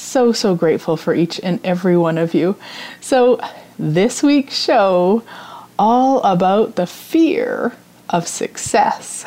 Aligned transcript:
so, 0.00 0.32
so 0.32 0.54
grateful 0.54 0.96
for 0.96 1.14
each 1.14 1.40
and 1.42 1.64
every 1.64 1.96
one 1.96 2.18
of 2.18 2.34
you. 2.34 2.56
So, 3.00 3.40
this 3.78 4.22
week's 4.22 4.56
show, 4.56 5.22
all 5.78 6.22
about 6.22 6.76
the 6.76 6.86
fear 6.86 7.72
of 8.10 8.28
success. 8.28 9.24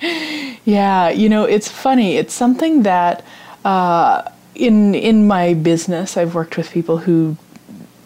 yeah, 0.64 1.08
you 1.08 1.28
know, 1.28 1.44
it's 1.44 1.68
funny. 1.68 2.16
It's 2.16 2.34
something 2.34 2.82
that 2.82 3.24
uh, 3.64 4.30
in 4.54 4.94
in 4.94 5.26
my 5.26 5.54
business, 5.54 6.16
I've 6.16 6.34
worked 6.34 6.56
with 6.56 6.70
people 6.70 6.98
who 6.98 7.36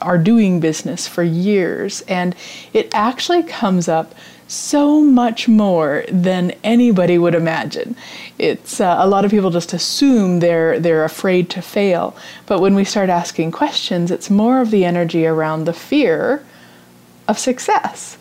are 0.01 0.19
doing 0.19 0.61
business 0.61 1.07
for 1.09 1.23
years, 1.23 2.03
and 2.03 2.35
it 2.73 2.89
actually 2.95 3.43
comes 3.43 3.89
up 3.89 4.15
so 4.49 5.03
much 5.03 5.47
more 5.47 6.05
than 6.11 6.53
anybody 6.65 7.19
would 7.19 7.35
imagine. 7.35 7.95
It's 8.39 8.81
uh, 8.81 8.97
a 8.99 9.07
lot 9.07 9.25
of 9.25 9.31
people 9.31 9.51
just 9.51 9.73
assume 9.75 10.41
they're 10.41 10.81
they're 10.81 11.05
afraid 11.05 11.51
to 11.51 11.63
fail, 11.63 12.17
but 12.47 12.61
when 12.61 12.75
we 12.75 12.85
start 12.85 13.11
asking 13.11 13.53
questions, 13.53 14.11
it's 14.11 14.31
more 14.31 14.61
of 14.61 14.71
the 14.71 14.85
energy 14.85 15.27
around 15.27 15.65
the 15.65 15.73
fear 15.73 16.45
of 17.29 17.39
success. 17.39 18.17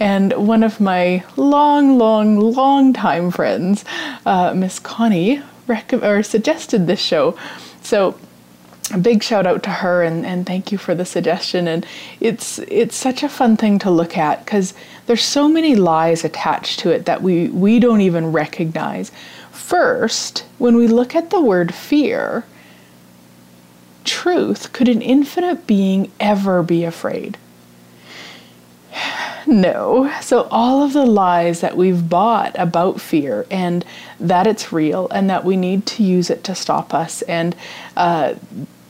And 0.00 0.32
one 0.32 0.62
of 0.62 0.80
my 0.80 1.24
long, 1.36 1.98
long, 1.98 2.40
long 2.40 2.94
time 2.94 3.30
friends, 3.30 3.84
uh, 4.24 4.54
Miss 4.54 4.78
Connie, 4.78 5.42
rec- 5.66 5.92
or 5.92 6.22
suggested 6.22 6.86
this 6.86 7.00
show. 7.00 7.36
So 7.82 8.18
a 8.90 8.98
big 8.98 9.22
shout 9.22 9.46
out 9.46 9.62
to 9.64 9.70
her 9.70 10.02
and, 10.02 10.26
and 10.26 10.46
thank 10.46 10.72
you 10.72 10.78
for 10.78 10.94
the 10.94 11.04
suggestion. 11.04 11.68
And 11.68 11.86
it's 12.20 12.58
it's 12.60 12.96
such 12.96 13.22
a 13.22 13.28
fun 13.28 13.56
thing 13.56 13.78
to 13.80 13.90
look 13.90 14.16
at 14.16 14.44
because 14.44 14.74
there's 15.06 15.24
so 15.24 15.48
many 15.48 15.74
lies 15.74 16.24
attached 16.24 16.80
to 16.80 16.90
it 16.90 17.06
that 17.06 17.22
we 17.22 17.48
we 17.48 17.78
don't 17.78 18.00
even 18.00 18.32
recognize. 18.32 19.10
First 19.50 20.44
when 20.58 20.76
we 20.76 20.86
look 20.86 21.14
at 21.14 21.30
the 21.30 21.40
word 21.40 21.74
fear 21.74 22.44
truth 24.04 24.72
could 24.72 24.88
an 24.88 25.02
infinite 25.02 25.66
being 25.66 26.10
ever 26.18 26.62
be 26.62 26.84
afraid? 26.84 27.36
No. 29.46 30.12
So, 30.20 30.46
all 30.50 30.82
of 30.84 30.92
the 30.92 31.06
lies 31.06 31.62
that 31.62 31.76
we've 31.76 32.08
bought 32.08 32.54
about 32.58 33.00
fear 33.00 33.46
and 33.50 33.84
that 34.20 34.46
it's 34.46 34.70
real 34.70 35.08
and 35.08 35.30
that 35.30 35.46
we 35.46 35.56
need 35.56 35.86
to 35.86 36.02
use 36.04 36.28
it 36.28 36.44
to 36.44 36.54
stop 36.54 36.92
us 36.92 37.22
and 37.22 37.56
uh, 37.96 38.34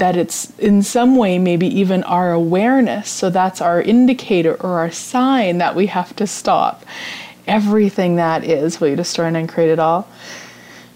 that 0.01 0.17
it's 0.17 0.51
in 0.59 0.83
some 0.83 1.15
way 1.15 1.39
maybe 1.39 1.67
even 1.67 2.03
our 2.05 2.33
awareness. 2.33 3.09
So, 3.09 3.31
that's 3.31 3.61
our 3.61 3.81
indicator 3.81 4.55
or 4.55 4.81
our 4.81 4.91
sign 4.91 5.59
that 5.59 5.77
we 5.77 5.87
have 5.87 6.17
to 6.17 6.27
stop. 6.27 6.85
Everything 7.47 8.17
that 8.17 8.43
is, 8.45 8.81
will 8.81 8.89
you 8.89 8.97
destroy 8.97 9.27
and 9.27 9.37
uncreate 9.37 9.71
it 9.71 9.79
all? 9.79 10.09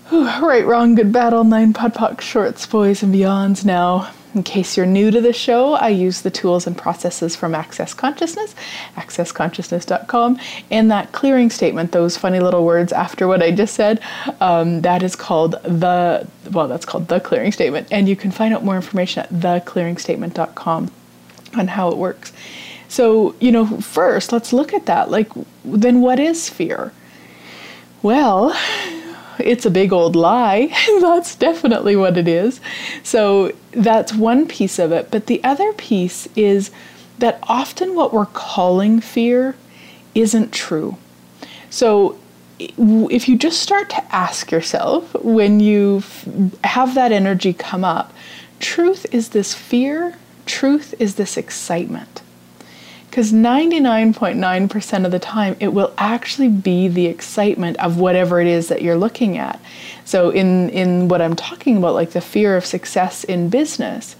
Whew, 0.08 0.26
right, 0.46 0.66
wrong, 0.66 0.94
good, 0.94 1.12
bad, 1.12 1.32
all 1.32 1.44
nine, 1.44 1.72
pod, 1.72 1.94
poc, 1.94 2.20
shorts, 2.20 2.66
boys, 2.66 3.02
and 3.02 3.14
beyonds 3.14 3.64
now. 3.64 4.10
In 4.34 4.42
case 4.42 4.76
you're 4.76 4.84
new 4.84 5.12
to 5.12 5.20
the 5.20 5.32
show, 5.32 5.74
I 5.74 5.90
use 5.90 6.22
the 6.22 6.30
tools 6.30 6.66
and 6.66 6.76
processes 6.76 7.36
from 7.36 7.54
Access 7.54 7.94
Consciousness, 7.94 8.54
accessconsciousness.com, 8.96 10.40
and 10.72 10.90
that 10.90 11.12
clearing 11.12 11.50
statement, 11.50 11.92
those 11.92 12.16
funny 12.16 12.40
little 12.40 12.64
words 12.64 12.92
after 12.92 13.28
what 13.28 13.42
I 13.42 13.52
just 13.52 13.74
said, 13.74 14.00
um, 14.40 14.80
that 14.80 15.04
is 15.04 15.14
called 15.14 15.52
the, 15.62 16.26
well, 16.50 16.66
that's 16.66 16.84
called 16.84 17.06
the 17.06 17.20
clearing 17.20 17.52
statement. 17.52 17.86
And 17.92 18.08
you 18.08 18.16
can 18.16 18.32
find 18.32 18.52
out 18.52 18.64
more 18.64 18.74
information 18.74 19.22
at 19.22 19.30
theclearingstatement.com 19.30 20.90
on 21.56 21.68
how 21.68 21.90
it 21.90 21.96
works. 21.96 22.32
So, 22.88 23.36
you 23.40 23.52
know, 23.52 23.66
first, 23.80 24.32
let's 24.32 24.52
look 24.52 24.72
at 24.74 24.86
that. 24.86 25.10
Like, 25.10 25.30
then 25.64 26.00
what 26.00 26.18
is 26.18 26.48
fear? 26.48 26.92
Well, 28.02 28.52
it's 29.38 29.66
a 29.66 29.70
big 29.70 29.92
old 29.92 30.16
lie. 30.16 30.66
that's 31.00 31.34
definitely 31.34 31.96
what 31.96 32.16
it 32.16 32.28
is. 32.28 32.60
So 33.02 33.52
that's 33.72 34.12
one 34.12 34.46
piece 34.46 34.78
of 34.78 34.92
it. 34.92 35.10
But 35.10 35.26
the 35.26 35.42
other 35.44 35.72
piece 35.72 36.28
is 36.36 36.70
that 37.18 37.38
often 37.44 37.94
what 37.94 38.12
we're 38.12 38.26
calling 38.26 39.00
fear 39.00 39.56
isn't 40.14 40.52
true. 40.52 40.96
So 41.70 42.18
if 42.58 43.28
you 43.28 43.36
just 43.36 43.60
start 43.60 43.90
to 43.90 44.14
ask 44.14 44.50
yourself 44.50 45.12
when 45.14 45.60
you 45.60 46.02
have 46.62 46.94
that 46.94 47.12
energy 47.12 47.52
come 47.52 47.84
up, 47.84 48.12
truth 48.60 49.06
is 49.12 49.30
this 49.30 49.54
fear, 49.54 50.16
truth 50.46 50.94
is 50.98 51.16
this 51.16 51.36
excitement 51.36 52.22
because 53.14 53.32
99.9% 53.32 55.04
of 55.04 55.12
the 55.12 55.20
time 55.20 55.54
it 55.60 55.68
will 55.68 55.94
actually 55.96 56.48
be 56.48 56.88
the 56.88 57.06
excitement 57.06 57.76
of 57.76 57.96
whatever 57.96 58.40
it 58.40 58.48
is 58.48 58.66
that 58.66 58.82
you're 58.82 58.96
looking 58.96 59.38
at. 59.38 59.60
So 60.04 60.30
in 60.30 60.68
in 60.70 61.06
what 61.06 61.22
I'm 61.22 61.36
talking 61.36 61.76
about 61.76 61.94
like 61.94 62.10
the 62.10 62.20
fear 62.20 62.56
of 62.56 62.66
success 62.66 63.22
in 63.22 63.50
business, 63.50 64.16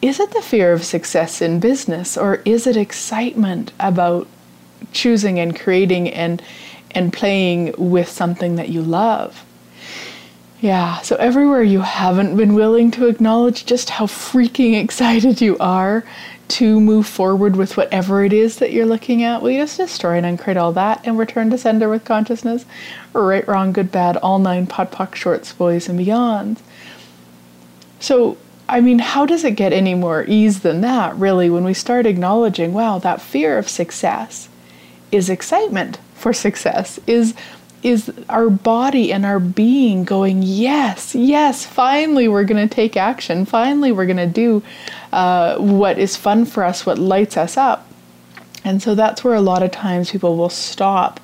is 0.00 0.18
it 0.20 0.30
the 0.30 0.40
fear 0.40 0.72
of 0.72 0.84
success 0.84 1.42
in 1.42 1.60
business 1.60 2.16
or 2.16 2.36
is 2.46 2.66
it 2.66 2.78
excitement 2.78 3.72
about 3.78 4.26
choosing 4.94 5.38
and 5.38 5.54
creating 5.54 6.08
and 6.08 6.42
and 6.92 7.12
playing 7.12 7.74
with 7.76 8.08
something 8.08 8.56
that 8.56 8.70
you 8.70 8.80
love? 8.80 9.44
Yeah, 10.62 11.00
so 11.00 11.16
everywhere 11.16 11.62
you 11.62 11.80
haven't 11.80 12.36
been 12.36 12.54
willing 12.54 12.90
to 12.92 13.06
acknowledge 13.06 13.66
just 13.66 13.90
how 13.90 14.06
freaking 14.06 14.82
excited 14.82 15.42
you 15.42 15.58
are 15.58 16.04
to 16.52 16.78
move 16.78 17.06
forward 17.06 17.56
with 17.56 17.78
whatever 17.78 18.22
it 18.24 18.32
is 18.32 18.58
that 18.58 18.72
you're 18.72 18.84
looking 18.84 19.22
at, 19.22 19.42
you 19.42 19.56
just 19.56 19.78
destroy 19.78 20.18
and 20.18 20.26
uncreate 20.26 20.58
all 20.58 20.72
that 20.72 21.00
and 21.04 21.18
return 21.18 21.48
to 21.48 21.56
sender 21.56 21.88
with 21.88 22.04
consciousness? 22.04 22.66
Right, 23.14 23.46
wrong, 23.48 23.72
good, 23.72 23.90
bad, 23.90 24.18
all 24.18 24.38
nine 24.38 24.66
pod, 24.66 24.92
poc, 24.92 25.14
shorts, 25.14 25.54
boys, 25.54 25.88
and 25.88 25.96
beyond. 25.96 26.60
So, 28.00 28.36
I 28.68 28.82
mean, 28.82 28.98
how 28.98 29.24
does 29.24 29.44
it 29.44 29.52
get 29.52 29.72
any 29.72 29.94
more 29.94 30.24
ease 30.28 30.60
than 30.60 30.82
that, 30.82 31.16
really, 31.16 31.48
when 31.48 31.64
we 31.64 31.72
start 31.72 32.04
acknowledging, 32.04 32.74
wow, 32.74 32.98
that 32.98 33.22
fear 33.22 33.56
of 33.56 33.68
success 33.68 34.50
is 35.10 35.30
excitement 35.30 35.98
for 36.14 36.34
success, 36.34 37.00
is 37.06 37.34
is 37.82 38.12
our 38.28 38.48
body 38.48 39.12
and 39.12 39.26
our 39.26 39.40
being 39.40 40.04
going, 40.04 40.42
yes, 40.42 41.14
yes, 41.14 41.66
finally 41.66 42.28
we're 42.28 42.44
going 42.44 42.68
to 42.68 42.72
take 42.72 42.96
action. 42.96 43.44
Finally, 43.44 43.92
we're 43.92 44.06
going 44.06 44.16
to 44.16 44.26
do 44.26 44.62
uh, 45.12 45.58
what 45.58 45.98
is 45.98 46.16
fun 46.16 46.44
for 46.44 46.64
us, 46.64 46.86
what 46.86 46.98
lights 46.98 47.36
us 47.36 47.56
up. 47.56 47.86
And 48.64 48.80
so 48.80 48.94
that's 48.94 49.24
where 49.24 49.34
a 49.34 49.40
lot 49.40 49.62
of 49.62 49.72
times 49.72 50.12
people 50.12 50.36
will 50.36 50.48
stop 50.48 51.18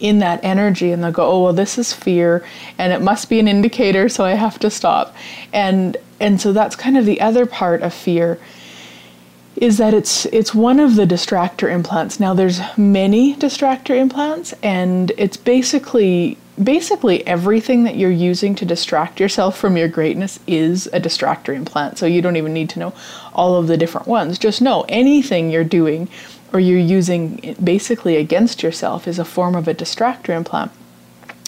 in 0.00 0.18
that 0.18 0.42
energy 0.42 0.92
and 0.92 1.02
they'll 1.02 1.12
go, 1.12 1.26
oh, 1.30 1.44
well, 1.44 1.52
this 1.52 1.78
is 1.78 1.92
fear 1.92 2.44
and 2.76 2.92
it 2.92 3.00
must 3.00 3.30
be 3.30 3.38
an 3.38 3.48
indicator, 3.48 4.08
so 4.08 4.24
I 4.24 4.32
have 4.32 4.58
to 4.58 4.70
stop. 4.70 5.14
And, 5.52 5.96
and 6.20 6.40
so 6.40 6.52
that's 6.52 6.76
kind 6.76 6.98
of 6.98 7.06
the 7.06 7.20
other 7.20 7.46
part 7.46 7.82
of 7.82 7.94
fear 7.94 8.38
is 9.56 9.78
that 9.78 9.94
it's 9.94 10.26
it's 10.26 10.54
one 10.54 10.80
of 10.80 10.96
the 10.96 11.06
distractor 11.06 11.70
implants. 11.70 12.18
Now 12.18 12.34
there's 12.34 12.60
many 12.76 13.36
distractor 13.36 13.96
implants 13.96 14.54
and 14.62 15.12
it's 15.18 15.36
basically 15.36 16.38
basically 16.62 17.26
everything 17.26 17.84
that 17.84 17.96
you're 17.96 18.10
using 18.10 18.54
to 18.54 18.64
distract 18.64 19.18
yourself 19.18 19.58
from 19.58 19.76
your 19.76 19.88
greatness 19.88 20.38
is 20.46 20.86
a 20.92 21.00
distractor 21.00 21.54
implant. 21.54 21.98
So 21.98 22.06
you 22.06 22.20
don't 22.20 22.36
even 22.36 22.52
need 22.52 22.68
to 22.70 22.78
know 22.78 22.94
all 23.32 23.56
of 23.56 23.66
the 23.68 23.76
different 23.76 24.06
ones. 24.06 24.38
Just 24.38 24.60
know 24.60 24.84
anything 24.88 25.50
you're 25.50 25.64
doing 25.64 26.08
or 26.52 26.60
you're 26.60 26.78
using 26.78 27.56
basically 27.62 28.16
against 28.16 28.62
yourself 28.62 29.08
is 29.08 29.18
a 29.18 29.24
form 29.24 29.54
of 29.54 29.66
a 29.66 29.74
distractor 29.74 30.30
implant. 30.30 30.70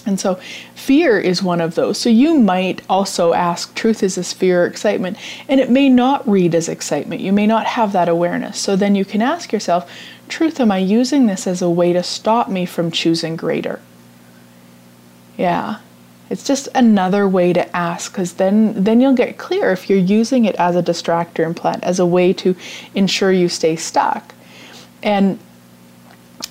And 0.06 0.20
so 0.20 0.34
fear 0.74 1.18
is 1.18 1.42
one 1.42 1.60
of 1.60 1.74
those. 1.74 1.98
So 1.98 2.10
you 2.10 2.38
might 2.38 2.82
also 2.88 3.32
ask, 3.32 3.74
truth 3.74 4.02
is 4.02 4.16
this 4.16 4.32
fear 4.32 4.64
or 4.64 4.66
excitement? 4.66 5.16
And 5.48 5.60
it 5.60 5.70
may 5.70 5.88
not 5.88 6.28
read 6.28 6.54
as 6.54 6.68
excitement. 6.68 7.22
You 7.22 7.32
may 7.32 7.46
not 7.46 7.66
have 7.66 7.92
that 7.92 8.08
awareness. 8.08 8.58
So 8.58 8.76
then 8.76 8.94
you 8.94 9.04
can 9.04 9.22
ask 9.22 9.52
yourself, 9.52 9.90
truth, 10.28 10.60
am 10.60 10.70
I 10.70 10.78
using 10.78 11.26
this 11.26 11.46
as 11.46 11.62
a 11.62 11.70
way 11.70 11.92
to 11.92 12.02
stop 12.02 12.48
me 12.48 12.66
from 12.66 12.90
choosing 12.90 13.36
greater? 13.36 13.80
Yeah. 15.38 15.78
It's 16.30 16.44
just 16.44 16.68
another 16.74 17.28
way 17.28 17.52
to 17.52 17.76
ask 17.76 18.10
because 18.10 18.34
then 18.34 18.82
then 18.82 19.00
you'll 19.00 19.14
get 19.14 19.36
clear 19.36 19.70
if 19.72 19.90
you're 19.90 19.98
using 19.98 20.46
it 20.46 20.54
as 20.56 20.74
a 20.74 20.82
distractor 20.82 21.44
implant 21.44 21.84
as 21.84 21.98
a 21.98 22.06
way 22.06 22.32
to 22.32 22.56
ensure 22.94 23.30
you 23.30 23.48
stay 23.48 23.76
stuck. 23.76 24.34
And 25.02 25.38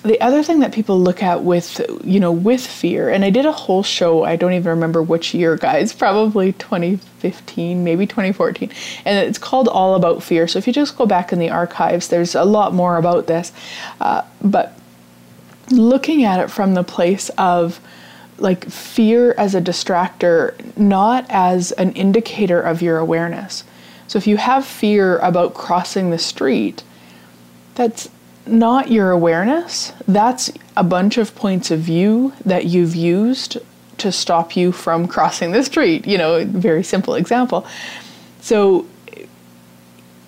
the 0.02 0.20
other 0.20 0.42
thing 0.42 0.60
that 0.60 0.72
people 0.72 0.98
look 0.98 1.22
at 1.22 1.42
with 1.44 1.80
you 2.04 2.18
know 2.20 2.32
with 2.32 2.66
fear 2.66 3.08
and 3.08 3.24
i 3.24 3.30
did 3.30 3.44
a 3.46 3.52
whole 3.52 3.82
show 3.82 4.22
i 4.24 4.34
don't 4.34 4.52
even 4.52 4.70
remember 4.70 5.02
which 5.02 5.34
year 5.34 5.56
guys 5.56 5.92
probably 6.04 6.52
2015 6.52 7.84
maybe 7.84 8.06
2014 8.06 8.70
and 9.04 9.28
it's 9.28 9.38
called 9.38 9.68
all 9.68 9.94
about 9.94 10.22
fear. 10.22 10.46
So 10.46 10.58
if 10.58 10.66
you 10.66 10.72
just 10.72 10.96
go 10.96 11.06
back 11.06 11.32
in 11.32 11.38
the 11.38 11.50
archives 11.50 12.08
there's 12.08 12.34
a 12.34 12.44
lot 12.44 12.74
more 12.74 12.96
about 12.96 13.26
this. 13.26 13.52
Uh, 14.00 14.22
but 14.42 14.78
looking 15.70 16.24
at 16.24 16.40
it 16.40 16.50
from 16.50 16.74
the 16.74 16.84
place 16.84 17.30
of 17.30 17.80
like 18.38 18.68
fear 18.68 19.32
as 19.38 19.54
a 19.54 19.60
distractor 19.60 20.54
not 20.76 21.24
as 21.28 21.72
an 21.72 21.92
indicator 21.92 22.60
of 22.60 22.82
your 22.82 22.98
awareness. 22.98 23.64
So 24.06 24.18
if 24.18 24.26
you 24.26 24.36
have 24.36 24.66
fear 24.66 25.18
about 25.18 25.54
crossing 25.54 26.10
the 26.10 26.18
street 26.18 26.82
that's 27.74 28.08
not 28.46 28.90
your 28.90 29.10
awareness. 29.10 29.92
That's 30.06 30.50
a 30.76 30.84
bunch 30.84 31.18
of 31.18 31.34
points 31.34 31.70
of 31.70 31.80
view 31.80 32.32
that 32.44 32.66
you've 32.66 32.94
used 32.94 33.58
to 33.98 34.12
stop 34.12 34.56
you 34.56 34.72
from 34.72 35.06
crossing 35.06 35.52
the 35.52 35.62
street. 35.62 36.06
You 36.06 36.18
know, 36.18 36.44
very 36.44 36.82
simple 36.82 37.14
example. 37.14 37.66
So, 38.40 38.86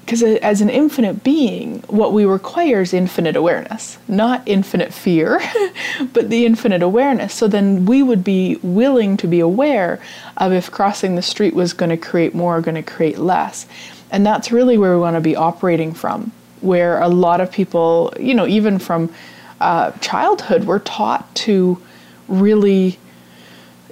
because 0.01 0.23
as 0.23 0.61
an 0.61 0.71
infinite 0.71 1.25
being, 1.25 1.81
what 1.89 2.13
we 2.13 2.25
require 2.25 2.81
is 2.81 2.95
infinite 2.95 3.35
awareness, 3.35 3.99
not 4.07 4.41
infinite 4.47 4.95
fear, 4.95 5.41
but 6.13 6.31
the 6.31 6.47
infinite 6.47 6.81
awareness. 6.81 7.35
So 7.35 7.49
then 7.49 7.87
we 7.87 8.05
would 8.05 8.23
be 8.23 8.57
willing 8.63 9.17
to 9.17 9.27
be 9.27 9.41
aware 9.41 10.01
of 10.37 10.53
if 10.53 10.71
crossing 10.71 11.17
the 11.17 11.23
street 11.23 11.55
was 11.55 11.73
going 11.73 11.91
to 11.91 11.97
create 11.97 12.37
more 12.37 12.57
or 12.57 12.61
going 12.61 12.77
to 12.77 12.85
create 12.85 13.19
less. 13.19 13.67
And 14.13 14.25
that's 14.25 14.53
really 14.53 14.79
where 14.79 14.95
we 14.95 15.01
want 15.01 15.17
to 15.17 15.21
be 15.21 15.35
operating 15.35 15.93
from 15.93 16.31
where 16.61 17.01
a 17.01 17.09
lot 17.09 17.41
of 17.41 17.51
people, 17.51 18.13
you 18.19 18.35
know, 18.35 18.47
even 18.47 18.79
from 18.79 19.13
uh, 19.61 19.91
childhood, 19.93 20.65
we're 20.65 20.79
taught 20.81 21.35
to 21.35 21.81
really 22.29 22.99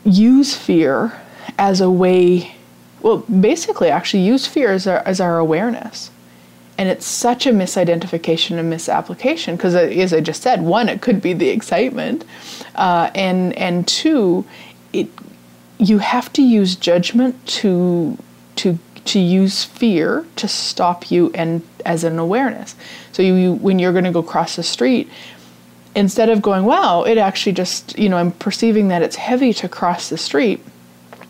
use 0.05 0.55
fear 0.55 1.21
as 1.59 1.81
a 1.81 1.91
way, 1.91 2.55
well, 3.01 3.19
basically, 3.19 3.89
actually, 3.89 4.23
use 4.25 4.47
fear 4.47 4.73
as 4.73 4.87
our, 4.87 4.99
as 5.01 5.21
our 5.21 5.39
awareness. 5.39 6.11
And 6.77 6.89
it's 6.89 7.07
such 7.07 7.47
a 7.47 7.51
misidentification 7.51 8.59
and 8.59 8.69
misapplication 8.69 9.57
because, 9.57 9.75
uh, 9.75 9.79
as 9.79 10.13
I 10.13 10.21
just 10.21 10.43
said, 10.43 10.63
one, 10.63 10.89
it 10.89 11.01
could 11.01 11.23
be 11.23 11.33
the 11.33 11.49
excitement, 11.49 12.25
uh, 12.75 13.11
and 13.15 13.53
and 13.57 13.87
two, 13.87 14.45
it 14.93 15.07
you 15.79 15.99
have 15.99 16.33
to 16.33 16.43
use 16.43 16.75
judgment 16.75 17.47
to 17.47 18.19
to 18.57 18.81
to 19.05 19.21
use 19.21 19.63
fear 19.63 20.27
to 20.35 20.49
stop 20.49 21.13
you 21.13 21.31
and 21.35 21.63
as 21.85 22.05
an 22.05 22.19
awareness. 22.19 22.75
So 23.13 23.23
you, 23.23 23.35
you 23.35 23.53
when 23.55 23.79
you're 23.79 23.93
going 23.93 24.05
to 24.05 24.13
go 24.13 24.23
cross 24.23 24.57
the 24.57 24.63
street, 24.63 25.11
instead 25.95 26.29
of 26.29 26.43
going, 26.43 26.65
wow, 26.65 27.03
it 27.03 27.19
actually 27.19 27.53
just, 27.53 27.99
you 27.99 28.09
know, 28.09 28.17
I'm 28.17 28.33
perceiving 28.33 28.89
that 28.89 29.03
it's 29.03 29.17
heavy 29.17 29.53
to 29.55 29.69
cross 29.69 30.09
the 30.09 30.19
street. 30.19 30.61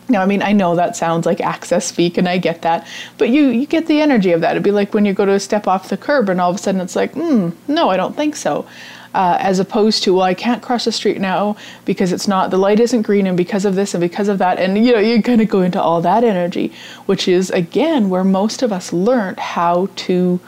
Now, 0.07 0.21
I 0.21 0.25
mean, 0.25 0.41
I 0.41 0.51
know 0.51 0.75
that 0.75 0.95
sounds 0.95 1.25
like 1.25 1.41
access 1.41 1.85
speak, 1.87 2.17
and 2.17 2.29
I 2.29 2.37
get 2.37 2.61
that, 2.61 2.85
but 3.17 3.29
you 3.29 3.47
you 3.47 3.65
get 3.65 3.87
the 3.87 4.01
energy 4.01 4.31
of 4.31 4.41
that. 4.41 4.51
It'd 4.51 4.63
be 4.63 4.71
like 4.71 4.93
when 4.93 5.05
you 5.05 5.13
go 5.13 5.25
to 5.25 5.39
step 5.39 5.67
off 5.67 5.89
the 5.89 5.97
curb, 5.97 6.29
and 6.29 6.39
all 6.39 6.51
of 6.51 6.57
a 6.57 6.59
sudden 6.59 6.81
it's 6.81 6.95
like, 6.95 7.13
hmm, 7.13 7.49
no, 7.67 7.89
I 7.89 7.97
don't 7.97 8.15
think 8.15 8.35
so 8.35 8.67
uh, 9.15 9.37
as 9.39 9.59
opposed 9.59 10.03
to, 10.03 10.13
well, 10.13 10.23
I 10.23 10.33
can't 10.33 10.61
cross 10.61 10.83
the 10.83 10.91
street 10.91 11.21
now 11.21 11.55
because 11.85 12.11
it's 12.11 12.27
not, 12.27 12.51
the 12.51 12.57
light 12.57 12.81
isn't 12.81 13.03
green, 13.03 13.25
and 13.27 13.37
because 13.37 13.63
of 13.63 13.75
this 13.75 13.93
and 13.93 14.01
because 14.01 14.27
of 14.27 14.39
that. 14.39 14.59
And, 14.59 14.85
you 14.85 14.91
know, 14.91 14.99
you 14.99 15.23
kind 15.23 15.41
of 15.41 15.47
go 15.47 15.61
into 15.61 15.81
all 15.81 16.01
that 16.01 16.25
energy, 16.25 16.73
which 17.05 17.25
is, 17.29 17.49
again, 17.49 18.09
where 18.09 18.25
most 18.25 18.61
of 18.61 18.73
us 18.73 18.91
learned 18.91 19.39
how 19.39 19.87
to 19.95 20.41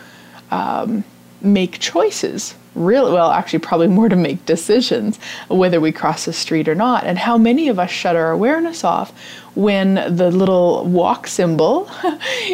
um, 0.52 1.06
make 1.42 1.80
choices. 1.80 2.56
Really 2.76 3.12
well 3.12 3.32
actually 3.32 3.60
probably 3.60 3.88
more 3.88 4.10
to 4.10 4.16
make 4.16 4.46
decisions 4.46 5.18
whether 5.48 5.80
we 5.80 5.92
cross 5.92 6.26
the 6.26 6.34
street 6.34 6.68
or 6.68 6.76
not. 6.76 7.06
And 7.06 7.18
how 7.18 7.38
many 7.38 7.70
of 7.70 7.80
us 7.80 7.90
shut 7.90 8.16
our 8.18 8.32
awareness 8.32 8.84
off 8.84 9.12
when 9.56 9.96
the 10.16 10.30
little 10.30 10.86
walk 10.86 11.26
symbol 11.26 11.90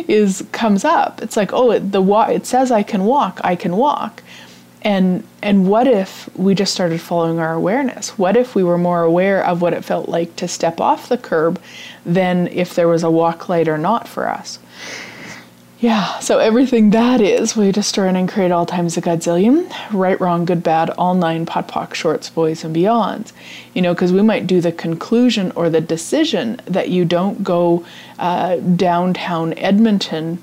is 0.08 0.46
comes 0.54 0.86
up. 0.86 1.22
It's 1.22 1.36
like 1.36 1.52
oh 1.52 1.72
it, 1.72 1.92
the 1.92 2.02
wa- 2.02 2.30
it 2.30 2.46
says 2.46 2.72
i 2.72 2.84
can 2.84 3.04
walk 3.04 3.42
i 3.44 3.58
can 3.58 3.76
walk 3.76 4.24
and 4.84 5.26
and 5.42 5.68
what 5.68 5.88
if 5.88 6.30
we 6.36 6.56
just 6.56 6.74
started 6.74 7.00
following 7.00 7.40
our 7.40 7.54
awareness? 7.54 8.18
What 8.18 8.36
if 8.36 8.56
we 8.56 8.64
were 8.64 8.78
more 8.78 9.02
aware 9.02 9.44
of 9.44 9.62
what 9.62 9.74
it 9.74 9.86
felt 9.86 10.10
like 10.10 10.36
to 10.38 10.48
step 10.48 10.82
off 10.82 11.10
the 11.10 11.18
curb 11.18 11.62
than 12.06 12.48
if 12.48 12.76
there 12.76 12.88
was 12.88 13.04
a 13.04 13.12
walk 13.12 13.50
light 13.50 13.68
or 13.68 13.78
not 13.78 14.08
for 14.08 14.28
us? 14.28 14.60
Yeah, 15.80 16.20
so 16.20 16.40
everything 16.40 16.92
that 16.92 17.20
is, 17.20 17.58
we 17.58 17.66
just 17.74 17.90
destroy 17.90 18.08
and 18.08 18.30
create 18.30 18.52
all 18.52 18.66
times 18.66 18.96
a 18.96 19.02
godzillion. 19.02 19.70
Right, 19.92 20.18
wrong, 20.22 20.46
good, 20.46 20.64
bad, 20.64 20.90
all 20.92 21.14
nine, 21.14 21.46
POD 21.46 21.68
POC, 21.68 21.94
shorts, 21.94 22.30
boys, 22.30 22.64
and 22.64 22.74
beyonds. 22.74 23.34
You 23.74 23.82
know, 23.82 23.94
because 23.94 24.14
we 24.14 24.22
might 24.22 24.48
do 24.48 24.62
the 24.62 24.72
conclusion 24.72 25.52
or 25.58 25.70
the 25.70 25.82
decision 25.82 26.62
that 26.66 26.88
you 26.88 27.04
don't 27.04 27.44
go 27.44 27.86
uh, 28.18 28.58
downtown 28.58 29.54
Edmonton 29.56 30.42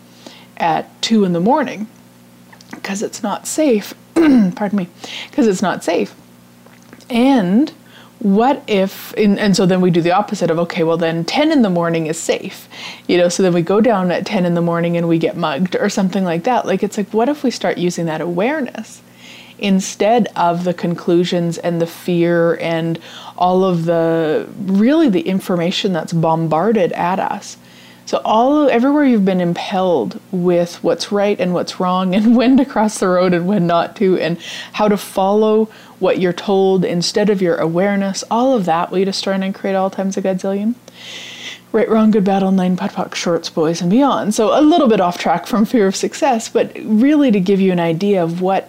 at 0.59 1.01
two 1.01 1.25
in 1.25 1.33
the 1.33 1.41
morning 1.41 1.87
because 2.73 3.03
it's 3.03 3.23
not 3.23 3.47
safe 3.47 3.95
pardon 4.57 4.77
me, 4.77 4.89
because 5.31 5.47
it's 5.47 5.63
not 5.63 5.85
safe. 5.85 6.15
And 7.09 7.73
what 8.21 8.63
if 8.67 9.15
in, 9.15 9.39
and 9.39 9.57
so 9.57 9.65
then 9.65 9.81
we 9.81 9.91
do 9.91 10.03
the 10.03 10.13
opposite 10.13 10.51
of 10.51 10.59
okay 10.59 10.85
well 10.85 10.99
then 10.99 11.25
10 11.25 11.51
in 11.51 11.63
the 11.63 11.71
morning 11.71 12.07
is 12.07 12.19
safe. 12.19 12.69
You 13.07 13.17
know 13.17 13.29
so 13.29 13.43
then 13.43 13.55
we 13.55 13.63
go 13.63 13.81
down 13.81 14.11
at 14.11 14.27
10 14.27 14.45
in 14.45 14.55
the 14.55 14.61
morning 14.61 14.97
and 14.97 15.09
we 15.09 15.19
get 15.19 15.37
mugged 15.37 15.75
or 15.75 15.89
something 15.89 16.23
like 16.23 16.45
that. 16.45 16.67
Like 16.67 16.83
it's 16.83 16.99
like 16.99 17.11
what 17.15 17.31
if 17.31 17.43
we 17.43 17.51
start 17.51 17.79
using 17.79 18.07
that 18.07 18.21
awareness 18.21 19.03
instead 19.59 20.27
of 20.37 20.65
the 20.65 20.75
conclusions 20.75 21.59
and 21.59 21.81
the 21.81 21.87
fear 21.87 22.57
and 22.61 22.99
all 23.37 23.65
of 23.65 23.85
the 23.85 24.49
really 24.59 25.09
the 25.09 25.23
information 25.23 25.93
that's 25.93 26.13
bombarded 26.13 26.93
at 26.93 27.19
us 27.19 27.57
so 28.11 28.21
all 28.25 28.69
everywhere 28.69 29.05
you've 29.05 29.25
been 29.25 29.41
impelled 29.41 30.21
with 30.33 30.83
what's 30.83 31.13
right 31.13 31.39
and 31.39 31.55
what's 31.55 31.79
wrong 31.79 32.13
and 32.13 32.37
when 32.37 32.57
to 32.57 32.65
cross 32.65 32.99
the 32.99 33.07
road 33.07 33.33
and 33.33 33.47
when 33.47 33.69
not 33.69 33.95
to 33.95 34.19
and 34.19 34.37
how 34.73 34.89
to 34.89 34.97
follow 34.97 35.67
what 36.01 36.19
you're 36.19 36.33
told 36.33 36.85
instead 36.85 37.31
of 37.31 37.41
your 37.41 37.55
awareness, 37.59 38.25
all 38.29 38.57
of 38.57 38.65
that 38.65 38.91
will 38.91 38.99
you 38.99 39.05
destroy 39.05 39.35
and 39.35 39.55
create 39.55 39.77
all 39.77 39.91
times 39.91 40.17
a 40.17 40.23
godzillion. 40.23 40.75
Right, 41.71 41.89
wrong, 41.89 42.11
good, 42.11 42.25
battle, 42.25 42.51
nine, 42.51 42.77
POD 42.77 43.15
shorts, 43.15 43.49
boys, 43.49 43.81
and 43.81 43.89
beyond. 43.89 44.35
So 44.35 44.59
a 44.59 44.61
little 44.61 44.89
bit 44.89 45.01
off 45.01 45.17
track 45.17 45.47
from 45.47 45.65
fear 45.65 45.87
of 45.87 45.95
success, 45.95 46.49
but 46.49 46.77
really 46.83 47.31
to 47.31 47.39
give 47.39 47.61
you 47.61 47.71
an 47.71 47.79
idea 47.79 48.25
of 48.25 48.41
what, 48.41 48.69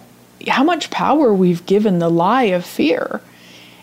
how 0.49 0.63
much 0.63 0.91
power 0.91 1.33
we've 1.33 1.65
given 1.65 1.97
the 1.97 2.09
lie 2.09 2.43
of 2.43 2.63
fear, 2.63 3.21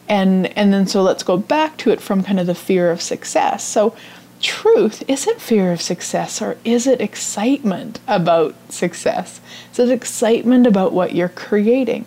and 0.09 0.47
and 0.57 0.73
then 0.73 0.87
so 0.87 1.03
let's 1.03 1.23
go 1.23 1.37
back 1.37 1.77
to 1.79 1.91
it 1.91 2.01
from 2.01 2.23
kind 2.23 2.41
of 2.41 2.47
the 2.47 2.55
fear 2.55 2.91
of 2.91 3.03
success. 3.03 3.63
So 3.63 3.95
truth? 4.41 5.03
Is 5.09 5.27
it 5.27 5.41
fear 5.41 5.73
of 5.73 5.81
success 5.81 6.41
or 6.43 6.57
is 6.65 6.87
it 6.87 7.01
excitement 7.01 8.01
about 8.07 8.55
success? 8.71 9.41
Is 9.73 9.79
it 9.79 9.91
excitement 9.91 10.67
about 10.67 10.93
what 10.93 11.15
you're 11.15 11.29
creating? 11.29 12.05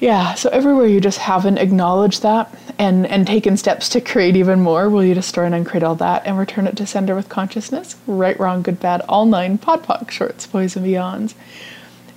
Yeah, 0.00 0.32
so 0.34 0.48
everywhere 0.48 0.86
you 0.86 0.98
just 0.98 1.18
haven't 1.18 1.58
acknowledged 1.58 2.22
that 2.22 2.54
and, 2.78 3.06
and 3.06 3.26
taken 3.26 3.58
steps 3.58 3.90
to 3.90 4.00
create 4.00 4.34
even 4.34 4.60
more, 4.60 4.88
will 4.88 5.04
you 5.04 5.12
destroy 5.12 5.44
and 5.44 5.54
uncreate 5.54 5.82
all 5.82 5.94
that 5.96 6.26
and 6.26 6.38
return 6.38 6.66
it 6.66 6.76
to 6.78 6.86
sender 6.86 7.14
with 7.14 7.28
consciousness? 7.28 7.96
Right, 8.06 8.38
wrong, 8.40 8.62
good, 8.62 8.80
bad, 8.80 9.02
all 9.02 9.26
nine, 9.26 9.58
podpoc, 9.58 10.10
shorts, 10.10 10.46
boys, 10.46 10.74
and 10.74 10.86
beyonds. 10.86 11.34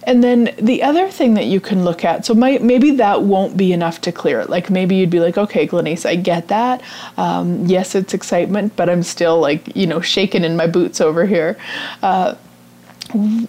And 0.05 0.24
then 0.24 0.53
the 0.57 0.83
other 0.83 1.10
thing 1.10 1.33
that 1.36 1.45
you 1.45 1.60
can 1.60 1.83
look 1.83 2.03
at, 2.03 2.25
so 2.25 2.33
my, 2.33 2.57
maybe 2.60 2.91
that 2.91 3.24
won't 3.24 3.57
be 3.57 3.74
enough 3.74 4.01
to 4.01 4.12
clear 4.12 4.39
it. 4.41 4.50
Like 4.50 4.69
maybe 4.69 4.95
you'd 4.95 5.10
be 5.10 5.19
like, 5.19 5.38
okay, 5.38 5.67
Glenyce, 5.67 6.05
I 6.05 6.15
get 6.15 6.48
that. 6.50 6.81
Um, 7.17 7.65
yes, 7.65 7.95
it's 7.95 8.13
excitement, 8.13 8.75
but 8.75 8.89
I'm 8.89 9.03
still 9.03 9.39
like, 9.39 9.75
you 9.75 9.88
know, 9.88 10.01
shaking 10.01 10.43
in 10.43 10.55
my 10.55 10.67
boots 10.67 11.01
over 11.01 11.25
here. 11.25 11.57
Uh, 12.01 12.36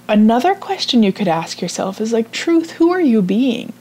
another 0.08 0.54
question 0.54 1.02
you 1.02 1.12
could 1.12 1.28
ask 1.28 1.60
yourself 1.60 2.00
is 2.00 2.12
like, 2.12 2.30
truth, 2.32 2.72
who 2.72 2.90
are 2.92 3.00
you 3.00 3.22
being? 3.22 3.72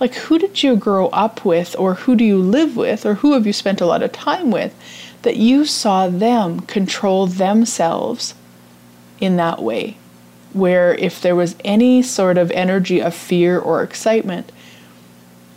Like, 0.00 0.14
who 0.14 0.38
did 0.38 0.62
you 0.62 0.74
grow 0.74 1.08
up 1.08 1.44
with, 1.44 1.76
or 1.78 1.94
who 1.94 2.16
do 2.16 2.24
you 2.24 2.38
live 2.38 2.76
with, 2.76 3.06
or 3.06 3.14
who 3.14 3.34
have 3.34 3.46
you 3.46 3.52
spent 3.52 3.80
a 3.80 3.86
lot 3.86 4.02
of 4.02 4.10
time 4.10 4.50
with 4.50 4.74
that 5.22 5.36
you 5.36 5.64
saw 5.64 6.08
them 6.08 6.60
control 6.60 7.28
themselves 7.28 8.34
in 9.20 9.36
that 9.36 9.62
way? 9.62 9.96
Where 10.52 10.94
if 10.94 11.20
there 11.20 11.36
was 11.36 11.56
any 11.64 12.02
sort 12.02 12.38
of 12.38 12.50
energy 12.50 13.00
of 13.00 13.14
fear 13.14 13.58
or 13.58 13.82
excitement, 13.82 14.52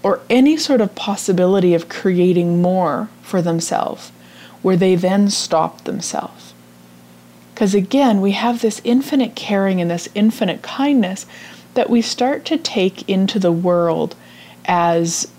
or 0.03 0.21
any 0.29 0.55
sort 0.55 0.81
of 0.81 0.93
possibility 0.93 1.73
of 1.73 1.89
creating 1.89 2.61
more 2.61 3.09
for 3.23 3.41
themselves, 3.41 4.11
where 4.61 4.77
they 4.77 4.95
then 4.95 5.29
stopped 5.29 5.85
themselves. 5.85 6.53
Because 7.53 7.73
again, 7.73 8.21
we 8.21 8.33
have 8.33 8.61
this 8.61 8.81
infinite 8.83 9.35
caring 9.35 9.81
and 9.81 9.89
this 9.89 10.07
infinite 10.13 10.61
kindness 10.61 11.25
that 11.73 11.89
we 11.89 12.01
start 12.01 12.45
to 12.45 12.57
take 12.57 13.07
into 13.09 13.39
the 13.39 13.51
world 13.51 14.15
as 14.65 15.31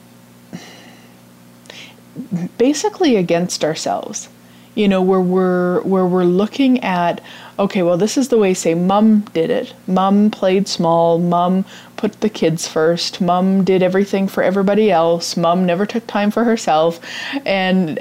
basically 2.58 3.16
against 3.16 3.64
ourselves 3.64 4.28
you 4.76 4.86
know 4.86 5.02
where 5.02 5.20
we're 5.20 5.80
where 5.80 6.06
we're 6.06 6.24
looking 6.24 6.84
at 6.84 7.20
okay 7.58 7.82
well 7.82 7.96
this 7.96 8.16
is 8.16 8.28
the 8.28 8.38
way 8.38 8.54
say 8.54 8.74
mom 8.74 9.20
did 9.32 9.50
it. 9.50 9.74
Mom 9.88 10.30
played 10.30 10.68
small. 10.68 11.18
Mom 11.18 11.64
put 11.96 12.20
the 12.20 12.28
kids 12.28 12.68
first. 12.68 13.20
Mom 13.20 13.64
did 13.64 13.82
everything 13.82 14.28
for 14.28 14.42
everybody 14.42 14.90
else. 14.90 15.36
Mom 15.36 15.66
never 15.66 15.86
took 15.86 16.06
time 16.06 16.30
for 16.30 16.44
herself. 16.44 17.00
And 17.44 17.98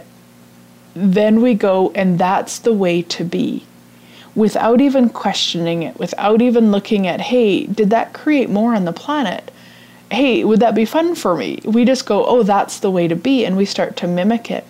then 0.94 1.41
we 1.41 1.53
go 1.53 1.91
and 1.96 2.20
that's 2.20 2.60
the 2.60 2.74
way 2.74 3.01
to 3.01 3.24
be. 3.24 3.65
Without 4.36 4.82
even 4.82 5.10
questioning 5.10 5.82
it 5.82 5.98
without 5.98 6.41
even 6.41 6.72
looking 6.72 7.08
at 7.08 7.22
hey 7.22 7.65
did 7.65 7.89
that 7.89 8.13
create 8.13 8.50
more 8.50 8.75
on 8.75 8.84
the 8.86 8.94
planet? 8.94 9.50
Hey, 10.12 10.44
would 10.44 10.60
that 10.60 10.75
be 10.75 10.86
fun 10.86 11.15
for 11.15 11.36
me? 11.36 11.60
We 11.65 11.84
just 11.84 12.05
go, 12.05 12.25
oh, 12.25 12.44
that's 12.44 12.79
the 12.79 12.91
way 12.91 13.08
to 13.08 13.15
be, 13.15 13.44
and 13.44 13.58
we 13.58 13.65
start 13.65 13.98
to 13.98 14.08
mimic 14.08 14.51
it. 14.51 14.63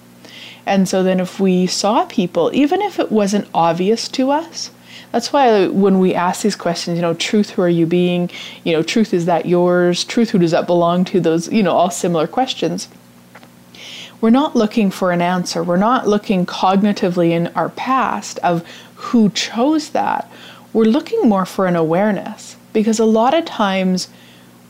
And 0.66 0.90
so 0.90 1.04
then 1.04 1.20
if 1.20 1.40
we 1.40 1.68
saw 1.68 2.06
people, 2.06 2.50
even 2.54 2.82
if 2.82 3.00
it 3.00 3.12
wasn't 3.12 3.48
obvious 3.54 4.08
to 4.10 4.32
us, 4.32 4.72
that's 5.12 5.32
why 5.32 5.68
when 5.68 6.00
we 6.00 6.14
ask 6.14 6.42
these 6.42 6.56
questions, 6.56 6.98
you 6.98 7.02
know, 7.02 7.14
truth, 7.14 7.52
who 7.52 7.62
are 7.62 7.70
you 7.70 7.86
being? 7.86 8.30
You 8.64 8.74
know, 8.74 8.84
truth, 8.84 9.14
is 9.14 9.26
that 9.26 9.46
yours? 9.46 10.04
Truth, 10.04 10.32
who 10.32 10.40
does 10.40 10.52
that 10.52 10.68
belong 10.68 11.06
to? 11.06 11.20
Those, 11.20 11.52
you 11.52 11.64
know, 11.64 11.72
all 11.72 11.90
similar 11.90 12.28
questions. 12.28 12.90
We're 14.20 14.32
not 14.32 14.56
looking 14.56 14.92
for 14.92 15.12
an 15.12 15.22
answer. 15.22 15.64
We're 15.64 15.78
not 15.78 16.08
looking 16.08 16.46
cognitively 16.46 17.30
in 17.30 17.48
our 17.56 17.70
past 17.70 18.40
of 18.40 18.68
who 18.96 19.30
chose 19.30 19.90
that. 19.90 20.30
We're 20.74 20.86
looking 20.86 21.30
more 21.30 21.46
for 21.46 21.68
an 21.68 21.76
awareness 21.76 22.58
because 22.74 23.00
a 23.00 23.06
lot 23.06 23.34
of 23.34 23.46
times 23.46 24.10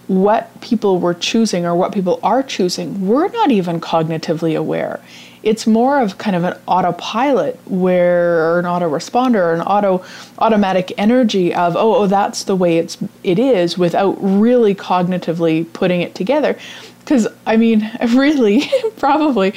what 0.08 0.62
people 0.62 1.00
were 1.00 1.14
choosing 1.14 1.66
or 1.66 1.76
what 1.76 1.92
people 1.92 2.20
are 2.22 2.44
choosing, 2.44 3.08
we're 3.08 3.30
not 3.30 3.50
even 3.50 3.82
cognitively 3.82 4.58
aware. 4.58 5.00
It's 5.46 5.68
more 5.68 6.02
of 6.02 6.18
kind 6.18 6.36
of 6.36 6.44
an 6.44 6.58
autopilot 6.68 7.60
where 7.70 8.52
or 8.52 8.60
an 8.60 8.66
autoresponder 8.66 9.36
or 9.36 9.54
an 9.54 9.62
auto 9.62 10.04
automatic 10.40 10.92
energy 10.98 11.54
of 11.54 11.76
oh 11.78 11.96
oh 11.96 12.08
that's 12.08 12.44
the 12.44 12.56
way 12.56 12.78
it's 12.80 12.98
it 13.24 13.40
is 13.40 13.78
without 13.78 14.18
really 14.20 14.76
cognitively 14.76 15.72
putting 15.72 16.02
it 16.02 16.16
together. 16.16 16.58
Because 17.00 17.28
I 17.46 17.58
mean, 17.58 17.90
really, 18.10 18.64
probably, 18.98 19.54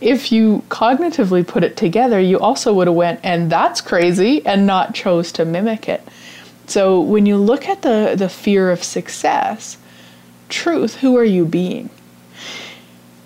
if 0.00 0.32
you 0.32 0.64
cognitively 0.70 1.46
put 1.46 1.62
it 1.62 1.76
together, 1.76 2.18
you 2.18 2.38
also 2.40 2.72
would 2.72 2.86
have 2.86 2.96
went 2.96 3.20
and 3.22 3.52
that's 3.52 3.80
crazy 3.82 4.44
and 4.46 4.66
not 4.66 4.94
chose 4.94 5.30
to 5.32 5.44
mimic 5.44 5.88
it. 5.88 6.02
So 6.66 7.00
when 7.00 7.26
you 7.26 7.36
look 7.36 7.68
at 7.68 7.82
the 7.82 8.14
the 8.16 8.30
fear 8.30 8.70
of 8.70 8.82
success, 8.82 9.76
truth, 10.48 10.96
who 10.96 11.16
are 11.16 11.24
you 11.24 11.44
being? 11.44 11.90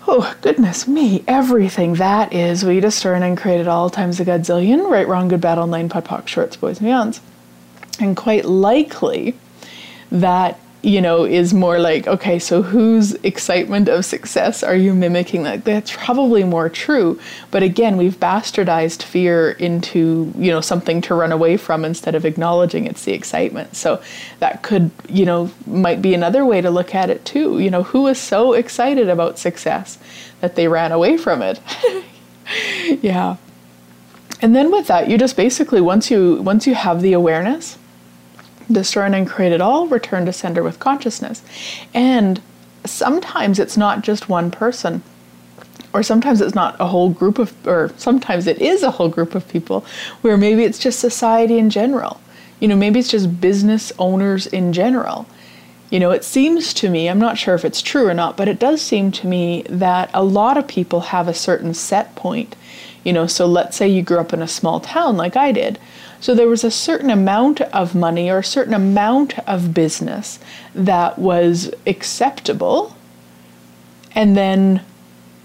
Oh, 0.07 0.35
goodness 0.41 0.87
me, 0.87 1.23
everything 1.27 1.93
that 1.95 2.33
is. 2.33 2.65
We 2.65 2.79
destroyed 2.79 3.21
and 3.21 3.37
created 3.37 3.67
all 3.67 3.89
times 3.89 4.19
a 4.19 4.25
godzillion, 4.25 4.89
right, 4.89 5.07
wrong, 5.07 5.27
good, 5.27 5.41
bad, 5.41 5.57
all 5.57 5.67
nine, 5.67 5.89
POC, 5.89 6.27
shorts, 6.27 6.55
boys, 6.55 6.79
and 6.79 6.87
beyonds. 6.87 7.19
And 7.99 8.17
quite 8.17 8.45
likely 8.45 9.35
that 10.11 10.59
you 10.83 10.99
know, 10.99 11.25
is 11.25 11.53
more 11.53 11.79
like, 11.79 12.07
okay, 12.07 12.39
so 12.39 12.63
whose 12.63 13.13
excitement 13.23 13.87
of 13.87 14.03
success 14.03 14.63
are 14.63 14.75
you 14.75 14.95
mimicking? 14.95 15.43
That 15.43 15.63
that's 15.63 15.95
probably 15.95 16.43
more 16.43 16.69
true. 16.69 17.19
But 17.51 17.61
again, 17.61 17.97
we've 17.97 18.19
bastardized 18.19 19.03
fear 19.03 19.51
into, 19.51 20.33
you 20.35 20.51
know, 20.51 20.61
something 20.61 21.01
to 21.01 21.13
run 21.13 21.31
away 21.31 21.57
from 21.57 21.85
instead 21.85 22.15
of 22.15 22.25
acknowledging 22.25 22.85
it's 22.85 23.05
the 23.05 23.13
excitement. 23.13 23.75
So 23.75 24.01
that 24.39 24.63
could, 24.63 24.89
you 25.07 25.25
know, 25.25 25.51
might 25.67 26.01
be 26.01 26.15
another 26.15 26.45
way 26.45 26.61
to 26.61 26.71
look 26.71 26.95
at 26.95 27.11
it 27.11 27.25
too. 27.25 27.59
You 27.59 27.69
know, 27.69 27.83
who 27.83 28.07
is 28.07 28.17
so 28.17 28.53
excited 28.53 29.07
about 29.07 29.37
success 29.37 29.99
that 30.39 30.55
they 30.55 30.67
ran 30.67 30.91
away 30.91 31.15
from 31.17 31.43
it? 31.43 31.59
yeah. 33.03 33.37
And 34.41 34.55
then 34.55 34.71
with 34.71 34.87
that, 34.87 35.07
you 35.07 35.19
just 35.19 35.37
basically 35.37 35.81
once 35.81 36.09
you 36.09 36.41
once 36.41 36.65
you 36.65 36.73
have 36.73 37.03
the 37.03 37.13
awareness, 37.13 37.77
destroy 38.73 39.03
and 39.03 39.27
create 39.27 39.51
it 39.51 39.61
all, 39.61 39.87
return 39.87 40.25
to 40.25 40.33
sender 40.33 40.63
with 40.63 40.79
consciousness. 40.79 41.43
And 41.93 42.41
sometimes 42.85 43.59
it's 43.59 43.77
not 43.77 44.01
just 44.01 44.29
one 44.29 44.51
person, 44.51 45.03
or 45.93 46.03
sometimes 46.03 46.41
it's 46.41 46.55
not 46.55 46.75
a 46.79 46.87
whole 46.87 47.09
group 47.09 47.37
of, 47.37 47.53
or 47.67 47.91
sometimes 47.97 48.47
it 48.47 48.61
is 48.61 48.83
a 48.83 48.91
whole 48.91 49.09
group 49.09 49.35
of 49.35 49.47
people, 49.47 49.85
where 50.21 50.37
maybe 50.37 50.63
it's 50.63 50.79
just 50.79 50.99
society 50.99 51.57
in 51.57 51.69
general. 51.69 52.19
You 52.59 52.67
know, 52.67 52.75
maybe 52.75 52.99
it's 52.99 53.09
just 53.09 53.41
business 53.41 53.91
owners 53.99 54.47
in 54.47 54.71
general. 54.71 55.25
You 55.89 55.99
know, 55.99 56.11
it 56.11 56.23
seems 56.23 56.73
to 56.75 56.89
me, 56.89 57.09
I'm 57.09 57.19
not 57.19 57.37
sure 57.37 57.55
if 57.55 57.65
it's 57.65 57.81
true 57.81 58.07
or 58.07 58.13
not, 58.13 58.37
but 58.37 58.47
it 58.47 58.59
does 58.59 58.81
seem 58.81 59.11
to 59.11 59.27
me 59.27 59.63
that 59.63 60.09
a 60.13 60.23
lot 60.23 60.57
of 60.57 60.67
people 60.67 61.01
have 61.01 61.27
a 61.27 61.33
certain 61.33 61.73
set 61.73 62.15
point. 62.15 62.55
You 63.03 63.11
know, 63.11 63.27
so 63.27 63.45
let's 63.45 63.75
say 63.75 63.89
you 63.89 64.01
grew 64.01 64.19
up 64.19 64.31
in 64.31 64.41
a 64.41 64.47
small 64.47 64.79
town 64.79 65.17
like 65.17 65.35
I 65.35 65.51
did. 65.51 65.79
So 66.21 66.35
there 66.35 66.47
was 66.47 66.63
a 66.63 66.71
certain 66.71 67.09
amount 67.09 67.61
of 67.61 67.95
money 67.95 68.29
or 68.29 68.37
a 68.37 68.43
certain 68.43 68.75
amount 68.75 69.39
of 69.39 69.73
business 69.73 70.39
that 70.75 71.17
was 71.17 71.73
acceptable. 71.87 72.95
And 74.13 74.37
then 74.37 74.81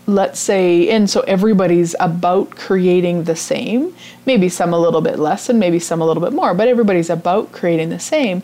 let's 0.06 0.38
say, 0.38 0.88
and 0.90 1.08
so 1.08 1.20
everybody's 1.22 1.96
about 1.98 2.50
creating 2.50 3.24
the 3.24 3.34
same, 3.34 3.94
maybe 4.26 4.50
some 4.50 4.74
a 4.74 4.78
little 4.78 5.00
bit 5.00 5.18
less 5.18 5.48
and 5.48 5.58
maybe 5.58 5.78
some 5.78 6.02
a 6.02 6.06
little 6.06 6.22
bit 6.22 6.34
more, 6.34 6.54
but 6.54 6.68
everybody's 6.68 7.10
about 7.10 7.52
creating 7.52 7.88
the 7.88 7.98
same. 7.98 8.42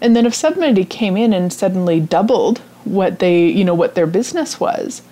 And 0.00 0.14
then 0.14 0.24
if 0.24 0.34
somebody 0.34 0.84
came 0.84 1.16
in 1.16 1.32
and 1.32 1.52
suddenly 1.52 1.98
doubled 1.98 2.58
what 2.84 3.18
they, 3.18 3.46
you 3.46 3.64
know, 3.64 3.74
what 3.74 3.96
their 3.96 4.06
business 4.06 4.58
was, 4.58 5.02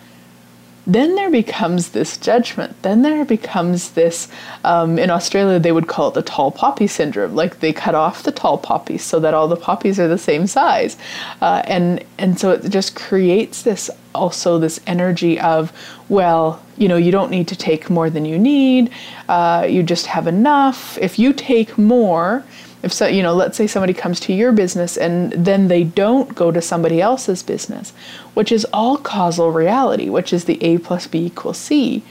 then 0.95 1.15
there 1.15 1.31
becomes 1.31 1.91
this 1.91 2.17
judgment. 2.17 2.83
Then 2.83 3.03
there 3.03 3.25
becomes 3.25 3.91
this, 3.91 4.29
um, 4.65 4.99
in 4.99 5.11
Australia, 5.11 5.59
they 5.59 5.73
would 5.73 5.87
call 5.87 6.09
it 6.09 6.15
the 6.15 6.23
tall 6.23 6.51
poppy 6.51 6.87
syndrome. 6.87 7.35
Like 7.35 7.61
they 7.61 7.73
cut 7.73 7.95
off 7.95 8.23
the 8.23 8.33
tall 8.33 8.59
poppies 8.59 9.05
so 9.05 9.21
that 9.21 9.35
all 9.35 9.49
the 9.49 9.57
poppies 9.57 10.01
are 10.01 10.09
the 10.09 10.19
same 10.19 10.47
size. 10.47 10.97
Uh, 11.41 11.63
and, 11.67 12.05
and 12.19 12.39
so 12.39 12.51
it 12.53 12.69
just 12.69 12.97
creates 12.97 13.63
this 13.63 13.91
also 14.15 14.59
this 14.59 14.81
energy 14.87 15.39
of, 15.39 15.73
well, 16.09 16.63
you 16.77 16.89
know, 16.89 16.97
you 16.97 17.13
don't 17.13 17.31
need 17.31 17.47
to 17.49 17.57
take 17.57 17.89
more 17.89 18.11
than 18.11 18.25
you 18.25 18.39
need, 18.39 18.91
uh, 19.29 19.67
you 19.69 19.83
just 19.83 20.07
have 20.07 20.27
enough. 20.27 20.99
If 20.99 21.19
you 21.19 21.33
take 21.33 21.79
more, 21.79 22.45
if 22.83 22.93
so 22.93 23.07
you 23.07 23.23
know 23.23 23.35
let's 23.35 23.57
say 23.57 23.67
somebody 23.67 23.93
comes 23.93 24.21
to 24.21 24.33
your 24.33 24.53
business 24.53 24.97
and 24.97 25.33
then 25.33 25.69
they 25.69 25.85
don't 25.85 26.35
go 26.35 26.51
to 26.51 26.63
somebody 26.63 27.01
else's 27.01 27.43
business 27.43 27.93
which 28.35 28.51
is 28.51 28.67
all 28.73 28.97
causal 28.97 29.51
reality 29.51 30.09
which 30.09 30.33
is 30.33 30.45
the 30.45 30.63
a 30.63 30.79
plus 30.79 31.07
b 31.07 31.27
equals 31.27 31.59
c. 31.59 32.03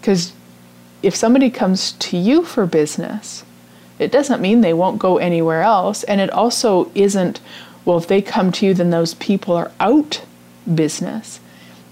Because 0.00 0.32
if 1.02 1.14
somebody 1.14 1.50
comes 1.50 1.92
to 1.92 2.16
you 2.16 2.44
for 2.44 2.66
business 2.66 3.44
it 3.98 4.10
doesn't 4.10 4.40
mean 4.40 4.60
they 4.62 4.72
won't 4.72 4.98
go 4.98 5.18
anywhere 5.18 5.60
else. 5.60 6.04
And 6.04 6.22
it 6.22 6.30
also 6.30 6.90
isn't 6.94 7.38
well 7.84 7.98
if 7.98 8.08
they 8.08 8.22
come 8.22 8.50
to 8.52 8.66
you 8.66 8.74
then 8.74 8.90
those 8.90 9.14
people 9.14 9.54
are 9.54 9.70
out 9.80 10.22
business 10.74 11.39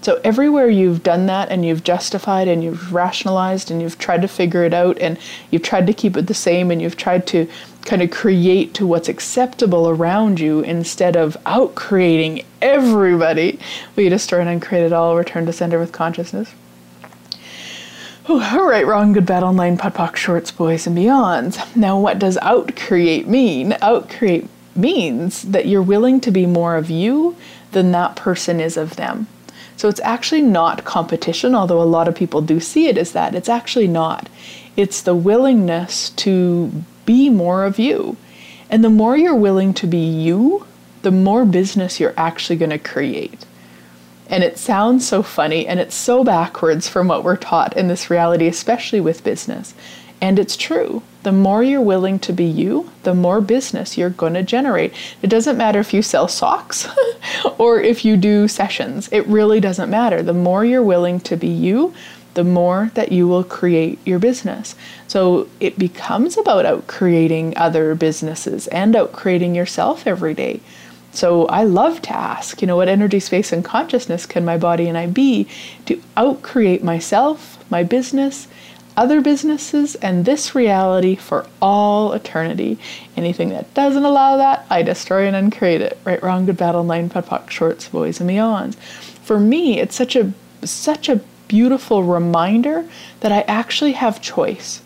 so 0.01 0.21
everywhere 0.23 0.69
you've 0.69 1.03
done 1.03 1.25
that 1.25 1.49
and 1.49 1.65
you've 1.65 1.83
justified 1.83 2.47
and 2.47 2.63
you've 2.63 2.93
rationalized 2.93 3.69
and 3.69 3.81
you've 3.81 3.97
tried 3.97 4.21
to 4.21 4.29
figure 4.29 4.63
it 4.63 4.73
out 4.73 4.97
and 4.99 5.17
you've 5.51 5.63
tried 5.63 5.87
to 5.87 5.93
keep 5.93 6.15
it 6.15 6.27
the 6.27 6.33
same 6.33 6.71
and 6.71 6.81
you've 6.81 6.95
tried 6.95 7.27
to 7.27 7.49
kind 7.83 8.01
of 8.01 8.09
create 8.09 8.73
to 8.75 8.87
what's 8.87 9.09
acceptable 9.09 9.89
around 9.89 10.39
you 10.39 10.61
instead 10.61 11.17
of 11.17 11.35
out 11.45 11.75
creating 11.75 12.45
everybody, 12.61 13.59
we 13.95 14.07
destroy 14.07 14.39
and 14.39 14.49
uncreate 14.49 14.85
it 14.85 14.93
all, 14.93 15.17
return 15.17 15.45
to 15.45 15.53
sender 15.53 15.79
with 15.79 15.91
consciousness. 15.91 16.53
All 18.29 18.67
right, 18.67 18.85
wrong, 18.85 19.11
good, 19.11 19.25
bad, 19.25 19.41
all 19.41 19.53
nine, 19.53 19.75
POD 19.75 19.95
POC, 19.95 20.15
shorts, 20.15 20.51
boys, 20.51 20.85
and 20.85 20.95
beyonds. 20.95 21.75
Now, 21.75 21.99
what 21.99 22.19
does 22.19 22.37
out 22.43 22.75
create 22.75 23.27
mean? 23.27 23.75
Out 23.81 24.07
create 24.09 24.47
means 24.75 25.41
that 25.41 25.65
you're 25.65 25.81
willing 25.81 26.21
to 26.21 26.31
be 26.31 26.45
more 26.45 26.75
of 26.75 26.91
you 26.91 27.35
than 27.71 27.91
that 27.91 28.15
person 28.15 28.59
is 28.59 28.77
of 28.77 28.97
them. 28.97 29.27
So 29.79 29.87
it's 29.87 30.01
actually 30.01 30.41
not 30.41 30.83
competition, 30.83 31.55
although 31.55 31.81
a 31.81 31.83
lot 31.83 32.09
of 32.09 32.13
people 32.13 32.41
do 32.41 32.59
see 32.59 32.87
it 32.87 32.97
as 32.97 33.13
that. 33.13 33.33
It's 33.33 33.47
actually 33.47 33.87
not. 33.87 34.27
It's 34.75 35.01
the 35.01 35.15
willingness 35.15 36.09
to 36.17 36.83
be 37.05 37.29
more 37.29 37.63
of 37.63 37.79
you. 37.79 38.17
And 38.69 38.83
the 38.83 38.89
more 38.89 39.15
you're 39.15 39.33
willing 39.33 39.73
to 39.75 39.87
be 39.87 40.05
you, 40.05 40.65
the 41.01 41.11
more 41.11 41.45
business 41.45 41.97
you're 41.97 42.13
actually 42.17 42.57
going 42.57 42.71
to 42.71 42.77
create. 42.77 43.45
And 44.27 44.43
it 44.43 44.57
sounds 44.57 45.07
so 45.07 45.23
funny 45.23 45.65
and 45.65 45.79
it's 45.79 45.95
so 45.95 46.25
backwards 46.25 46.89
from 46.89 47.07
what 47.07 47.23
we're 47.23 47.37
taught 47.37 47.77
in 47.77 47.87
this 47.87 48.09
reality, 48.09 48.47
especially 48.47 48.99
with 48.99 49.23
business. 49.23 49.73
And 50.19 50.39
it's 50.39 50.57
true. 50.57 51.03
The 51.23 51.31
more 51.33 51.61
you're 51.63 51.81
willing 51.81 52.19
to 52.19 52.33
be 52.33 52.45
you, 52.45 52.91
the 53.03 53.13
more 53.13 53.41
business 53.41 53.97
you're 53.97 54.09
going 54.09 54.35
to 54.35 54.43
generate. 54.43 54.93
It 55.21 55.29
doesn't 55.29 55.57
matter 55.57 55.79
if 55.79 55.93
you 55.93 56.01
sell 56.01 56.27
socks 56.29 56.87
or 57.57 57.81
if 57.81 58.05
you 58.05 58.15
do 58.15 58.47
sessions, 58.47 59.09
it 59.11 59.27
really 59.27 59.59
doesn't 59.59 59.89
matter. 59.89 60.23
The 60.23 60.33
more 60.33 60.63
you're 60.63 60.83
willing 60.83 61.19
to 61.21 61.35
be 61.35 61.49
you, 61.49 61.93
the 62.35 62.43
more 62.43 62.91
that 62.93 63.11
you 63.11 63.27
will 63.27 63.43
create 63.43 63.99
your 64.05 64.19
business. 64.19 64.75
So 65.07 65.49
it 65.59 65.77
becomes 65.77 66.37
about 66.37 66.65
out 66.65 66.87
creating 66.87 67.57
other 67.57 67.95
businesses 67.95 68.67
and 68.67 68.95
out 68.95 69.11
creating 69.11 69.55
yourself 69.55 70.07
every 70.07 70.33
day. 70.33 70.61
So 71.11 71.47
I 71.47 71.63
love 71.63 72.01
to 72.03 72.15
ask, 72.15 72.61
you 72.61 72.67
know, 72.67 72.77
what 72.77 72.87
energy, 72.87 73.19
space, 73.19 73.51
and 73.51 73.65
consciousness 73.65 74.25
can 74.25 74.45
my 74.45 74.57
body 74.57 74.87
and 74.87 74.97
I 74.97 75.07
be 75.07 75.47
to 75.87 76.01
out 76.15 76.43
create 76.43 76.83
myself, 76.83 77.63
my 77.71 77.83
business, 77.83 78.47
other 78.97 79.21
businesses, 79.21 79.95
and 79.95 80.25
this 80.25 80.55
reality 80.55 81.15
for 81.15 81.47
all 81.61 82.13
eternity. 82.13 82.77
Anything 83.15 83.49
that 83.49 83.73
doesn't 83.73 84.03
allow 84.03 84.37
that, 84.37 84.65
I 84.69 84.81
destroy 84.81 85.25
and 85.27 85.35
uncreate 85.35 85.81
it. 85.81 85.97
Right, 86.03 86.21
wrong, 86.21 86.45
good, 86.45 86.57
bad, 86.57 86.73
POD 86.73 87.25
POC, 87.25 87.49
shorts, 87.49 87.87
boys, 87.87 88.19
and 88.19 88.29
beyonds. 88.29 88.75
For 89.23 89.39
me, 89.39 89.79
it's 89.79 89.95
such 89.95 90.15
a 90.15 90.33
such 90.63 91.07
a 91.07 91.21
beautiful 91.47 92.03
reminder 92.03 92.85
that 93.19 93.31
I 93.31 93.41
actually 93.41 93.93
have 93.93 94.21
choice. 94.21 94.81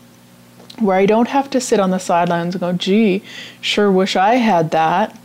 Where 0.80 0.96
I 0.96 1.06
don't 1.06 1.28
have 1.28 1.50
to 1.50 1.60
sit 1.60 1.78
on 1.78 1.90
the 1.90 1.98
sidelines 1.98 2.56
and 2.56 2.60
go, 2.60 2.72
gee, 2.72 3.22
sure 3.60 3.92
wish 3.92 4.16
I 4.16 4.36
had 4.36 4.72
that. 4.72 5.16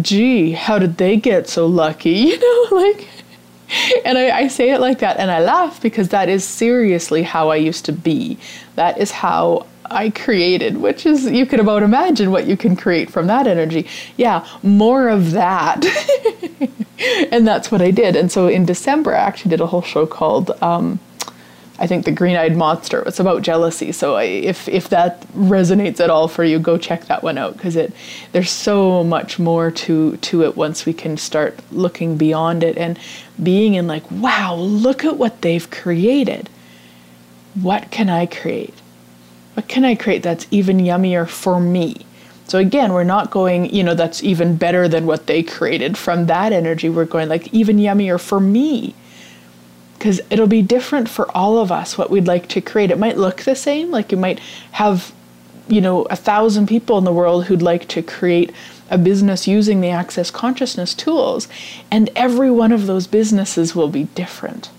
Gee, 0.00 0.52
how 0.52 0.78
did 0.78 0.96
they 0.96 1.16
get 1.16 1.48
so 1.48 1.66
lucky? 1.66 2.10
You 2.12 2.38
know, 2.38 2.76
like, 2.76 3.08
and 4.04 4.18
I, 4.18 4.30
I, 4.36 4.48
say 4.48 4.70
it 4.70 4.80
like 4.80 4.98
that 4.98 5.18
and 5.18 5.30
I 5.30 5.40
laugh 5.40 5.80
because 5.80 6.08
that 6.08 6.28
is 6.28 6.44
seriously 6.44 7.22
how 7.22 7.50
I 7.50 7.56
used 7.56 7.84
to 7.86 7.92
be. 7.92 8.38
That 8.76 8.98
is 8.98 9.10
how 9.10 9.66
I 9.84 10.10
created, 10.10 10.78
which 10.78 11.06
is, 11.06 11.30
you 11.30 11.46
can 11.46 11.60
about 11.60 11.82
imagine 11.82 12.30
what 12.30 12.46
you 12.46 12.56
can 12.56 12.76
create 12.76 13.10
from 13.10 13.26
that 13.26 13.46
energy. 13.46 13.86
Yeah, 14.16 14.46
more 14.62 15.08
of 15.08 15.32
that. 15.32 15.84
and 17.30 17.46
that's 17.46 17.70
what 17.70 17.82
I 17.82 17.90
did. 17.90 18.16
And 18.16 18.32
so 18.32 18.48
in 18.48 18.64
December, 18.64 19.14
I 19.14 19.20
actually 19.20 19.50
did 19.50 19.60
a 19.60 19.66
whole 19.66 19.82
show 19.82 20.06
called, 20.06 20.50
um, 20.62 20.98
I 21.82 21.88
think, 21.88 22.04
The 22.04 22.12
Green 22.12 22.36
Eyed 22.36 22.56
Monster. 22.56 23.02
It's 23.02 23.18
about 23.18 23.42
jealousy. 23.42 23.90
So 23.90 24.14
I, 24.14 24.22
if, 24.22 24.68
if 24.68 24.88
that 24.90 25.20
resonates 25.32 25.98
at 25.98 26.10
all 26.10 26.28
for 26.28 26.44
you, 26.44 26.60
go 26.60 26.78
check 26.78 27.06
that 27.06 27.24
one 27.24 27.36
out 27.36 27.54
because 27.54 27.74
it 27.74 27.92
there's 28.30 28.52
so 28.52 29.02
much 29.02 29.40
more 29.40 29.72
to, 29.72 30.16
to 30.18 30.44
it 30.44 30.56
once 30.56 30.86
we 30.86 30.92
can 30.92 31.16
start 31.16 31.58
looking 31.72 32.16
beyond 32.16 32.62
it 32.62 32.78
and 32.78 33.00
being 33.42 33.74
in 33.74 33.88
like, 33.88 34.08
wow, 34.12 34.54
look 34.54 35.04
at 35.04 35.16
what 35.16 35.42
they've 35.42 35.68
created. 35.72 36.48
What 37.60 37.90
can 37.90 38.08
I 38.08 38.26
create? 38.26 38.74
What 39.54 39.66
can 39.66 39.84
I 39.84 39.96
create 39.96 40.22
that's 40.22 40.46
even 40.52 40.78
yummier 40.78 41.28
for 41.28 41.58
me? 41.58 42.06
So 42.46 42.60
again, 42.60 42.92
we're 42.92 43.02
not 43.02 43.32
going, 43.32 43.74
you 43.74 43.82
know, 43.82 43.94
that's 43.94 44.22
even 44.22 44.54
better 44.54 44.86
than 44.86 45.04
what 45.04 45.26
they 45.26 45.42
created 45.42 45.98
from 45.98 46.26
that 46.26 46.52
energy. 46.52 46.88
We're 46.88 47.06
going 47.06 47.28
like 47.28 47.52
even 47.52 47.78
yummier 47.78 48.20
for 48.20 48.38
me. 48.38 48.94
Because 50.02 50.20
it'll 50.30 50.48
be 50.48 50.62
different 50.62 51.08
for 51.08 51.30
all 51.30 51.58
of 51.58 51.70
us 51.70 51.96
what 51.96 52.10
we'd 52.10 52.26
like 52.26 52.48
to 52.48 52.60
create. 52.60 52.90
It 52.90 52.98
might 52.98 53.16
look 53.16 53.42
the 53.42 53.54
same, 53.54 53.92
like 53.92 54.10
you 54.10 54.18
might 54.18 54.40
have, 54.72 55.12
you 55.68 55.80
know, 55.80 56.02
a 56.06 56.16
thousand 56.16 56.66
people 56.66 56.98
in 56.98 57.04
the 57.04 57.12
world 57.12 57.44
who'd 57.44 57.62
like 57.62 57.86
to 57.86 58.02
create 58.02 58.50
a 58.90 58.98
business 58.98 59.46
using 59.46 59.80
the 59.80 59.90
Access 59.90 60.28
Consciousness 60.28 60.92
tools, 60.92 61.46
and 61.88 62.10
every 62.16 62.50
one 62.50 62.72
of 62.72 62.88
those 62.88 63.06
businesses 63.06 63.76
will 63.76 63.86
be 63.86 64.08
different. 64.16 64.70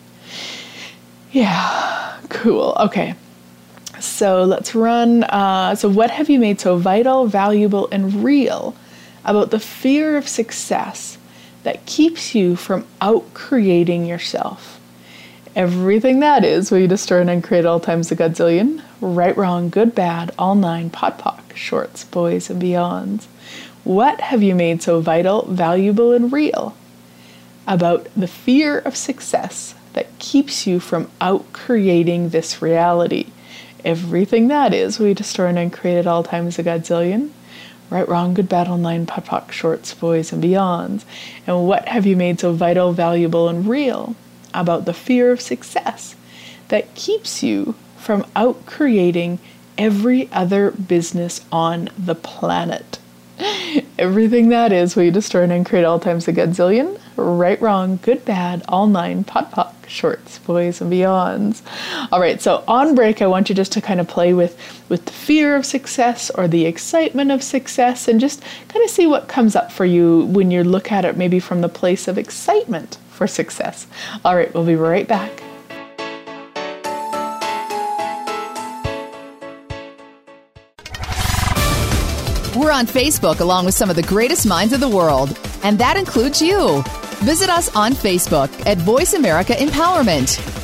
Yeah, 1.32 2.18
cool. 2.28 2.76
Okay. 2.82 3.16
So 4.02 4.44
let's 4.44 4.76
run. 4.76 5.24
Uh, 5.24 5.76
so, 5.76 5.88
what 5.88 6.12
have 6.12 6.30
you 6.30 6.38
made 6.38 6.60
so 6.60 6.76
vital, 6.76 7.28
valuable, 7.28 7.88
and 7.94 8.26
real 8.26 8.76
about 9.24 9.52
the 9.52 9.60
fear 9.62 10.18
of 10.18 10.28
success 10.28 11.18
that 11.64 11.86
keeps 11.86 12.36
you 12.36 12.58
from 12.58 12.86
out 13.00 13.34
creating 13.34 14.06
yourself? 14.06 14.82
Everything 15.56 16.20
that 16.20 16.44
is 16.44 16.72
will 16.72 16.80
you 16.80 16.88
destroy 16.88 17.22
and 17.22 17.30
uncreate 17.30 17.66
all 17.66 17.80
times 17.80 18.12
a 18.12 18.16
godzillion? 18.16 18.82
Right, 19.02 19.38
wrong, 19.38 19.70
good, 19.70 19.94
bad, 19.94 20.32
all 20.38 20.56
nine, 20.56 20.90
podpoc, 20.90 21.56
shorts, 21.56 22.04
boys, 22.04 22.50
and 22.50 22.62
beyonds. 22.62 23.26
What 23.84 24.22
have 24.22 24.42
you 24.42 24.56
made 24.56 24.82
so 24.82 25.00
vital, 25.00 25.46
valuable, 25.46 26.12
and 26.12 26.32
real 26.32 26.76
about 27.68 28.08
the 28.16 28.28
fear 28.28 28.80
of 28.80 28.96
success 28.96 29.76
that 29.94 30.18
keeps 30.20 30.66
you 30.66 30.80
from 30.80 31.12
out 31.22 31.54
creating 31.54 32.30
this 32.30 32.62
reality? 32.62 33.28
everything 33.86 34.48
that 34.48 34.74
is 34.74 35.00
we 35.00 35.14
destroy 35.14 35.48
and 35.48 35.74
create 35.74 35.98
at 35.98 36.08
all 36.08 36.24
times 36.24 36.58
a 36.60 36.64
godzillion. 36.64 37.30
Right, 37.90 38.08
wrong, 38.08 38.34
good, 38.34 38.50
bad, 38.50 38.68
all 38.68 38.78
nine, 38.78 39.06
POD 39.06 39.26
POC, 39.26 39.52
shorts, 39.52 39.94
boys, 39.94 40.34
and 40.34 40.44
beyonds. 40.44 41.04
And 41.46 41.68
what 41.68 41.88
have 41.90 42.08
you 42.08 42.16
made 42.16 42.40
so 42.40 42.54
vital, 42.54 42.92
valuable, 42.92 43.50
and 43.50 43.68
real 43.68 44.16
about 44.54 44.86
the 44.86 44.94
fear 44.94 45.32
of 45.32 45.42
success 45.42 46.16
that 46.70 46.94
keeps 46.96 47.44
you 47.44 47.76
from 47.98 48.26
out 48.36 48.66
creating 48.66 49.40
every 49.78 50.30
other 50.32 50.72
business 50.72 51.46
on 51.52 51.90
the 51.98 52.16
planet? 52.16 53.00
Everything 54.00 54.50
that 54.50 54.72
is, 54.72 54.96
we 54.96 55.10
destroy 55.10 55.44
and 55.44 55.66
create 55.66 55.86
all 55.86 56.00
times 56.00 56.28
a 56.28 56.34
godzillion. 56.34 57.00
Right, 57.16 57.60
wrong, 57.62 58.00
good, 58.02 58.26
bad, 58.26 58.64
all 58.68 58.88
nine, 58.88 59.24
POD 59.24 59.52
POC, 59.52 59.74
shorts, 59.88 60.40
boys, 60.40 60.82
and 60.82 60.92
beyonds. 60.92 61.62
All 62.12 62.20
right, 62.20 62.42
so 62.42 62.64
on 62.68 62.96
break, 62.96 63.22
I 63.22 63.28
want 63.28 63.50
you 63.50 63.56
just 63.56 63.72
to 63.74 63.82
kind 63.82 64.00
of 64.00 64.08
play 64.08 64.34
with 64.34 64.58
with 64.90 65.06
the 65.06 65.12
fear 65.12 65.56
of 65.56 65.66
success 65.66 66.30
or 66.32 66.48
the 66.48 66.66
excitement 66.66 67.32
of 67.32 67.44
success, 67.44 68.08
and 68.08 68.20
just 68.20 68.42
kind 68.68 68.84
of 68.84 68.90
see 68.90 69.08
what 69.08 69.28
comes 69.28 69.56
up 69.56 69.72
for 69.72 69.86
you 69.86 70.26
when 70.26 70.52
you 70.52 70.64
look 70.64 70.92
at 70.92 71.06
it, 71.06 71.18
maybe 71.18 71.40
from 71.40 71.62
the 71.62 71.70
place 71.70 72.08
of 72.08 72.18
excitement 72.18 72.98
for 73.14 73.28
success. 73.28 73.88
All 74.26 74.36
right, 74.36 74.54
we'll 74.54 74.66
be 74.66 74.76
right 74.76 75.08
back. 75.08 75.32
We're 82.56 82.72
on 82.72 82.86
Facebook 82.86 83.40
along 83.40 83.66
with 83.66 83.74
some 83.74 83.90
of 83.90 83.96
the 83.96 84.04
greatest 84.04 84.46
minds 84.46 84.74
of 84.74 84.80
the 84.80 84.88
world, 84.88 85.38
and 85.64 85.80
that 85.80 85.98
includes 85.98 86.42
you. 86.42 86.84
Visit 87.24 87.50
us 87.50 87.76
on 87.76 87.94
Facebook 87.94 88.50
at 88.68 88.78
Voice 88.78 89.14
America 89.14 89.54
Empowerment. 89.54 90.63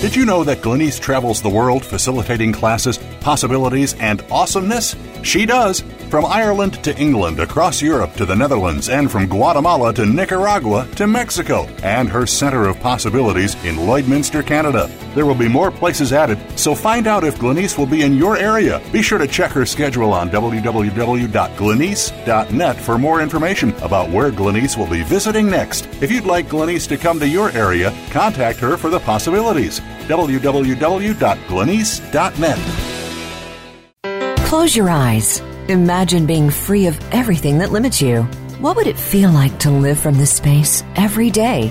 Did 0.00 0.14
you 0.14 0.24
know 0.24 0.44
that 0.44 0.58
Glenyce 0.58 1.00
travels 1.00 1.42
the 1.42 1.48
world 1.48 1.84
facilitating 1.84 2.52
classes, 2.52 2.98
possibilities, 3.18 3.94
and 3.94 4.24
awesomeness? 4.30 4.94
She 5.24 5.44
does. 5.44 5.80
From 6.08 6.24
Ireland 6.24 6.84
to 6.84 6.96
England, 6.96 7.40
across 7.40 7.82
Europe 7.82 8.14
to 8.14 8.24
the 8.24 8.36
Netherlands, 8.36 8.88
and 8.90 9.10
from 9.10 9.26
Guatemala 9.26 9.92
to 9.94 10.06
Nicaragua 10.06 10.86
to 10.94 11.08
Mexico, 11.08 11.64
and 11.82 12.08
her 12.08 12.26
Center 12.26 12.68
of 12.68 12.78
Possibilities 12.78 13.56
in 13.64 13.74
Lloydminster, 13.74 14.46
Canada. 14.46 14.88
There 15.14 15.26
will 15.26 15.34
be 15.34 15.48
more 15.48 15.70
places 15.70 16.12
added, 16.12 16.38
so 16.58 16.74
find 16.74 17.06
out 17.06 17.24
if 17.24 17.38
Glenyce 17.38 17.78
will 17.78 17.86
be 17.86 18.02
in 18.02 18.14
your 18.14 18.36
area. 18.36 18.82
Be 18.92 19.00
sure 19.02 19.18
to 19.18 19.26
check 19.26 19.50
her 19.52 19.64
schedule 19.66 20.12
on 20.12 20.30
www.glenyce.net 20.30 22.76
for 22.76 22.98
more 22.98 23.20
information 23.20 23.74
about 23.82 24.10
where 24.10 24.30
Glenyce 24.30 24.76
will 24.76 24.86
be 24.86 25.02
visiting 25.02 25.50
next. 25.50 25.88
If 26.02 26.12
you'd 26.12 26.24
like 26.24 26.48
Glenyce 26.48 26.86
to 26.88 26.96
come 26.96 27.20
to 27.20 27.28
your 27.28 27.50
area, 27.52 27.94
contact 28.10 28.58
her 28.60 28.76
for 28.76 28.90
the 28.90 29.00
possibilities. 29.00 29.80
www.glenyce.net. 30.08 32.58
Close 34.46 34.74
your 34.74 34.88
eyes. 34.88 35.42
Imagine 35.68 36.24
being 36.24 36.48
free 36.48 36.86
of 36.86 36.98
everything 37.12 37.58
that 37.58 37.70
limits 37.70 38.00
you. 38.00 38.22
What 38.60 38.76
would 38.76 38.86
it 38.86 38.98
feel 38.98 39.30
like 39.30 39.58
to 39.60 39.70
live 39.70 40.00
from 40.00 40.16
this 40.16 40.32
space 40.32 40.82
every 40.96 41.30
day? 41.30 41.70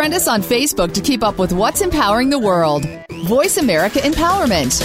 Friend 0.00 0.14
us 0.14 0.28
on 0.28 0.40
Facebook 0.40 0.94
to 0.94 1.02
keep 1.02 1.22
up 1.22 1.38
with 1.38 1.52
what's 1.52 1.82
empowering 1.82 2.30
the 2.30 2.38
world. 2.38 2.86
Voice 3.26 3.58
America 3.58 3.98
Empowerment. 3.98 4.80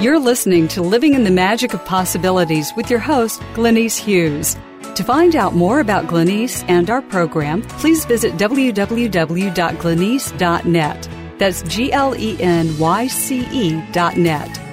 You're 0.00 0.20
listening 0.20 0.68
to 0.68 0.82
Living 0.82 1.14
in 1.14 1.24
the 1.24 1.32
Magic 1.32 1.74
of 1.74 1.84
Possibilities 1.84 2.72
with 2.76 2.90
your 2.90 3.00
host, 3.00 3.40
Glenyce 3.54 3.98
Hughes. 3.98 4.56
To 4.94 5.02
find 5.02 5.34
out 5.34 5.56
more 5.56 5.80
about 5.80 6.06
Glenyce 6.06 6.64
and 6.68 6.88
our 6.90 7.02
program, 7.02 7.62
please 7.62 8.04
visit 8.04 8.34
www.glenyce.net. 8.34 11.08
That's 11.40 11.62
G 11.62 11.92
L 11.92 12.14
E 12.14 12.40
N 12.40 12.78
Y 12.78 13.08
C 13.08 13.40
E 13.50 13.82
dot 13.90 14.16
net. 14.16 14.69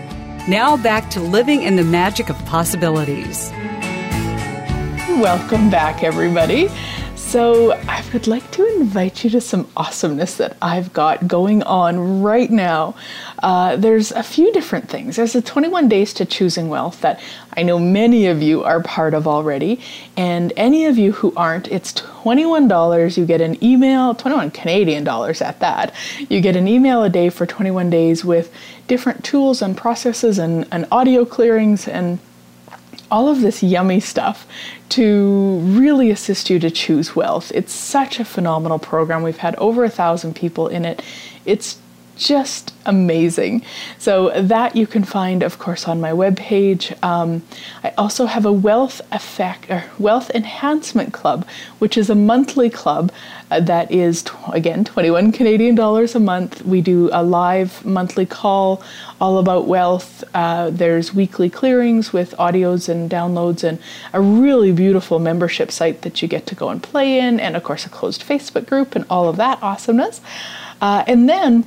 Now 0.47 0.77
back 0.77 1.10
to 1.10 1.19
Living 1.19 1.63
in 1.63 1.75
the 1.75 1.83
Magic 1.83 2.29
of 2.29 2.38
Possibilities. 2.45 3.51
Welcome 5.19 5.69
back, 5.69 6.03
everybody. 6.03 6.69
So, 7.17 7.73
I 7.73 8.01
would 8.13 8.27
like 8.27 8.49
to 8.51 8.65
invite 8.79 9.25
you 9.25 9.29
to 9.31 9.41
some 9.41 9.67
awesomeness 9.75 10.36
that 10.38 10.55
I've 10.62 10.93
got 10.93 11.27
going 11.27 11.63
on 11.63 12.21
right 12.21 12.49
now. 12.49 12.95
Uh, 13.39 13.75
there's 13.75 14.13
a 14.13 14.23
few 14.23 14.53
different 14.53 14.88
things. 14.88 15.17
There's 15.17 15.33
the 15.33 15.41
21 15.41 15.89
Days 15.89 16.13
to 16.13 16.25
Choosing 16.25 16.69
Wealth 16.69 17.01
that 17.01 17.19
I 17.57 17.63
know 17.63 17.77
many 17.79 18.27
of 18.27 18.41
you 18.41 18.63
are 18.63 18.81
part 18.81 19.13
of 19.13 19.27
already. 19.27 19.81
And 20.15 20.53
any 20.55 20.86
of 20.86 20.97
you 20.97 21.12
who 21.12 21.33
aren't, 21.36 21.67
it's 21.67 21.91
$21. 21.91 23.17
You 23.17 23.25
get 23.25 23.41
an 23.41 23.62
email, 23.62 24.15
21 24.15 24.51
Canadian 24.51 25.03
dollars 25.03 25.41
at 25.41 25.60
that. 25.60 25.93
You 26.29 26.39
get 26.39 26.55
an 26.55 26.69
email 26.69 27.03
a 27.03 27.10
day 27.10 27.29
for 27.29 27.45
21 27.45 27.89
days 27.89 28.23
with 28.23 28.53
different 28.88 29.23
tools 29.23 29.62
and 29.62 29.76
processes 29.78 30.39
and, 30.39 30.67
and 30.71 30.88
audio 30.91 31.26
clearings 31.26 31.88
and 31.88 32.19
all 33.10 33.30
of 33.30 33.41
this 33.41 33.63
yummy 33.63 34.00
stuff 34.00 34.45
to 34.89 35.60
really 35.60 36.12
assist 36.12 36.50
you 36.50 36.60
to 36.60 36.69
choose 36.69 37.15
wealth. 37.15 37.52
It's 37.56 37.73
such 37.73 38.19
a 38.19 38.26
phenomenal 38.26 38.80
program. 38.80 39.23
We've 39.23 39.38
had 39.38 39.56
over 39.56 39.84
a 39.84 39.89
thousand 39.89 40.36
people 40.36 40.67
in 40.67 40.86
it. 40.86 41.02
It's 41.45 41.78
just 42.17 42.73
amazing. 42.86 43.63
So 43.99 44.30
that 44.41 44.75
you 44.75 44.88
can 44.88 45.03
find, 45.03 45.43
of 45.43 45.60
course, 45.60 45.88
on 45.88 46.01
my 46.01 46.12
webpage. 46.12 47.01
Um, 47.03 47.43
I 47.84 47.89
also 47.97 48.25
have 48.25 48.45
a 48.45 48.51
wealth 48.51 49.01
effect 49.12 49.69
or 49.69 49.86
wealth 49.99 50.32
enhancement 50.32 51.13
club, 51.13 51.47
which 51.80 51.97
is 51.97 52.10
a 52.10 52.15
monthly 52.15 52.69
club 52.69 53.12
uh, 53.51 53.60
that 53.62 53.91
is 53.91 54.23
t- 54.23 54.32
again 54.51 54.84
21 54.84 55.32
Canadian 55.32 55.75
dollars 55.75 56.15
a 56.15 56.19
month. 56.19 56.63
We 56.63 56.82
do 56.82 57.10
a 57.13 57.23
live 57.23 57.86
monthly 57.86 58.25
call 58.25 58.82
all 59.21 59.38
about 59.38 59.67
wealth. 59.67 60.23
Uh, 60.34 60.69
there's 60.69 61.13
weekly 61.13 61.49
clearings 61.49 62.12
with 62.12 62.32
audios 62.38 62.89
and 62.89 63.10
downloads, 63.10 63.63
and 63.63 63.80
a 64.13 64.21
really 64.21 64.71
beautiful 64.71 65.19
membership 65.19 65.71
site 65.71 66.01
that 66.01 66.21
you 66.21 66.27
get 66.27 66.45
to 66.47 66.56
go 66.56 66.69
and 66.69 66.82
play 66.82 67.19
in, 67.19 67.39
and 67.39 67.56
of 67.56 67.63
course 67.63 67.86
a 67.86 67.89
closed 67.89 68.23
Facebook 68.23 68.65
group 68.67 68.95
and 68.95 69.06
all 69.10 69.30
of 69.30 69.36
that 69.38 69.62
awesomeness. 69.62 70.21
Uh, 70.82 71.03
and 71.08 71.27
then 71.27 71.65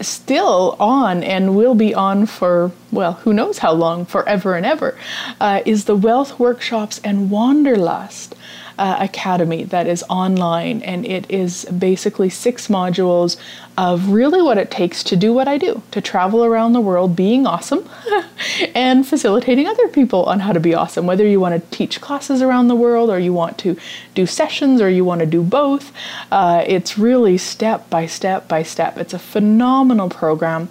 still 0.00 0.76
on 0.78 1.22
and 1.22 1.56
will 1.56 1.74
be 1.74 1.94
on 1.94 2.26
for, 2.26 2.72
well, 2.92 3.14
who 3.14 3.32
knows 3.32 3.58
how 3.58 3.72
long, 3.72 4.04
forever 4.04 4.54
and 4.54 4.66
ever, 4.66 4.98
uh, 5.40 5.62
is 5.64 5.84
the 5.84 5.96
Wealth 5.96 6.38
Workshops 6.38 7.00
and 7.02 7.30
Wanderlust 7.30 8.34
uh, 8.78 8.96
Academy 9.00 9.64
that 9.64 9.86
is 9.86 10.04
online. 10.08 10.82
And 10.82 11.06
it 11.06 11.30
is 11.30 11.64
basically 11.66 12.30
six 12.30 12.68
modules 12.68 13.36
of 13.78 14.08
really 14.08 14.40
what 14.40 14.56
it 14.56 14.70
takes 14.70 15.02
to 15.04 15.16
do 15.16 15.32
what 15.32 15.48
I 15.48 15.58
do 15.58 15.82
to 15.90 16.00
travel 16.00 16.44
around 16.44 16.72
the 16.72 16.80
world 16.80 17.14
being 17.14 17.46
awesome 17.46 17.86
and 18.74 19.06
facilitating 19.06 19.66
other 19.66 19.88
people 19.88 20.24
on 20.24 20.40
how 20.40 20.52
to 20.52 20.60
be 20.60 20.74
awesome. 20.74 21.06
Whether 21.06 21.26
you 21.26 21.40
want 21.40 21.62
to 21.62 21.76
teach 21.76 22.00
classes 22.00 22.40
around 22.40 22.68
the 22.68 22.74
world 22.74 23.10
or 23.10 23.18
you 23.18 23.32
want 23.32 23.58
to 23.58 23.76
do 24.14 24.26
sessions 24.26 24.80
or 24.80 24.88
you 24.88 25.04
want 25.04 25.20
to 25.20 25.26
do 25.26 25.42
both, 25.42 25.92
uh, 26.32 26.64
it's 26.66 26.96
really 26.96 27.36
step 27.36 27.88
by 27.90 28.06
step 28.06 28.48
by 28.48 28.62
step. 28.62 28.96
It's 28.96 29.14
a 29.14 29.18
phenomenal 29.18 30.08
program. 30.08 30.68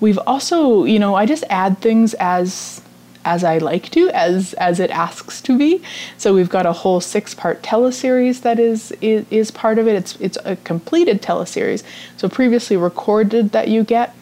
We've 0.00 0.18
also, 0.26 0.84
you 0.84 0.98
know, 0.98 1.14
I 1.14 1.26
just 1.26 1.44
add 1.50 1.78
things 1.78 2.14
as 2.14 2.82
as 3.28 3.44
I 3.44 3.58
like 3.58 3.90
to, 3.90 4.08
as 4.10 4.54
as 4.54 4.80
it 4.80 4.90
asks 4.90 5.42
to 5.42 5.58
be. 5.58 5.82
So 6.16 6.34
we've 6.34 6.48
got 6.48 6.64
a 6.64 6.72
whole 6.72 7.00
six-part 7.00 7.62
teleseries 7.62 8.40
that 8.40 8.58
is, 8.58 8.90
is 9.02 9.26
is 9.30 9.50
part 9.50 9.78
of 9.78 9.86
it. 9.86 9.94
It's 10.00 10.16
it's 10.26 10.38
a 10.44 10.56
completed 10.56 11.20
teleseries. 11.20 11.82
So 12.16 12.28
previously 12.28 12.76
recorded 12.76 13.52
that 13.52 13.68
you 13.68 13.84
get. 13.84 14.14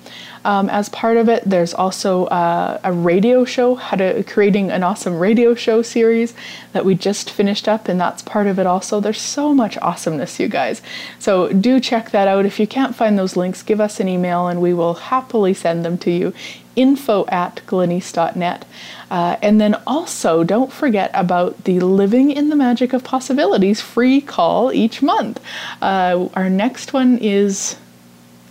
Um, 0.47 0.71
as 0.71 0.89
part 0.91 1.17
of 1.17 1.29
it, 1.29 1.43
there's 1.45 1.75
also 1.75 2.27
uh, 2.27 2.79
a 2.85 2.93
radio 2.93 3.45
show, 3.45 3.75
how 3.75 3.97
to 3.97 4.23
creating 4.23 4.71
an 4.71 4.85
awesome 4.85 5.19
radio 5.19 5.57
show 5.57 5.83
series 5.83 6.35
that 6.73 6.85
we 6.85 6.95
just 6.95 7.31
finished 7.31 7.67
up, 7.67 7.89
and 7.89 8.01
that's 8.01 8.23
part 8.23 8.47
of 8.47 8.61
it 8.61 8.67
also. 8.67 9.01
There's 9.01 9.21
so 9.21 9.53
much 9.53 9.77
awesomeness, 9.79 10.39
you 10.39 10.47
guys. 10.47 10.83
So 11.19 11.53
do 11.53 11.81
check 11.81 12.13
that 12.13 12.29
out. 12.29 12.47
If 12.47 12.61
you 12.61 12.67
can't 12.69 12.95
find 12.95 13.19
those 13.19 13.37
links, 13.37 13.65
give 13.65 13.81
us 13.81 13.99
an 13.99 14.07
email 14.07 14.47
and 14.47 14.63
we 14.63 14.73
will 14.73 14.95
happily 14.95 15.53
send 15.53 15.85
them 15.85 15.99
to 15.99 16.13
you. 16.13 16.33
Info 16.77 17.25
at 17.27 17.63
glenyce.net. 17.67 18.67
Uh, 19.11 19.37
and 19.43 19.61
then 19.61 19.75
also, 19.85 20.45
don't 20.45 20.73
forget 20.73 21.11
about 21.13 21.65
the 21.65 21.81
Living 21.81 22.31
in 22.31 22.51
the 22.51 22.57
Magic 22.57 22.93
of 22.93 23.03
Possibilities 23.03 23.81
free 23.81 24.21
call 24.21 24.73
each 24.73 25.03
month. 25.03 25.43
Uh, 25.83 26.29
our 26.35 26.49
next 26.49 26.93
one 26.93 27.19
is 27.19 27.77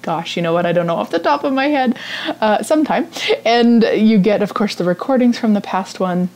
gosh, 0.06 0.38
you 0.38 0.44
know 0.44 0.54
what? 0.54 0.68
I 0.68 0.72
don't 0.72 0.86
know 0.86 0.96
off 0.96 1.10
the 1.10 1.20
top 1.20 1.44
of 1.44 1.52
my 1.52 1.68
head. 1.68 1.98
Uh, 2.40 2.62
sometime, 2.62 3.10
and 3.44 3.84
you 3.84 4.20
get, 4.20 4.44
of 4.44 4.54
course, 4.54 4.76
the 4.76 4.84
recordings 4.84 5.40
from 5.40 5.56
the 5.56 5.62
past 5.62 6.00
one 6.00 6.30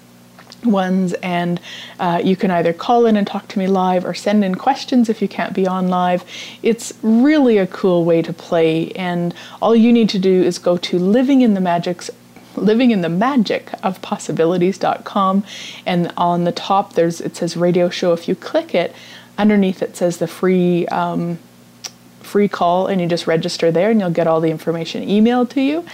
ones 0.66 1.14
and 1.24 1.62
uh, 2.02 2.20
you 2.22 2.36
can 2.36 2.52
either 2.52 2.74
call 2.74 3.06
in 3.06 3.16
and 3.16 3.26
talk 3.26 3.48
to 3.48 3.58
me 3.58 3.66
live 3.66 4.04
or 4.04 4.14
send 4.14 4.44
in 4.44 4.56
questions 4.56 5.08
if 5.08 5.22
you 5.22 5.28
can't 5.30 5.54
be 5.54 5.66
on 5.66 5.88
live 5.88 6.22
it's 6.62 6.92
really 7.02 7.58
a 7.58 7.66
cool 7.66 8.04
way 8.04 8.22
to 8.22 8.34
play 8.34 8.92
and 8.92 9.34
all 9.62 9.74
you 9.74 9.94
need 9.94 10.10
to 10.10 10.20
do 10.20 10.44
is 10.44 10.60
go 10.60 10.76
to 10.76 11.00
living 11.00 11.40
in 11.40 11.54
the 11.54 11.62
magics 11.62 12.12
living 12.58 12.92
in 12.92 13.00
the 13.00 13.08
magic 13.08 13.72
of 13.84 14.02
possibilities.com 14.02 15.46
and 15.86 16.12
on 16.18 16.44
the 16.44 16.52
top 16.52 16.92
there's 16.92 17.22
it 17.22 17.38
says 17.38 17.56
radio 17.56 17.90
show 17.90 18.12
if 18.12 18.28
you 18.28 18.36
click 18.36 18.76
it 18.76 18.94
underneath 19.38 19.82
it 19.82 19.96
says 19.96 20.18
the 20.18 20.28
free 20.28 20.86
um, 20.88 21.40
free 22.30 22.48
call 22.48 22.88
and 22.88 23.02
you 23.02 23.08
just 23.08 23.28
register 23.28 23.72
there 23.72 23.90
and 23.92 24.00
you'll 24.00 24.10
get 24.20 24.28
all 24.28 24.42
the 24.42 24.52
information 24.52 25.04
emailed 25.04 25.50
to 25.50 25.62
you 25.62 25.86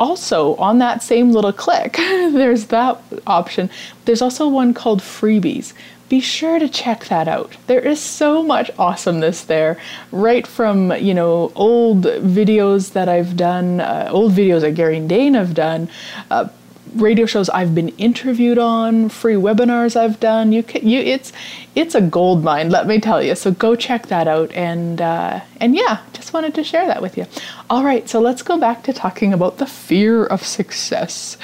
also 0.00 0.56
on 0.56 0.78
that 0.78 1.02
same 1.02 1.30
little 1.30 1.52
click 1.52 1.92
there's 2.40 2.66
that 2.66 3.00
option 3.26 3.70
there's 4.04 4.22
also 4.22 4.48
one 4.48 4.74
called 4.74 5.00
freebies 5.00 5.72
be 6.12 6.20
sure 6.20 6.58
to 6.58 6.68
check 6.68 7.06
that 7.06 7.26
out. 7.26 7.56
There 7.68 7.80
is 7.80 7.98
so 7.98 8.42
much 8.42 8.70
awesomeness 8.78 9.44
there, 9.44 9.78
right 10.10 10.46
from 10.46 10.92
you 10.96 11.14
know 11.14 11.50
old 11.54 12.04
videos 12.04 12.92
that 12.92 13.08
I've 13.08 13.34
done, 13.34 13.80
uh, 13.80 14.10
old 14.12 14.32
videos 14.32 14.60
that 14.60 14.74
Gary 14.74 14.98
and 14.98 15.08
Dane 15.08 15.32
have 15.32 15.54
done. 15.54 15.88
Uh, 16.30 16.48
radio 16.94 17.26
shows 17.26 17.48
I've 17.50 17.74
been 17.74 17.90
interviewed 17.90 18.58
on, 18.58 19.08
free 19.08 19.34
webinars 19.34 19.96
I've 19.96 20.20
done. 20.20 20.52
You 20.52 20.62
can, 20.62 20.86
you 20.86 21.00
it's 21.00 21.32
it's 21.74 21.94
a 21.94 22.00
gold 22.00 22.44
mine, 22.44 22.70
let 22.70 22.86
me 22.86 23.00
tell 23.00 23.22
you. 23.22 23.34
So 23.34 23.50
go 23.50 23.74
check 23.74 24.06
that 24.06 24.28
out, 24.28 24.52
and 24.52 25.00
uh, 25.00 25.40
and 25.60 25.74
yeah, 25.74 26.00
just 26.12 26.32
wanted 26.32 26.54
to 26.54 26.64
share 26.64 26.86
that 26.86 27.02
with 27.02 27.16
you. 27.16 27.26
All 27.70 27.84
right, 27.84 28.08
so 28.08 28.20
let's 28.20 28.42
go 28.42 28.58
back 28.58 28.82
to 28.84 28.92
talking 28.92 29.32
about 29.32 29.58
the 29.58 29.66
fear 29.66 30.24
of 30.24 30.44
success. 30.44 31.36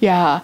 Yeah, 0.00 0.40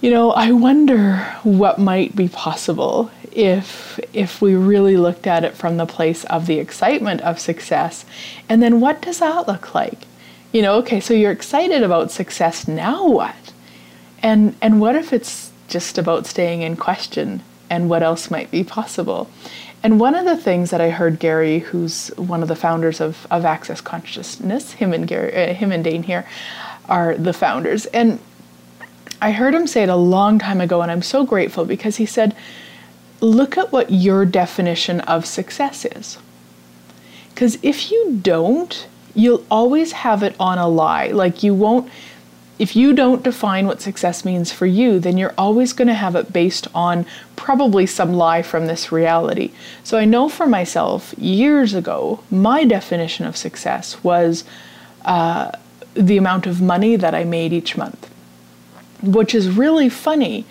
you 0.00 0.10
know, 0.10 0.32
I 0.32 0.52
wonder 0.52 1.18
what 1.42 1.78
might 1.78 2.14
be 2.14 2.28
possible 2.28 3.10
if 3.32 4.00
if 4.12 4.40
we 4.40 4.54
really 4.54 4.96
looked 4.96 5.26
at 5.26 5.44
it 5.44 5.54
from 5.54 5.76
the 5.76 5.86
place 5.86 6.24
of 6.24 6.46
the 6.46 6.58
excitement 6.58 7.20
of 7.22 7.38
success. 7.38 8.04
And 8.48 8.62
then 8.62 8.80
what 8.80 9.02
does 9.02 9.18
that 9.18 9.46
look 9.46 9.74
like? 9.74 9.98
You 10.52 10.62
know, 10.62 10.76
okay, 10.78 11.00
so 11.00 11.12
you're 11.12 11.32
excited 11.32 11.82
about 11.82 12.10
success, 12.10 12.66
now 12.66 13.06
what? 13.06 13.36
And 14.22 14.56
and 14.60 14.80
what 14.80 14.94
if 14.94 15.12
it's 15.12 15.52
just 15.68 15.98
about 15.98 16.26
staying 16.26 16.62
in 16.62 16.76
question 16.76 17.42
and 17.70 17.88
what 17.90 18.02
else 18.02 18.30
might 18.30 18.50
be 18.50 18.64
possible? 18.64 19.30
And 19.82 20.00
one 20.00 20.14
of 20.14 20.24
the 20.24 20.36
things 20.36 20.70
that 20.70 20.80
I 20.80 20.90
heard 20.90 21.20
Gary, 21.20 21.60
who's 21.60 22.08
one 22.16 22.42
of 22.42 22.48
the 22.48 22.56
founders 22.56 23.00
of, 23.00 23.26
of 23.30 23.44
Access 23.44 23.80
Consciousness, 23.80 24.72
him 24.72 24.92
and 24.92 25.06
Gary, 25.06 25.50
uh, 25.50 25.54
him 25.54 25.70
and 25.70 25.84
Dane 25.84 26.02
Heer, 26.02 26.26
are 26.88 27.14
the 27.14 27.32
founders, 27.32 27.86
and 27.86 28.18
I 29.20 29.32
heard 29.32 29.54
him 29.54 29.66
say 29.66 29.82
it 29.82 29.88
a 29.88 29.96
long 29.96 30.38
time 30.38 30.60
ago, 30.60 30.82
and 30.82 30.90
I'm 30.90 31.02
so 31.02 31.24
grateful 31.24 31.64
because 31.64 31.96
he 31.96 32.06
said, 32.06 32.34
Look 33.20 33.58
at 33.58 33.72
what 33.72 33.90
your 33.90 34.24
definition 34.24 35.00
of 35.00 35.26
success 35.26 35.84
is. 35.84 36.18
Because 37.30 37.58
if 37.62 37.90
you 37.90 38.20
don't, 38.22 38.86
you'll 39.12 39.44
always 39.50 39.90
have 39.90 40.22
it 40.22 40.36
on 40.38 40.58
a 40.58 40.68
lie. 40.68 41.08
Like 41.08 41.42
you 41.42 41.52
won't, 41.52 41.90
if 42.58 42.74
you 42.74 42.92
don't 42.92 43.22
define 43.22 43.66
what 43.66 43.80
success 43.80 44.24
means 44.24 44.52
for 44.52 44.66
you, 44.66 44.98
then 44.98 45.16
you're 45.16 45.34
always 45.38 45.72
going 45.72 45.88
to 45.88 45.94
have 45.94 46.16
it 46.16 46.32
based 46.32 46.66
on 46.74 47.06
probably 47.36 47.86
some 47.86 48.12
lie 48.12 48.42
from 48.42 48.66
this 48.66 48.90
reality. 48.90 49.52
So 49.84 49.98
I 49.98 50.04
know 50.04 50.28
for 50.28 50.46
myself, 50.46 51.14
years 51.16 51.74
ago, 51.74 52.20
my 52.30 52.64
definition 52.64 53.26
of 53.26 53.36
success 53.36 54.02
was 54.02 54.44
uh, 55.04 55.52
the 55.94 56.16
amount 56.16 56.46
of 56.46 56.60
money 56.60 56.96
that 56.96 57.14
I 57.14 57.24
made 57.24 57.52
each 57.52 57.76
month 57.76 58.08
which 59.02 59.34
is 59.34 59.48
really 59.48 59.88
funny 59.88 60.44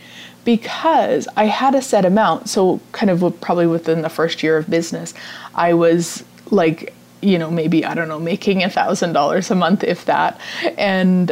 because 0.46 1.28
I 1.36 1.46
had 1.46 1.76
a 1.76 1.82
set 1.82 2.06
amount. 2.06 2.50
So, 2.50 2.80
kind 2.92 3.10
of 3.10 3.40
probably 3.42 3.68
within 3.68 4.02
the 4.02 4.10
first 4.10 4.42
year 4.42 4.58
of 4.58 4.70
business, 4.70 5.14
I 5.56 5.74
was 5.74 6.24
like, 6.52 6.94
you 7.22 7.38
know, 7.38 7.52
maybe, 7.52 7.84
I 7.84 7.94
don't 7.94 8.08
know, 8.08 8.20
making 8.20 8.64
a 8.64 8.68
$1,000 8.68 9.52
a 9.52 9.56
month, 9.56 9.84
if 9.84 10.06
that. 10.06 10.40
And 10.78 11.32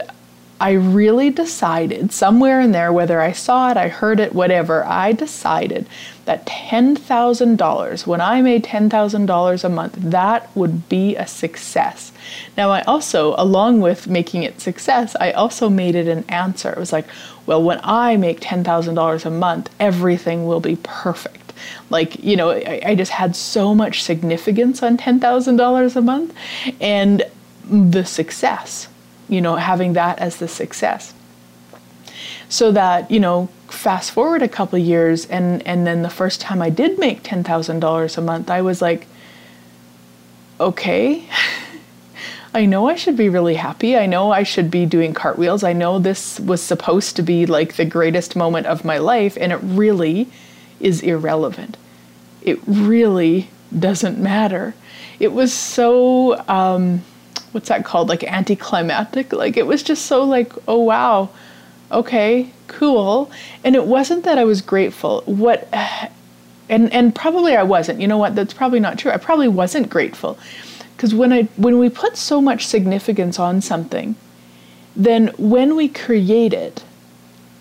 I 0.60 0.72
really 0.72 1.30
decided 1.30 2.13
somewhere 2.13 2.62
in 2.62 2.72
there, 2.72 2.94
whether 2.94 3.20
I 3.20 3.34
saw 3.34 3.72
it, 3.72 3.78
I 3.78 3.89
heard 3.89 4.22
it, 4.22 4.34
whatever, 4.34 4.86
I 4.86 5.12
decided 5.12 5.86
that 6.24 6.46
$10,000, 6.46 8.08
when 8.08 8.22
I 8.22 8.41
made 8.41 8.63
$10,000 8.63 9.63
a 9.63 9.70
month, 9.70 9.94
that 9.98 10.56
would 10.56 10.88
be 10.88 11.18
a 11.18 11.28
success. 11.28 12.13
Now, 12.56 12.72
I 12.72 12.82
also, 12.84 13.36
along 13.38 13.82
with 13.82 14.08
making 14.08 14.44
it 14.44 14.62
success, 14.62 15.15
I 15.20 15.32
also 15.32 15.70
made 15.70 15.94
it 15.94 16.08
an 16.08 16.24
answer. 16.30 16.72
It 16.72 16.78
was 16.78 16.94
like, 16.94 17.06
well, 17.46 17.62
when 17.62 17.82
I 17.84 18.15
make 18.15 18.39
$10,000 18.39 19.26
a 19.26 19.30
month, 19.30 19.70
everything 19.80 20.48
will 20.48 20.62
be 20.62 20.78
perfect. 20.78 21.54
Like, 21.89 22.24
you 22.24 22.38
know, 22.38 22.52
I, 22.52 22.82
I 22.86 22.96
just 22.96 23.12
had 23.12 23.36
so 23.36 23.76
much 23.76 24.04
significance 24.04 24.82
on 24.82 24.98
$10,000 24.98 25.96
a 25.96 26.02
month 26.02 26.34
and 26.80 27.24
the 27.70 28.06
success 28.06 28.88
you 29.30 29.42
know, 29.42 29.56
having 29.56 29.94
that 29.94 30.20
as 30.20 30.38
the 30.38 30.48
success. 30.48 31.14
So 32.50 32.72
that, 32.72 33.10
you 33.10 33.20
know, 33.20 33.50
fast 33.68 34.12
forward 34.12 34.42
a 34.42 34.48
couple 34.48 34.78
years 34.78 35.26
and 35.26 35.66
and 35.68 35.86
then 35.86 36.02
the 36.02 36.10
first 36.10 36.40
time 36.40 36.62
I 36.62 36.70
did 36.70 37.00
make 37.00 37.24
$10,000 37.24 38.18
a 38.18 38.22
month, 38.22 38.50
I 38.50 38.62
was 38.62 38.82
like 38.82 39.08
okay. 40.60 41.28
I 42.54 42.66
know 42.66 42.88
I 42.88 42.96
should 42.96 43.18
be 43.18 43.28
really 43.28 43.56
happy. 43.56 43.98
I 43.98 44.06
know 44.06 44.32
I 44.32 44.44
should 44.44 44.72
be 44.72 44.86
doing 44.86 45.14
cartwheels. 45.14 45.62
I 45.64 45.74
know 45.74 46.00
this 46.00 46.40
was 46.40 46.62
supposed 46.62 47.18
to 47.18 47.22
be 47.22 47.46
like 47.46 47.76
the 47.76 47.84
greatest 47.84 48.36
moment 48.36 48.66
of 48.68 48.86
my 48.86 48.98
life 48.98 49.38
and 49.40 49.52
it 49.52 49.60
really 49.62 50.30
is 50.80 51.02
irrelevant. 51.02 51.76
It 52.42 52.60
really 52.66 53.50
doesn't 53.78 54.18
matter. 54.18 54.74
It 55.20 55.34
was 55.34 55.52
so 55.52 56.40
um, 56.48 57.02
what's 57.56 57.70
that 57.70 57.84
called 57.86 58.10
like 58.10 58.24
anticlimactic? 58.24 59.34
Like 59.34 59.58
it 59.58 59.65
was 59.65 59.82
just 59.82 60.06
so 60.06 60.24
like 60.24 60.54
oh 60.68 60.80
wow. 60.80 61.30
Okay 61.91 62.52
cool. 62.68 63.32
And 63.63 63.76
it 63.76 63.86
wasn't 63.86 64.24
that 64.26 64.38
i 64.38 64.44
was 64.44 64.62
grateful. 64.62 65.24
What 65.26 65.68
and 66.70 66.94
and 66.94 67.15
probably 67.15 67.56
i 67.56 67.63
wasn't. 67.63 68.00
You 68.00 68.08
know 68.08 68.18
what? 68.20 68.36
That's 68.36 68.54
probably 68.54 68.80
not 68.80 69.00
true. 69.00 69.12
I 69.12 69.18
probably 69.18 69.48
wasn't 69.48 69.89
grateful. 69.89 70.38
Because 70.96 71.15
when 71.15 71.34
i 71.34 71.44
when 71.56 71.80
we 71.80 71.89
put 71.89 72.18
so 72.18 72.41
much 72.41 72.68
significance 72.68 73.39
on 73.39 73.62
something 73.62 74.15
then 74.96 75.28
when 75.38 75.76
we 75.76 75.89
create 75.89 76.54
it 76.54 76.84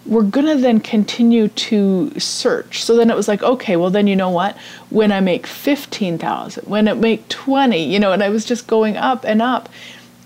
we're 0.06 0.22
going 0.22 0.46
to 0.46 0.56
then 0.56 0.80
continue 0.80 1.48
to 1.48 2.18
search. 2.18 2.84
So 2.84 2.96
then 2.96 3.10
it 3.10 3.16
was 3.16 3.28
like, 3.28 3.42
okay, 3.42 3.76
well 3.76 3.90
then 3.90 4.06
you 4.06 4.16
know 4.16 4.30
what? 4.30 4.56
When 4.90 5.10
I 5.10 5.20
make 5.20 5.46
15,000, 5.46 6.64
when 6.64 6.88
I 6.88 6.94
make 6.94 7.28
20, 7.28 7.82
you 7.82 7.98
know, 7.98 8.12
and 8.12 8.22
I 8.22 8.28
was 8.28 8.44
just 8.44 8.66
going 8.66 8.96
up 8.96 9.24
and 9.24 9.40
up. 9.40 9.68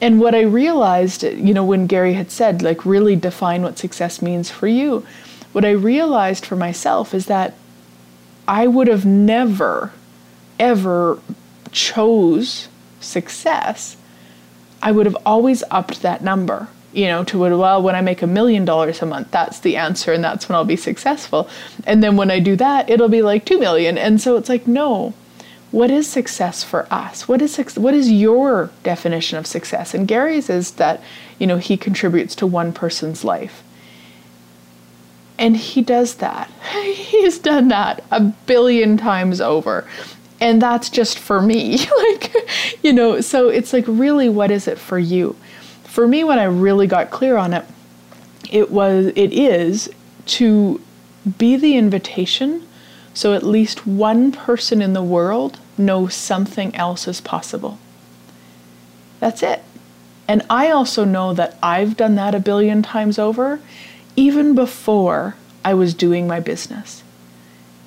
And 0.00 0.20
what 0.20 0.34
I 0.34 0.42
realized, 0.42 1.22
you 1.22 1.54
know, 1.54 1.64
when 1.64 1.86
Gary 1.86 2.14
had 2.14 2.30
said, 2.30 2.62
like, 2.62 2.86
really 2.86 3.16
define 3.16 3.62
what 3.62 3.78
success 3.78 4.22
means 4.22 4.50
for 4.50 4.68
you, 4.68 5.04
what 5.52 5.64
I 5.64 5.70
realized 5.70 6.46
for 6.46 6.56
myself 6.56 7.14
is 7.14 7.26
that 7.26 7.54
I 8.46 8.66
would 8.66 8.86
have 8.86 9.04
never, 9.04 9.92
ever 10.58 11.18
chose 11.72 12.68
success. 13.00 13.96
I 14.80 14.92
would 14.92 15.06
have 15.06 15.16
always 15.26 15.64
upped 15.70 16.02
that 16.02 16.22
number 16.22 16.68
you 16.92 17.06
know, 17.06 17.22
to 17.24 17.38
well, 17.38 17.82
when 17.82 17.94
I 17.94 18.00
make 18.00 18.22
a 18.22 18.26
million 18.26 18.64
dollars 18.64 19.02
a 19.02 19.06
month, 19.06 19.30
that's 19.30 19.60
the 19.60 19.76
answer, 19.76 20.12
and 20.12 20.24
that's 20.24 20.48
when 20.48 20.56
I'll 20.56 20.64
be 20.64 20.76
successful. 20.76 21.48
And 21.86 22.02
then 22.02 22.16
when 22.16 22.30
I 22.30 22.40
do 22.40 22.56
that, 22.56 22.88
it'll 22.88 23.08
be 23.08 23.22
like 23.22 23.44
two 23.44 23.58
million. 23.58 23.98
And 23.98 24.20
so 24.20 24.36
it's 24.36 24.48
like, 24.48 24.66
no, 24.66 25.12
what 25.70 25.90
is 25.90 26.08
success 26.08 26.64
for 26.64 26.86
us? 26.90 27.28
What 27.28 27.42
is 27.42 27.56
what 27.76 27.94
is 27.94 28.10
your 28.10 28.70
definition 28.82 29.36
of 29.38 29.46
success? 29.46 29.92
And 29.92 30.08
Gary's 30.08 30.48
is 30.48 30.72
that, 30.72 31.02
you 31.38 31.46
know, 31.46 31.58
he 31.58 31.76
contributes 31.76 32.34
to 32.36 32.46
one 32.46 32.72
person's 32.72 33.22
life. 33.22 33.62
And 35.38 35.56
he 35.56 35.82
does 35.82 36.16
that. 36.16 36.50
He's 36.72 37.38
done 37.38 37.68
that 37.68 38.02
a 38.10 38.20
billion 38.20 38.96
times 38.96 39.40
over. 39.40 39.86
And 40.40 40.62
that's 40.62 40.88
just 40.88 41.18
for 41.18 41.42
me. 41.42 41.78
like, 41.98 42.34
you 42.82 42.92
know, 42.92 43.20
so 43.20 43.48
it's 43.48 43.72
like 43.72 43.84
really 43.86 44.28
what 44.28 44.50
is 44.50 44.66
it 44.66 44.78
for 44.78 44.98
you? 44.98 45.36
For 45.98 46.06
me, 46.06 46.22
when 46.22 46.38
I 46.38 46.44
really 46.44 46.86
got 46.86 47.10
clear 47.10 47.36
on 47.36 47.52
it, 47.52 47.64
it 48.52 48.70
was 48.70 49.06
it 49.16 49.32
is 49.32 49.90
to 50.26 50.80
be 51.36 51.56
the 51.56 51.76
invitation 51.76 52.62
so 53.12 53.34
at 53.34 53.42
least 53.42 53.84
one 53.84 54.30
person 54.30 54.80
in 54.80 54.92
the 54.92 55.02
world 55.02 55.58
knows 55.76 56.14
something 56.14 56.72
else 56.76 57.08
is 57.08 57.20
possible. 57.20 57.80
That's 59.18 59.42
it. 59.42 59.64
And 60.28 60.46
I 60.48 60.70
also 60.70 61.04
know 61.04 61.34
that 61.34 61.58
I've 61.60 61.96
done 61.96 62.14
that 62.14 62.32
a 62.32 62.38
billion 62.38 62.80
times 62.80 63.18
over, 63.18 63.58
even 64.14 64.54
before 64.54 65.34
I 65.64 65.74
was 65.74 65.94
doing 65.94 66.28
my 66.28 66.38
business. 66.38 67.02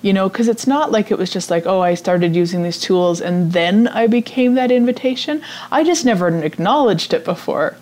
You 0.01 0.11
know, 0.11 0.27
because 0.27 0.49
it's 0.49 0.67
not 0.67 0.91
like 0.91 1.11
it 1.11 1.17
was 1.17 1.29
just 1.29 1.49
like, 1.49 1.65
oh, 1.65 1.79
I 1.79 1.93
started 1.93 2.35
using 2.35 2.63
these 2.63 2.81
tools 2.81 3.21
and 3.21 3.53
then 3.53 3.87
I 3.87 4.07
became 4.07 4.55
that 4.55 4.69
invitation. 4.69 5.41
I 5.71 5.85
just 5.85 6.03
never 6.03 6.27
acknowledged 6.43 7.13
it 7.13 7.23
before. 7.23 7.77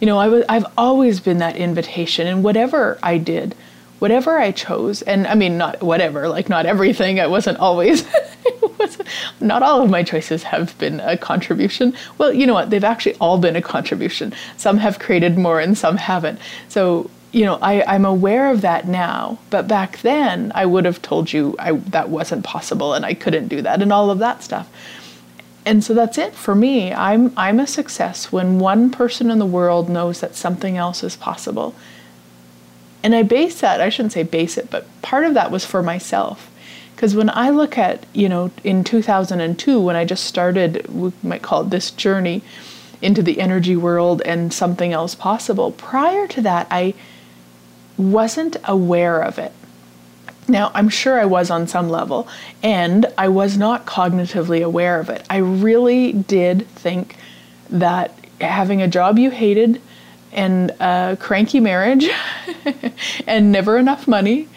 You 0.00 0.06
know, 0.06 0.18
I 0.18 0.28
was, 0.28 0.44
I've 0.48 0.66
always 0.76 1.20
been 1.20 1.38
that 1.38 1.56
invitation, 1.56 2.26
and 2.26 2.44
whatever 2.44 2.98
I 3.02 3.18
did, 3.18 3.54
whatever 3.98 4.38
I 4.38 4.52
chose, 4.52 5.02
and 5.02 5.26
I 5.26 5.34
mean, 5.34 5.56
not 5.56 5.82
whatever, 5.82 6.28
like 6.28 6.48
not 6.48 6.66
everything, 6.66 7.18
I 7.18 7.26
wasn't 7.26 7.58
always, 7.58 8.04
wasn't, 8.78 9.08
not 9.40 9.62
all 9.62 9.80
of 9.80 9.90
my 9.90 10.02
choices 10.02 10.42
have 10.42 10.76
been 10.78 11.00
a 11.00 11.16
contribution. 11.16 11.94
Well, 12.18 12.32
you 12.32 12.46
know 12.46 12.54
what? 12.54 12.68
They've 12.70 12.84
actually 12.84 13.14
all 13.16 13.38
been 13.38 13.56
a 13.56 13.62
contribution. 13.62 14.34
Some 14.58 14.78
have 14.78 14.98
created 14.98 15.38
more 15.38 15.60
and 15.60 15.78
some 15.78 15.96
haven't. 15.96 16.40
So, 16.68 17.10
you 17.32 17.44
know, 17.44 17.58
I, 17.62 17.82
I'm 17.82 18.04
aware 18.04 18.50
of 18.50 18.60
that 18.60 18.86
now, 18.86 19.38
but 19.50 19.66
back 19.66 19.98
then 20.02 20.52
I 20.54 20.66
would 20.66 20.84
have 20.84 21.00
told 21.00 21.32
you 21.32 21.56
I, 21.58 21.72
that 21.72 22.10
wasn't 22.10 22.44
possible 22.44 22.94
and 22.94 23.04
I 23.04 23.14
couldn't 23.14 23.48
do 23.48 23.62
that 23.62 23.82
and 23.82 23.92
all 23.92 24.10
of 24.10 24.18
that 24.18 24.42
stuff 24.42 24.70
and 25.66 25.82
so 25.82 25.92
that's 25.92 26.16
it 26.16 26.32
for 26.32 26.54
me. 26.54 26.92
I'm 26.92 27.32
I'm 27.36 27.58
a 27.58 27.66
success 27.66 28.30
when 28.30 28.60
one 28.60 28.90
person 28.90 29.30
in 29.30 29.40
the 29.40 29.44
world 29.44 29.90
knows 29.90 30.20
that 30.20 30.36
something 30.36 30.76
else 30.76 31.02
is 31.02 31.16
possible. 31.16 31.74
And 33.02 33.14
I 33.14 33.24
base 33.24 33.60
that, 33.60 33.80
I 33.80 33.88
shouldn't 33.88 34.12
say 34.12 34.22
base 34.22 34.56
it, 34.56 34.70
but 34.70 34.86
part 35.02 35.24
of 35.24 35.34
that 35.34 35.50
was 35.50 35.64
for 35.64 35.82
myself. 35.82 36.50
Because 36.94 37.14
when 37.14 37.28
I 37.30 37.50
look 37.50 37.76
at, 37.76 38.06
you 38.14 38.28
know, 38.28 38.50
in 38.64 38.82
2002, 38.82 39.80
when 39.80 39.96
I 39.96 40.04
just 40.04 40.24
started, 40.24 40.86
we 40.88 41.12
might 41.22 41.42
call 41.42 41.62
it 41.62 41.70
this 41.70 41.90
journey 41.90 42.42
into 43.02 43.22
the 43.22 43.40
energy 43.40 43.76
world 43.76 44.22
and 44.22 44.52
something 44.52 44.92
else 44.92 45.14
possible, 45.14 45.72
prior 45.72 46.26
to 46.28 46.40
that, 46.42 46.66
I 46.70 46.94
wasn't 47.98 48.56
aware 48.64 49.20
of 49.20 49.38
it. 49.38 49.52
Now, 50.48 50.70
I'm 50.74 50.88
sure 50.88 51.18
I 51.18 51.24
was 51.24 51.50
on 51.50 51.66
some 51.66 51.88
level, 51.88 52.28
and 52.62 53.06
I 53.18 53.28
was 53.28 53.58
not 53.58 53.84
cognitively 53.84 54.62
aware 54.62 55.00
of 55.00 55.10
it. 55.10 55.24
I 55.28 55.38
really 55.38 56.12
did 56.12 56.68
think 56.68 57.16
that 57.68 58.14
having 58.40 58.80
a 58.80 58.88
job 58.88 59.18
you 59.18 59.30
hated 59.30 59.80
and 60.32 60.70
a 60.78 61.16
cranky 61.18 61.58
marriage 61.58 62.08
and 63.26 63.50
never 63.50 63.78
enough 63.78 64.06
money 64.06 64.48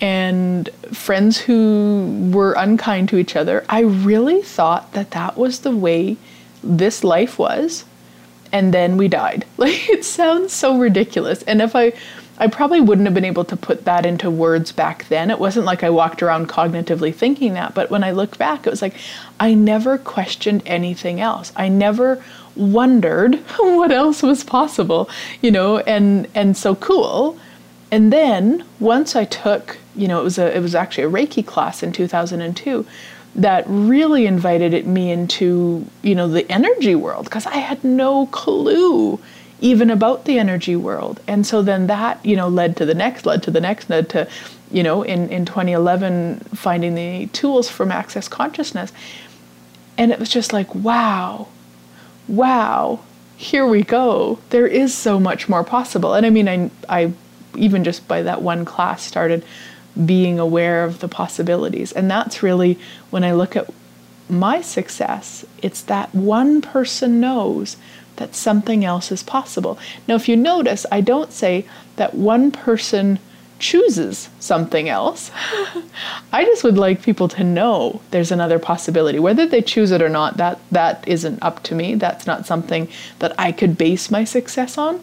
and 0.00 0.68
friends 0.92 1.38
who 1.38 2.30
were 2.32 2.54
unkind 2.54 3.08
to 3.10 3.16
each 3.16 3.36
other, 3.36 3.64
I 3.68 3.80
really 3.80 4.42
thought 4.42 4.92
that 4.92 5.12
that 5.12 5.36
was 5.36 5.60
the 5.60 5.74
way 5.74 6.16
this 6.62 7.04
life 7.04 7.38
was. 7.38 7.84
And 8.52 8.72
then 8.72 8.96
we 8.96 9.08
died. 9.08 9.44
Like, 9.56 9.88
it 9.88 10.04
sounds 10.04 10.52
so 10.52 10.78
ridiculous. 10.78 11.42
And 11.44 11.62
if 11.62 11.74
I 11.74 11.92
I 12.38 12.48
probably 12.48 12.80
wouldn't 12.80 13.06
have 13.06 13.14
been 13.14 13.24
able 13.24 13.44
to 13.46 13.56
put 13.56 13.84
that 13.84 14.04
into 14.04 14.30
words 14.30 14.70
back 14.72 15.08
then. 15.08 15.30
It 15.30 15.38
wasn't 15.38 15.66
like 15.66 15.82
I 15.82 15.90
walked 15.90 16.22
around 16.22 16.48
cognitively 16.48 17.14
thinking 17.14 17.54
that, 17.54 17.74
but 17.74 17.90
when 17.90 18.04
I 18.04 18.10
look 18.10 18.36
back, 18.36 18.66
it 18.66 18.70
was 18.70 18.82
like 18.82 18.94
I 19.40 19.54
never 19.54 19.96
questioned 19.98 20.62
anything 20.66 21.20
else. 21.20 21.52
I 21.56 21.68
never 21.68 22.22
wondered 22.54 23.36
what 23.58 23.92
else 23.92 24.22
was 24.22 24.44
possible, 24.44 25.08
you 25.40 25.50
know, 25.50 25.78
and 25.78 26.28
and 26.34 26.56
so 26.56 26.74
cool. 26.74 27.38
And 27.90 28.12
then 28.12 28.64
once 28.80 29.16
I 29.16 29.24
took, 29.24 29.78
you 29.94 30.08
know, 30.08 30.20
it 30.20 30.24
was 30.24 30.38
a 30.38 30.54
it 30.54 30.60
was 30.60 30.74
actually 30.74 31.04
a 31.04 31.10
Reiki 31.10 31.46
class 31.46 31.82
in 31.82 31.92
2002 31.92 32.86
that 33.36 33.64
really 33.66 34.26
invited 34.26 34.86
me 34.86 35.10
into, 35.10 35.86
you 36.02 36.14
know, 36.14 36.26
the 36.26 36.50
energy 36.50 36.94
world 36.94 37.24
because 37.24 37.46
I 37.46 37.58
had 37.58 37.84
no 37.84 38.26
clue 38.26 39.20
even 39.60 39.90
about 39.90 40.24
the 40.24 40.38
energy 40.38 40.76
world. 40.76 41.20
And 41.26 41.46
so 41.46 41.62
then 41.62 41.86
that, 41.86 42.24
you 42.24 42.36
know, 42.36 42.48
led 42.48 42.76
to 42.76 42.84
the 42.84 42.94
next, 42.94 43.24
led 43.24 43.42
to 43.44 43.50
the 43.50 43.60
next, 43.60 43.88
led 43.88 44.08
to, 44.10 44.28
you 44.70 44.82
know, 44.82 45.02
in, 45.02 45.28
in 45.30 45.46
2011, 45.46 46.40
finding 46.54 46.94
the 46.94 47.26
tools 47.28 47.68
from 47.68 47.90
Access 47.90 48.28
Consciousness. 48.28 48.92
And 49.96 50.12
it 50.12 50.18
was 50.18 50.28
just 50.28 50.52
like, 50.52 50.74
wow, 50.74 51.48
wow, 52.28 53.00
here 53.36 53.66
we 53.66 53.82
go. 53.82 54.38
There 54.50 54.66
is 54.66 54.94
so 54.94 55.18
much 55.18 55.48
more 55.48 55.64
possible. 55.64 56.14
And 56.14 56.26
I 56.26 56.30
mean, 56.30 56.48
I, 56.48 56.70
I 56.88 57.12
even 57.56 57.84
just 57.84 58.06
by 58.06 58.22
that 58.22 58.42
one 58.42 58.64
class 58.64 59.02
started 59.02 59.44
being 60.04 60.38
aware 60.38 60.84
of 60.84 61.00
the 61.00 61.08
possibilities. 61.08 61.92
And 61.92 62.10
that's 62.10 62.42
really 62.42 62.78
when 63.10 63.24
I 63.24 63.32
look 63.32 63.56
at 63.56 63.70
my 64.28 64.60
success, 64.60 65.44
it's 65.62 65.82
that 65.82 66.14
one 66.14 66.60
person 66.60 67.20
knows 67.20 67.76
that 68.16 68.34
something 68.34 68.84
else 68.84 69.12
is 69.12 69.22
possible. 69.22 69.78
Now, 70.06 70.14
if 70.14 70.28
you 70.28 70.36
notice, 70.36 70.86
I 70.90 71.00
don't 71.00 71.32
say 71.32 71.66
that 71.96 72.14
one 72.14 72.50
person 72.50 73.18
chooses 73.58 74.28
something 74.38 74.88
else. 74.88 75.30
I 76.32 76.44
just 76.44 76.62
would 76.62 76.76
like 76.76 77.02
people 77.02 77.28
to 77.28 77.44
know 77.44 78.02
there's 78.10 78.30
another 78.30 78.58
possibility. 78.58 79.18
Whether 79.18 79.46
they 79.46 79.62
choose 79.62 79.90
it 79.90 80.02
or 80.02 80.08
not, 80.08 80.36
that 80.36 80.60
that 80.70 81.06
isn't 81.06 81.42
up 81.42 81.62
to 81.64 81.74
me. 81.74 81.94
That's 81.94 82.26
not 82.26 82.46
something 82.46 82.88
that 83.18 83.34
I 83.38 83.52
could 83.52 83.78
base 83.78 84.10
my 84.10 84.24
success 84.24 84.76
on. 84.76 85.02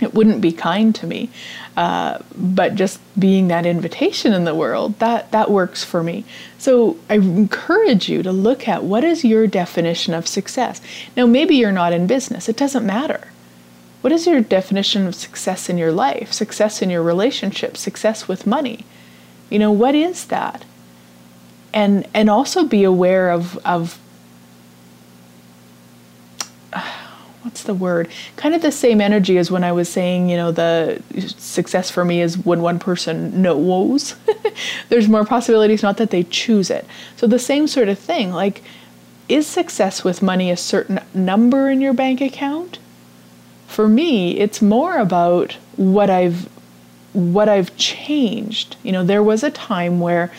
It 0.00 0.12
wouldn't 0.12 0.40
be 0.40 0.52
kind 0.52 0.94
to 0.96 1.06
me. 1.06 1.30
Uh, 1.76 2.18
but 2.36 2.74
just 2.74 3.00
being 3.18 3.48
that 3.48 3.64
invitation 3.64 4.32
in 4.32 4.44
the 4.44 4.54
world, 4.54 4.98
that 4.98 5.30
that 5.30 5.50
works 5.50 5.84
for 5.84 6.02
me. 6.02 6.24
So 6.58 6.98
I 7.08 7.14
encourage 7.14 8.08
you 8.08 8.22
to 8.22 8.32
look 8.32 8.68
at 8.68 8.84
what 8.84 9.04
is 9.04 9.24
your 9.24 9.46
definition 9.46 10.12
of 10.12 10.26
success. 10.26 10.80
Now 11.16 11.26
maybe 11.26 11.54
you're 11.54 11.72
not 11.72 11.92
in 11.92 12.06
business. 12.06 12.48
It 12.48 12.56
doesn't 12.56 12.86
matter 12.86 13.28
what 14.06 14.12
is 14.12 14.24
your 14.24 14.40
definition 14.40 15.08
of 15.08 15.16
success 15.16 15.68
in 15.68 15.78
your 15.78 15.90
life, 15.90 16.32
success 16.32 16.80
in 16.80 16.90
your 16.90 17.02
relationship, 17.02 17.76
success 17.76 18.28
with 18.28 18.46
money? 18.46 18.86
You 19.50 19.58
know, 19.58 19.72
what 19.72 19.96
is 19.96 20.26
that? 20.26 20.64
And 21.72 22.06
and 22.14 22.30
also 22.30 22.64
be 22.64 22.84
aware 22.84 23.30
of 23.30 23.58
of 23.66 23.98
what's 27.46 27.62
the 27.62 27.74
word? 27.74 28.08
Kind 28.36 28.54
of 28.54 28.62
the 28.62 28.72
same 28.72 29.00
energy 29.00 29.38
as 29.38 29.50
when 29.50 29.64
I 29.64 29.72
was 29.72 29.88
saying, 29.88 30.28
you 30.28 30.36
know, 30.36 30.52
the 30.52 31.02
success 31.38 31.90
for 31.90 32.04
me 32.04 32.20
is 32.20 32.36
when 32.36 32.60
one 32.60 32.78
person 32.78 33.40
knows. 33.40 34.14
There's 34.88 35.08
more 35.08 35.24
possibilities, 35.24 35.82
not 35.82 35.96
that 35.96 36.10
they 36.10 36.24
choose 36.24 36.70
it. 36.70 36.84
So 37.16 37.26
the 37.26 37.38
same 37.38 37.66
sort 37.66 37.88
of 37.88 37.98
thing, 37.98 38.32
like 38.32 38.62
is 39.28 39.46
success 39.46 40.04
with 40.04 40.22
money 40.22 40.52
a 40.52 40.56
certain 40.56 41.00
number 41.12 41.68
in 41.68 41.80
your 41.80 41.92
bank 41.92 42.20
account? 42.20 42.78
for 43.66 43.88
me, 43.88 44.38
it's 44.38 44.62
more 44.62 44.96
about 44.96 45.52
what 45.76 46.08
I've 46.10 46.48
what 47.12 47.48
I've 47.48 47.76
changed. 47.76 48.76
You 48.82 48.92
know, 48.92 49.04
there 49.04 49.22
was 49.22 49.42
a 49.42 49.50
time 49.50 50.00
where 50.00 50.32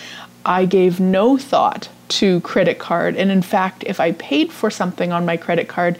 I 0.45 0.65
gave 0.65 0.99
no 0.99 1.37
thought 1.37 1.89
to 2.09 2.39
credit 2.41 2.79
card, 2.79 3.15
and 3.15 3.29
in 3.29 3.41
fact, 3.41 3.83
if 3.85 3.99
I 3.99 4.13
paid 4.13 4.51
for 4.51 4.69
something 4.71 5.11
on 5.11 5.25
my 5.25 5.37
credit 5.37 5.67
card, 5.67 5.99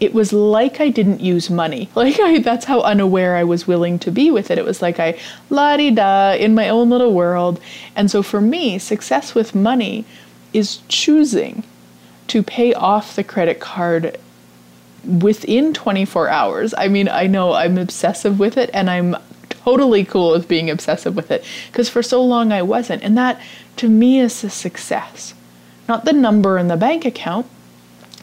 it 0.00 0.12
was 0.12 0.32
like 0.32 0.80
I 0.80 0.88
didn't 0.88 1.20
use 1.20 1.50
money. 1.50 1.88
Like 1.96 2.18
I, 2.20 2.38
that's 2.38 2.66
how 2.66 2.80
unaware 2.80 3.36
I 3.36 3.44
was 3.44 3.66
willing 3.66 3.98
to 4.00 4.10
be 4.10 4.30
with 4.30 4.50
it. 4.50 4.58
It 4.58 4.64
was 4.64 4.82
like 4.82 5.00
I 5.00 5.18
la 5.50 5.76
di 5.76 5.90
da 5.90 6.32
in 6.32 6.54
my 6.54 6.68
own 6.68 6.90
little 6.90 7.12
world. 7.12 7.60
And 7.96 8.10
so 8.10 8.22
for 8.22 8.40
me, 8.40 8.78
success 8.78 9.34
with 9.34 9.54
money 9.54 10.04
is 10.52 10.78
choosing 10.88 11.64
to 12.28 12.42
pay 12.42 12.74
off 12.74 13.16
the 13.16 13.24
credit 13.24 13.60
card 13.60 14.18
within 15.04 15.74
24 15.74 16.28
hours. 16.28 16.74
I 16.76 16.88
mean, 16.88 17.08
I 17.08 17.26
know 17.26 17.52
I'm 17.52 17.78
obsessive 17.78 18.38
with 18.38 18.56
it 18.56 18.70
and 18.72 18.90
I'm 18.90 19.16
totally 19.48 20.04
cool 20.04 20.32
with 20.32 20.48
being 20.48 20.70
obsessive 20.70 21.16
with 21.16 21.30
it 21.30 21.44
because 21.70 21.88
for 21.88 22.02
so 22.02 22.22
long 22.22 22.52
I 22.52 22.62
wasn't. 22.62 23.02
And 23.02 23.16
that 23.16 23.40
to 23.76 23.88
me 23.88 24.20
is 24.20 24.44
a 24.44 24.50
success. 24.50 25.34
Not 25.88 26.04
the 26.04 26.12
number 26.12 26.58
in 26.58 26.68
the 26.68 26.76
bank 26.76 27.04
account, 27.04 27.46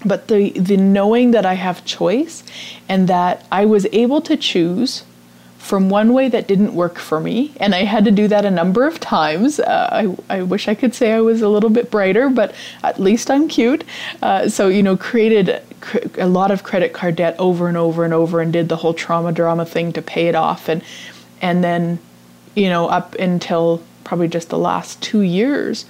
but 0.06 0.28
the 0.28 0.50
the 0.52 0.78
knowing 0.78 1.32
that 1.32 1.46
I 1.46 1.54
have 1.54 1.86
choice 1.86 2.44
and 2.90 3.08
that 3.08 3.46
I 3.52 3.66
was 3.66 3.86
able 3.92 4.22
to 4.22 4.38
choose 4.38 5.04
from 5.62 5.90
one 5.92 6.12
way 6.12 6.28
that 6.28 6.48
didn't 6.48 6.74
work 6.74 6.98
for 6.98 7.20
me, 7.20 7.54
and 7.60 7.76
I 7.76 7.84
had 7.84 8.04
to 8.06 8.12
do 8.12 8.28
that 8.28 8.46
a 8.46 8.52
number 8.52 8.88
of 8.88 9.00
times. 9.00 9.60
Uh, 9.60 10.16
I, 10.30 10.38
I 10.38 10.42
wish 10.42 10.68
I 10.68 10.74
could 10.74 10.96
say 10.96 11.14
I 11.14 11.22
was 11.22 11.44
a 11.44 11.50
little 11.50 11.70
bit 11.70 11.92
brighter, 11.92 12.30
but 12.30 12.56
at 12.84 13.00
least 13.00 13.30
I'm 13.30 13.48
cute. 13.48 13.84
Uh, 14.24 14.50
so, 14.50 14.70
you 14.70 14.82
know, 14.82 14.98
created 14.98 15.62
a 16.18 16.28
lot 16.28 16.50
of 16.50 16.64
credit 16.64 16.94
card 16.94 17.16
debt 17.16 17.36
over 17.38 17.68
and 17.68 17.78
over 17.78 18.04
and 18.04 18.14
over 18.14 18.42
and 18.42 18.52
did 18.52 18.70
the 18.70 18.78
whole 18.78 18.96
trauma 18.96 19.32
drama 19.32 19.64
thing 19.64 19.94
to 19.94 20.02
pay 20.02 20.28
it 20.28 20.36
off. 20.36 20.68
And, 20.68 20.82
and 21.42 21.64
then, 21.64 22.00
you 22.56 22.68
know, 22.68 22.88
up 22.88 23.14
until 23.16 23.84
probably 24.04 24.28
just 24.28 24.50
the 24.50 24.58
last 24.58 25.00
two 25.02 25.22
years, 25.22 25.86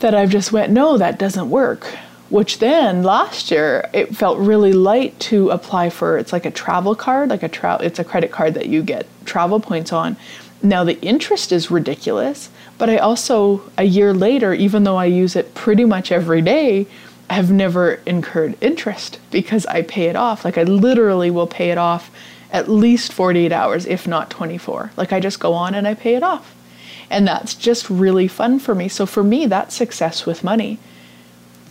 that 0.00 0.14
I've 0.14 0.30
just 0.30 0.52
went, 0.52 0.72
no, 0.72 0.96
that 0.96 1.18
doesn't 1.18 1.50
work 1.50 1.96
which 2.30 2.58
then 2.58 3.02
last 3.02 3.50
year 3.50 3.88
it 3.92 4.16
felt 4.16 4.38
really 4.38 4.72
light 4.72 5.18
to 5.20 5.50
apply 5.50 5.90
for 5.90 6.16
it's 6.16 6.32
like 6.32 6.46
a 6.46 6.50
travel 6.50 6.94
card 6.94 7.28
like 7.28 7.42
a 7.42 7.48
travel 7.48 7.84
it's 7.84 7.98
a 7.98 8.04
credit 8.04 8.30
card 8.30 8.54
that 8.54 8.66
you 8.66 8.82
get 8.82 9.06
travel 9.24 9.60
points 9.60 9.92
on. 9.92 10.16
Now 10.62 10.84
the 10.84 11.00
interest 11.00 11.52
is 11.52 11.70
ridiculous 11.70 12.48
but 12.78 12.88
i 12.88 12.96
also 12.96 13.70
a 13.76 13.84
year 13.84 14.14
later 14.14 14.54
even 14.54 14.84
though 14.84 14.96
i 14.96 15.04
use 15.04 15.36
it 15.36 15.54
pretty 15.54 15.84
much 15.84 16.10
every 16.10 16.40
day 16.40 16.86
i 17.28 17.34
have 17.34 17.50
never 17.52 18.00
incurred 18.06 18.56
interest 18.62 19.20
because 19.30 19.66
i 19.66 19.82
pay 19.82 20.06
it 20.06 20.16
off. 20.16 20.44
Like 20.44 20.56
i 20.56 20.62
literally 20.62 21.30
will 21.30 21.46
pay 21.46 21.70
it 21.70 21.78
off 21.78 22.10
at 22.50 22.68
least 22.68 23.12
48 23.12 23.52
hours 23.52 23.84
if 23.84 24.06
not 24.06 24.30
24 24.30 24.92
like 24.96 25.12
i 25.12 25.20
just 25.20 25.40
go 25.40 25.52
on 25.52 25.74
and 25.74 25.86
i 25.86 25.92
pay 25.94 26.14
it 26.14 26.22
off. 26.22 26.54
And 27.10 27.28
that's 27.28 27.54
just 27.54 27.90
really 27.90 28.26
fun 28.28 28.58
for 28.58 28.74
me. 28.74 28.88
So 28.88 29.04
for 29.04 29.22
me 29.22 29.44
that's 29.44 29.74
success 29.74 30.24
with 30.24 30.42
money 30.42 30.78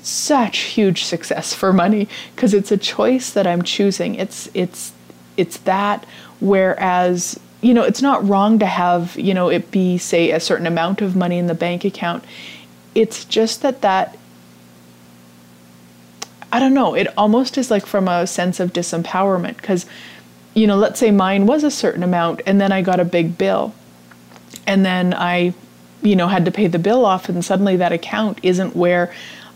such 0.04 0.60
huge 0.60 1.04
success 1.04 1.54
for 1.54 1.72
money 1.74 2.08
because 2.36 2.54
it's 2.54 2.72
a 2.72 2.78
choice 2.78 3.32
that 3.32 3.48
I'm 3.48 3.62
choosing. 3.62 4.16
It's 4.16 4.50
it's 4.54 4.94
it's 5.38 5.58
that 5.60 6.06
whereas 6.40 7.40
you 7.62 7.74
know 7.74 7.84
it's 7.84 8.02
not 8.02 8.28
wrong 8.28 8.60
to 8.60 8.66
have 8.66 9.16
you 9.18 9.34
know 9.34 9.50
it 9.50 9.72
be 9.72 9.98
say 9.98 10.32
a 10.32 10.40
certain 10.40 10.68
amount 10.68 11.02
of 11.02 11.16
money 11.16 11.38
in 11.38 11.48
the 11.48 11.56
bank 11.56 11.86
account. 11.86 12.24
It's 12.94 13.26
just 13.26 13.62
that 13.62 13.82
that 13.82 14.18
I 16.52 16.60
don't 16.60 16.76
know, 16.76 16.94
it 16.94 17.08
almost 17.18 17.58
is 17.58 17.72
like 17.72 17.88
from 17.88 18.08
a 18.08 18.28
sense 18.28 18.60
of 18.60 18.74
disempowerment 18.74 19.58
because 19.58 19.88
you 20.54 20.68
know, 20.68 20.76
let's 20.76 21.00
say 21.00 21.10
mine 21.10 21.48
was 21.48 21.64
a 21.64 21.72
certain 21.72 22.04
amount 22.04 22.42
and 22.46 22.62
then 22.62 22.72
I 22.72 22.84
got 22.84 23.00
a 23.00 23.06
big 23.06 23.40
bill. 23.40 23.74
And 24.68 24.86
then 24.86 25.14
I 25.14 25.54
you 26.02 26.16
know 26.16 26.28
had 26.28 26.46
to 26.46 26.52
pay 26.52 26.68
the 26.68 26.80
bill 26.80 27.06
off 27.06 27.30
and 27.30 27.44
suddenly 27.44 27.78
that 27.78 27.94
account 27.94 28.40
isn't 28.44 28.76
where 28.76 29.14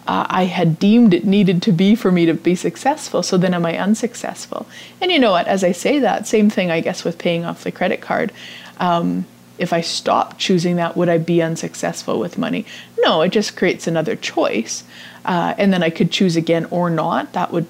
uh, 0.08 0.26
I 0.30 0.46
had 0.46 0.80
deemed 0.80 1.14
it 1.14 1.26
needed 1.26 1.62
to 1.64 1.72
be 1.72 1.96
for 1.96 2.12
me 2.12 2.26
to 2.26 2.34
be 2.34 2.56
successful. 2.56 3.22
So 3.24 3.38
then 3.38 3.54
am 3.54 3.66
I 3.66 3.78
unsuccessful? 3.78 4.66
And 5.02 5.12
you 5.12 5.20
know 5.20 5.32
what? 5.32 5.48
As 5.48 5.64
I 5.64 5.74
say 5.74 6.00
that, 6.00 6.28
same 6.28 6.50
thing, 6.50 6.72
I 6.72 6.80
guess, 6.80 7.04
with 7.04 7.18
paying 7.18 7.46
off 7.46 7.64
the 7.64 7.72
credit 7.72 8.02
card. 8.02 8.32
Um, 8.80 9.26
if 9.58 9.74
I 9.74 9.82
stopped 9.82 10.38
choosing 10.38 10.76
that, 10.78 10.96
would 10.96 11.10
I 11.10 11.18
be 11.18 11.42
unsuccessful 11.42 12.20
with 12.20 12.38
money? 12.38 12.66
No, 13.00 13.22
it 13.22 13.30
just 13.30 13.58
creates 13.58 13.88
another 13.88 14.16
choice. 14.16 14.84
Uh, 15.26 15.56
and 15.58 15.74
then 15.74 15.84
I 15.84 15.90
could 15.90 16.12
choose 16.12 16.36
again 16.36 16.66
or 16.66 16.90
not. 16.90 17.34
That 17.34 17.52
would, 17.52 17.68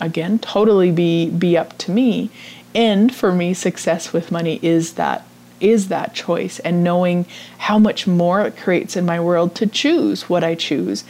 again, 0.00 0.38
totally 0.38 0.90
be, 0.90 1.30
be 1.30 1.56
up 1.56 1.76
to 1.78 1.90
me. 1.90 2.30
And 2.74 3.14
for 3.14 3.32
me, 3.32 3.54
success 3.54 4.12
with 4.12 4.32
money 4.32 4.58
is 4.62 4.94
that 4.94 5.26
is 5.58 5.88
that 5.88 6.14
choice 6.14 6.58
and 6.58 6.84
knowing 6.84 7.24
how 7.56 7.78
much 7.78 8.06
more 8.06 8.42
it 8.42 8.56
creates 8.56 8.94
in 8.94 9.06
my 9.06 9.18
world 9.18 9.54
to 9.54 9.66
choose 9.66 10.28
what 10.28 10.44
I 10.44 10.54
choose. 10.54 11.02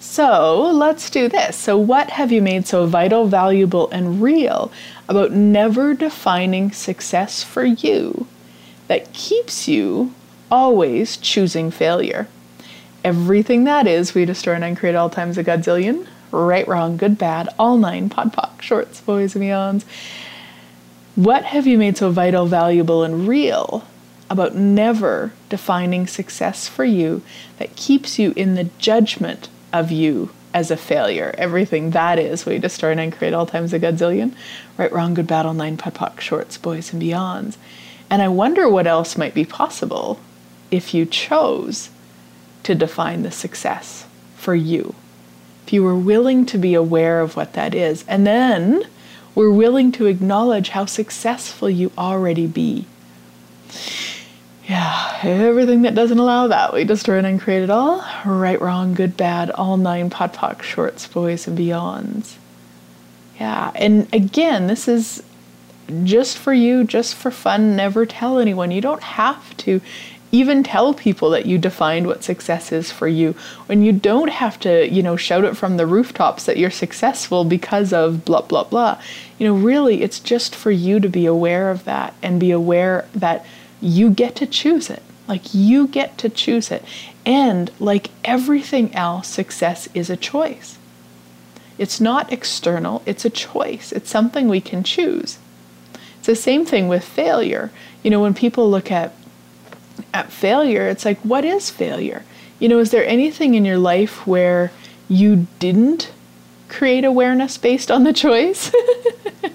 So 0.00 0.70
let's 0.72 1.10
do 1.10 1.28
this. 1.28 1.56
So, 1.56 1.76
what 1.76 2.10
have 2.10 2.30
you 2.30 2.40
made 2.40 2.66
so 2.68 2.86
vital, 2.86 3.26
valuable, 3.26 3.90
and 3.90 4.22
real 4.22 4.70
about 5.08 5.32
never 5.32 5.92
defining 5.92 6.70
success 6.70 7.42
for 7.42 7.64
you 7.64 8.26
that 8.86 9.12
keeps 9.12 9.66
you 9.66 10.14
always 10.50 11.16
choosing 11.16 11.72
failure? 11.72 12.28
Everything 13.04 13.64
that 13.64 13.86
is, 13.86 14.14
we 14.14 14.24
destroy 14.24 14.54
and 14.54 14.64
uncreate 14.64 14.94
all 14.94 15.10
times 15.10 15.36
a 15.36 15.44
godzillion. 15.44 16.06
Right, 16.30 16.68
wrong, 16.68 16.96
good, 16.96 17.18
bad, 17.18 17.48
all 17.58 17.76
nine, 17.76 18.08
pod, 18.08 18.32
poc, 18.32 18.60
shorts, 18.62 19.00
boys, 19.00 19.34
and 19.34 19.44
beyonds. 19.44 19.84
What 21.16 21.44
have 21.44 21.66
you 21.66 21.76
made 21.76 21.96
so 21.96 22.10
vital, 22.10 22.46
valuable, 22.46 23.02
and 23.02 23.26
real 23.26 23.84
about 24.30 24.54
never 24.54 25.32
defining 25.48 26.06
success 26.06 26.68
for 26.68 26.84
you 26.84 27.22
that 27.58 27.74
keeps 27.74 28.18
you 28.18 28.32
in 28.36 28.54
the 28.54 28.64
judgment 28.78 29.48
of 29.72 29.90
you 29.90 30.30
as 30.54 30.70
a 30.70 30.76
failure. 30.76 31.34
Everything 31.38 31.90
that 31.90 32.18
is, 32.18 32.46
we 32.46 32.58
destroy 32.58 32.92
and 32.92 33.12
create 33.12 33.34
all 33.34 33.46
times 33.46 33.72
a 33.72 33.78
godzillion. 33.78 34.34
Right, 34.76 34.92
wrong, 34.92 35.14
good, 35.14 35.26
battle, 35.26 35.54
nine, 35.54 35.76
poc, 35.76 36.20
shorts, 36.20 36.58
boys, 36.58 36.92
and 36.92 37.02
beyonds. 37.02 37.56
And 38.10 38.22
I 38.22 38.28
wonder 38.28 38.68
what 38.68 38.86
else 38.86 39.18
might 39.18 39.34
be 39.34 39.44
possible 39.44 40.18
if 40.70 40.94
you 40.94 41.04
chose 41.04 41.90
to 42.62 42.74
define 42.74 43.22
the 43.22 43.30
success 43.30 44.06
for 44.36 44.54
you. 44.54 44.94
If 45.66 45.72
you 45.72 45.82
were 45.82 45.96
willing 45.96 46.46
to 46.46 46.58
be 46.58 46.74
aware 46.74 47.20
of 47.20 47.36
what 47.36 47.52
that 47.52 47.74
is, 47.74 48.04
and 48.08 48.26
then 48.26 48.84
were 49.34 49.52
willing 49.52 49.92
to 49.92 50.06
acknowledge 50.06 50.70
how 50.70 50.86
successful 50.86 51.68
you 51.68 51.92
already 51.96 52.46
be 52.46 52.86
yeah, 54.68 55.18
everything 55.22 55.82
that 55.82 55.94
doesn't 55.94 56.18
allow 56.18 56.48
that, 56.48 56.74
we 56.74 56.84
destroy 56.84 57.18
and 57.18 57.40
create 57.40 57.62
it 57.62 57.70
all. 57.70 58.04
Right, 58.26 58.60
wrong, 58.60 58.92
good, 58.92 59.16
bad, 59.16 59.50
all 59.50 59.78
nine 59.78 60.10
pod 60.10 60.34
poc 60.34 60.62
shorts, 60.62 61.06
boys, 61.06 61.48
and 61.48 61.56
beyonds. 61.56 62.34
Yeah, 63.40 63.72
and 63.74 64.12
again, 64.14 64.66
this 64.66 64.86
is 64.86 65.22
just 66.04 66.36
for 66.36 66.52
you, 66.52 66.84
just 66.84 67.14
for 67.14 67.30
fun. 67.30 67.76
Never 67.76 68.04
tell 68.04 68.38
anyone. 68.38 68.70
You 68.70 68.82
don't 68.82 69.02
have 69.02 69.56
to 69.58 69.80
even 70.32 70.62
tell 70.62 70.92
people 70.92 71.30
that 71.30 71.46
you 71.46 71.56
defined 71.56 72.06
what 72.06 72.22
success 72.22 72.70
is 72.70 72.92
for 72.92 73.08
you 73.08 73.34
when 73.64 73.80
you 73.80 73.92
don't 73.92 74.28
have 74.28 74.60
to 74.60 74.86
you 74.92 75.02
know 75.02 75.16
shout 75.16 75.42
it 75.44 75.56
from 75.56 75.78
the 75.78 75.86
rooftops 75.86 76.44
that 76.44 76.58
you're 76.58 76.70
successful 76.70 77.44
because 77.44 77.94
of 77.94 78.26
blah 78.26 78.42
blah 78.42 78.64
blah 78.64 79.00
you 79.38 79.46
know 79.46 79.54
really 79.54 80.02
it's 80.02 80.20
just 80.20 80.54
for 80.54 80.70
you 80.70 81.00
to 81.00 81.08
be 81.08 81.24
aware 81.24 81.70
of 81.70 81.84
that 81.84 82.12
and 82.22 82.38
be 82.38 82.50
aware 82.50 83.08
that 83.14 83.46
you 83.80 84.10
get 84.10 84.34
to 84.36 84.46
choose 84.46 84.90
it 84.90 85.02
like 85.26 85.54
you 85.54 85.86
get 85.86 86.16
to 86.18 86.28
choose 86.28 86.70
it 86.70 86.84
and 87.24 87.70
like 87.78 88.10
everything 88.24 88.94
else 88.94 89.28
success 89.28 89.88
is 89.94 90.10
a 90.10 90.16
choice 90.16 90.78
it's 91.76 92.00
not 92.00 92.32
external 92.32 93.02
it's 93.06 93.24
a 93.24 93.30
choice 93.30 93.92
it's 93.92 94.10
something 94.10 94.48
we 94.48 94.60
can 94.60 94.82
choose 94.82 95.38
it's 96.18 96.26
the 96.26 96.34
same 96.34 96.64
thing 96.64 96.88
with 96.88 97.04
failure 97.04 97.70
you 98.02 98.10
know 98.10 98.20
when 98.20 98.34
people 98.34 98.68
look 98.68 98.90
at 98.90 99.12
at 100.12 100.32
failure, 100.32 100.88
it's 100.88 101.04
like, 101.04 101.18
what 101.20 101.44
is 101.44 101.70
failure? 101.70 102.24
You 102.58 102.68
know, 102.68 102.78
is 102.78 102.90
there 102.90 103.06
anything 103.06 103.54
in 103.54 103.64
your 103.64 103.78
life 103.78 104.26
where 104.26 104.70
you 105.08 105.46
didn't 105.58 106.12
create 106.68 107.04
awareness 107.04 107.56
based 107.56 107.90
on 107.90 108.04
the 108.04 108.12
choice? 108.12 108.72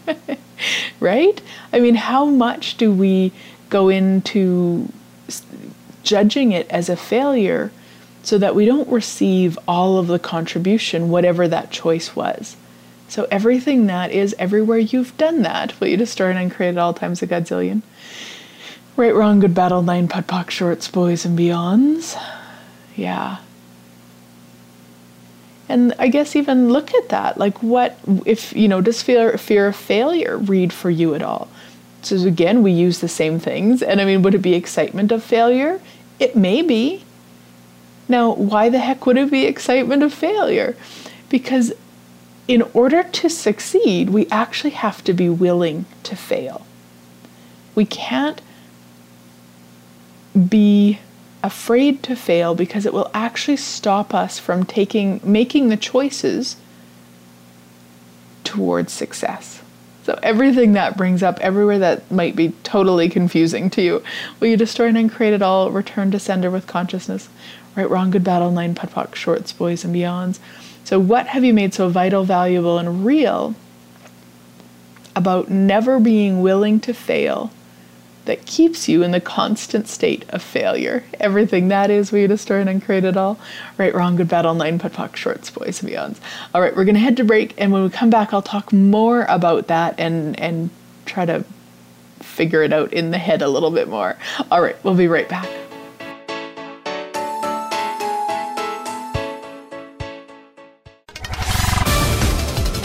right? 1.00 1.42
I 1.72 1.80
mean, 1.80 1.96
how 1.96 2.26
much 2.26 2.78
do 2.78 2.92
we 2.92 3.32
go 3.74 3.90
into 3.90 4.88
judging 6.04 6.52
it 6.52 6.70
as 6.70 6.88
a 6.90 6.96
failure 6.96 7.72
so 8.22 8.38
that 8.38 8.56
we 8.56 8.66
don't 8.66 8.88
receive 8.88 9.58
all 9.68 9.98
of 9.98 10.08
the 10.08 10.20
contribution, 10.20 11.10
whatever 11.10 11.48
that 11.48 11.72
choice 11.72 12.16
was? 12.16 12.56
So, 13.10 13.28
everything 13.30 13.88
that 13.88 14.12
is 14.12 14.36
everywhere 14.40 14.78
you've 14.78 15.16
done 15.18 15.42
that, 15.42 15.80
will 15.80 15.88
you 15.88 15.98
destroy 15.98 16.30
and 16.30 16.40
uncreate 16.40 16.76
at 16.76 16.78
all 16.78 16.94
times 16.94 17.22
a 17.22 17.28
godzillion? 17.28 17.82
Right, 18.96 19.14
wrong, 19.14 19.40
good 19.40 19.54
battle, 19.54 19.82
nine 19.82 20.08
POD 20.08 20.52
shorts, 20.52 20.88
boys 20.88 21.26
and 21.26 21.38
beyonds. 21.38 22.16
Yeah. 22.96 23.38
And 25.68 25.94
I 25.98 26.08
guess 26.08 26.36
even 26.36 26.70
look 26.70 26.94
at 26.94 27.10
that. 27.10 27.38
Like, 27.38 27.64
what 27.64 27.98
if, 28.26 28.56
you 28.56 28.68
know, 28.68 28.82
does 28.82 29.02
fear, 29.02 29.38
fear 29.38 29.68
of 29.68 29.76
failure 29.76 30.38
read 30.38 30.72
for 30.72 30.90
you 30.90 31.16
at 31.16 31.24
all? 31.24 31.48
So, 32.06 32.28
again, 32.28 32.64
we 32.64 32.72
use 32.72 33.00
the 33.00 33.08
same 33.08 33.40
things. 33.40 33.82
And 33.82 34.02
I 34.02 34.06
mean, 34.06 34.22
would 34.22 34.36
it 34.36 34.42
be 34.42 34.54
excitement 34.54 35.12
of 35.12 35.24
failure? 35.24 35.80
It 36.20 36.36
may 36.36 36.62
be. 36.62 37.04
Now, 38.08 38.34
why 38.34 38.70
the 38.70 38.80
heck 38.80 39.06
would 39.06 39.18
it 39.18 39.32
be 39.32 39.46
excitement 39.46 40.04
of 40.04 40.14
failure? 40.14 40.76
Because 41.30 41.74
in 42.48 42.62
order 42.74 43.04
to 43.04 43.30
succeed, 43.30 44.10
we 44.10 44.28
actually 44.30 44.72
have 44.72 45.04
to 45.06 45.14
be 45.14 45.30
willing 45.30 45.86
to 46.04 46.16
fail. 46.16 46.66
We 47.74 47.86
can't 47.86 48.42
be 50.50 51.00
afraid 51.42 52.04
to 52.04 52.16
fail 52.16 52.56
because 52.56 52.86
it 52.86 52.94
will 52.94 53.10
actually 53.14 53.58
stop 53.58 54.14
us 54.14 54.40
from 54.40 54.66
taking 54.66 55.20
making 55.24 55.70
the 55.70 55.78
choices 55.78 56.58
towards 58.44 58.92
success. 58.94 59.63
So 60.04 60.20
everything 60.22 60.74
that 60.74 60.98
brings 60.98 61.24
up 61.24 61.40
everywhere 61.40 61.80
that 61.80 62.12
might 62.12 62.36
be 62.36 62.50
totally 62.64 63.08
confusing 63.08 63.70
to 63.72 63.82
you, 63.82 64.04
will 64.40 64.48
you 64.48 64.58
destroy 64.58 64.88
and 64.88 64.98
uncreate 64.98 65.34
it 65.34 65.42
all, 65.42 65.72
return 65.72 66.12
to 66.12 66.20
sender 66.20 66.52
with 66.52 66.68
consciousness. 66.68 67.30
Right, 67.76 67.90
wrong, 67.90 68.12
good 68.12 68.24
battle, 68.24 68.52
nine 68.52 68.76
POD 68.76 68.92
POC, 68.92 69.16
shorts, 69.16 69.54
boys 69.54 69.84
and 69.84 69.96
beyonds. 69.96 70.40
So 70.84 71.00
what 71.00 71.28
have 71.28 71.44
you 71.44 71.54
made 71.54 71.74
so 71.74 71.90
vital, 71.90 72.24
valuable, 72.24 72.78
and 72.78 73.06
real 73.06 73.56
about 75.16 75.50
never 75.50 76.00
being 76.00 76.42
willing 76.42 76.80
to 76.82 76.94
fail 76.94 77.52
that 78.26 78.46
keeps 78.46 78.88
you 78.88 79.04
in 79.04 79.12
the 79.12 79.20
constant 79.20 79.88
state 79.88 80.26
of 80.30 80.42
failure. 80.42 81.04
Everything 81.20 81.68
that 81.68 81.90
is, 81.90 82.12
we 82.12 82.26
destroy 82.28 82.62
and 82.62 82.70
uncreate 82.70 83.04
it 83.04 83.18
all. 83.18 83.40
Right, 83.78 83.94
wrong, 83.94 84.16
good, 84.16 84.30
bad, 84.30 84.46
online, 84.46 84.80
POD, 84.80 84.94
POC, 84.94 85.16
shorts, 85.16 85.50
boys, 85.50 85.82
and 85.82 85.92
beyonds. 85.92 86.18
All 86.54 86.62
right, 86.62 86.76
we're 86.76 86.86
to 86.86 86.94
head 86.94 87.18
to 87.18 87.24
break, 87.24 87.54
and 87.58 87.72
when 87.72 87.84
we 87.84 87.90
come 87.90 88.10
back, 88.10 88.34
I'll 88.34 88.42
talk 88.42 88.72
more 88.72 89.26
about 89.28 89.68
that 89.68 90.00
and, 90.00 90.40
and 90.40 90.70
try 91.06 91.26
to 91.26 91.44
figure 92.20 92.64
it 92.64 92.72
out 92.72 92.94
in 92.94 93.12
the 93.12 93.18
head 93.18 93.42
a 93.42 93.50
little 93.50 93.72
bit 93.72 93.90
more. 93.90 94.18
All 94.50 94.62
right, 94.62 94.82
we'll 94.84 94.96
be 94.96 95.08
right 95.08 95.28
back. 95.28 95.50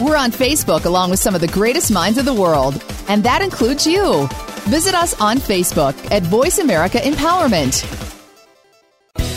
We're 0.01 0.17
on 0.17 0.31
Facebook 0.31 0.85
along 0.85 1.11
with 1.11 1.19
some 1.19 1.35
of 1.35 1.41
the 1.41 1.49
greatest 1.49 1.91
minds 1.91 2.19
of 2.19 2.25
the 2.25 2.35
world, 2.35 2.83
and 3.09 3.23
that 3.25 3.43
includes 3.43 3.87
you. 3.87 4.29
Visit 4.69 4.95
us 4.95 5.19
on 5.19 5.39
Facebook 5.39 5.97
at 6.11 6.23
Voice 6.25 6.59
America 6.59 6.99
Empowerment. 6.99 8.08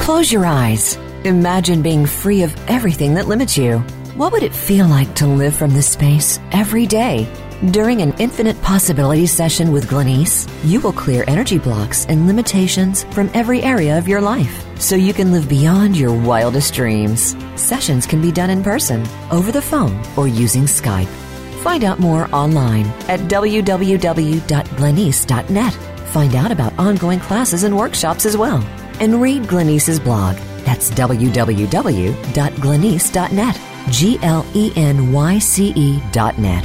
Close 0.03 0.31
your 0.31 0.45
eyes. 0.45 0.97
Imagine 1.25 1.81
being 1.81 2.05
free 2.05 2.43
of 2.43 2.55
everything 2.69 3.15
that 3.15 3.27
limits 3.27 3.57
you. 3.57 3.79
What 4.17 4.33
would 4.33 4.43
it 4.43 4.55
feel 4.55 4.87
like 4.87 5.15
to 5.17 5.27
live 5.27 5.57
from 5.57 5.73
this 5.73 5.89
space 5.89 6.39
every 6.53 6.87
day? 6.87 7.27
During 7.71 8.03
an 8.03 8.12
infinite 8.19 8.61
Possibility 8.61 9.27
session 9.27 9.73
with 9.73 9.89
Glenyce, 9.89 10.47
you 10.65 10.81
will 10.81 10.93
clear 10.93 11.25
energy 11.27 11.59
blocks 11.59 12.05
and 12.07 12.27
limitations 12.27 13.05
from 13.05 13.31
every 13.33 13.62
area 13.62 13.97
of 13.97 14.07
your 14.07 14.21
life 14.21 14.65
so 14.79 14.97
you 14.97 15.15
can 15.15 15.33
live 15.33 15.49
beyond 15.49 15.97
your 15.97 16.12
wildest 16.12 16.75
dreams. 16.75 17.35
Sessions 17.57 18.07
can 18.07 18.21
be 18.21 18.31
done 18.31 18.51
in 18.51 18.62
person, 18.62 19.07
over 19.31 19.51
the 19.51 19.62
phone, 19.62 19.99
or 20.17 20.29
using 20.29 20.65
Skype. 20.65 21.24
Find 21.65 21.83
out 21.83 21.99
more 21.99 22.29
online 22.33 22.87
at 23.09 23.19
www.glenyce.net. 23.21 25.75
Find 26.15 26.35
out 26.37 26.53
about 26.53 26.79
ongoing 26.79 27.19
classes 27.19 27.65
and 27.65 27.77
workshops 27.77 28.27
as 28.27 28.37
well. 28.37 28.62
And 29.01 29.21
read 29.21 29.43
Glenyce's 29.45 29.99
blog 29.99 30.37
that's 30.65 30.91
www.glenyce.net. 30.91 33.61
G 33.91 34.19
L 34.23 34.47
E 34.55 34.73
N 34.77 35.12
Y 35.12 35.39
C 35.39 35.75
E 35.77 36.01
dot 36.11 36.39
net. 36.39 36.65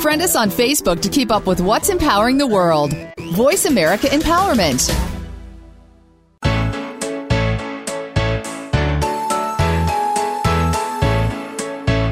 Friend 0.00 0.22
us 0.22 0.36
on 0.36 0.50
Facebook 0.50 1.02
to 1.02 1.08
keep 1.08 1.32
up 1.32 1.46
with 1.46 1.60
what's 1.60 1.88
empowering 1.88 2.38
the 2.38 2.46
world. 2.46 2.94
Voice 3.32 3.64
America 3.64 4.06
Empowerment. 4.06 5.07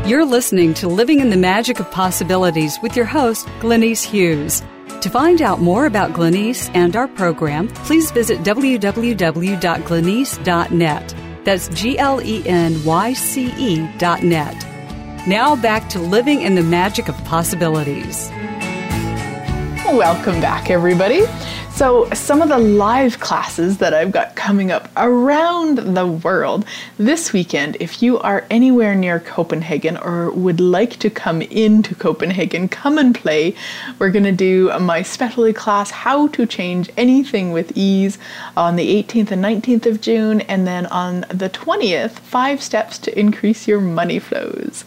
You're 0.06 0.24
listening 0.24 0.72
to 0.74 0.86
Living 0.86 1.18
in 1.18 1.30
the 1.30 1.36
Magic 1.36 1.80
of 1.80 1.90
Possibilities 1.90 2.78
with 2.80 2.94
your 2.94 3.06
host, 3.06 3.44
Glenyce 3.58 4.04
Hughes. 4.04 4.62
To 5.00 5.10
find 5.10 5.42
out 5.42 5.60
more 5.60 5.86
about 5.86 6.12
Glenyce 6.12 6.70
and 6.76 6.94
our 6.94 7.08
program, 7.08 7.66
please 7.66 8.12
visit 8.12 8.38
www.glenyce.net. 8.44 11.14
That's 11.44 11.68
G 11.70 11.98
L 11.98 12.22
E 12.22 12.46
N 12.46 12.84
Y 12.84 13.12
C 13.14 13.52
E 13.58 13.88
dot 13.98 14.22
net. 14.22 14.54
Now 15.26 15.56
back 15.56 15.88
to 15.88 15.98
living 15.98 16.42
in 16.42 16.54
the 16.54 16.62
magic 16.62 17.08
of 17.08 17.16
possibilities. 17.24 18.30
Welcome 19.90 20.40
back, 20.40 20.70
everybody. 20.70 21.22
So, 21.76 22.08
some 22.14 22.40
of 22.40 22.48
the 22.48 22.56
live 22.56 23.20
classes 23.20 23.76
that 23.78 23.92
I've 23.92 24.10
got 24.10 24.34
coming 24.34 24.70
up 24.70 24.88
around 24.96 25.76
the 25.76 26.06
world 26.06 26.64
this 26.96 27.34
weekend, 27.34 27.76
if 27.80 28.02
you 28.02 28.18
are 28.20 28.46
anywhere 28.48 28.94
near 28.94 29.20
Copenhagen 29.20 29.98
or 29.98 30.30
would 30.30 30.58
like 30.58 30.96
to 31.00 31.10
come 31.10 31.42
into 31.42 31.94
Copenhagen, 31.94 32.68
come 32.68 32.96
and 32.96 33.14
play. 33.14 33.54
We're 33.98 34.10
going 34.10 34.24
to 34.24 34.32
do 34.32 34.72
my 34.80 35.02
specialty 35.02 35.52
class, 35.52 35.90
How 35.90 36.28
to 36.28 36.46
Change 36.46 36.90
Anything 36.96 37.52
with 37.52 37.76
Ease, 37.76 38.16
on 38.56 38.76
the 38.76 39.02
18th 39.02 39.32
and 39.32 39.44
19th 39.44 39.84
of 39.84 40.00
June, 40.00 40.40
and 40.40 40.66
then 40.66 40.86
on 40.86 41.26
the 41.28 41.50
20th, 41.50 42.12
Five 42.20 42.62
Steps 42.62 42.96
to 43.00 43.18
Increase 43.18 43.68
Your 43.68 43.82
Money 43.82 44.18
Flows. 44.18 44.82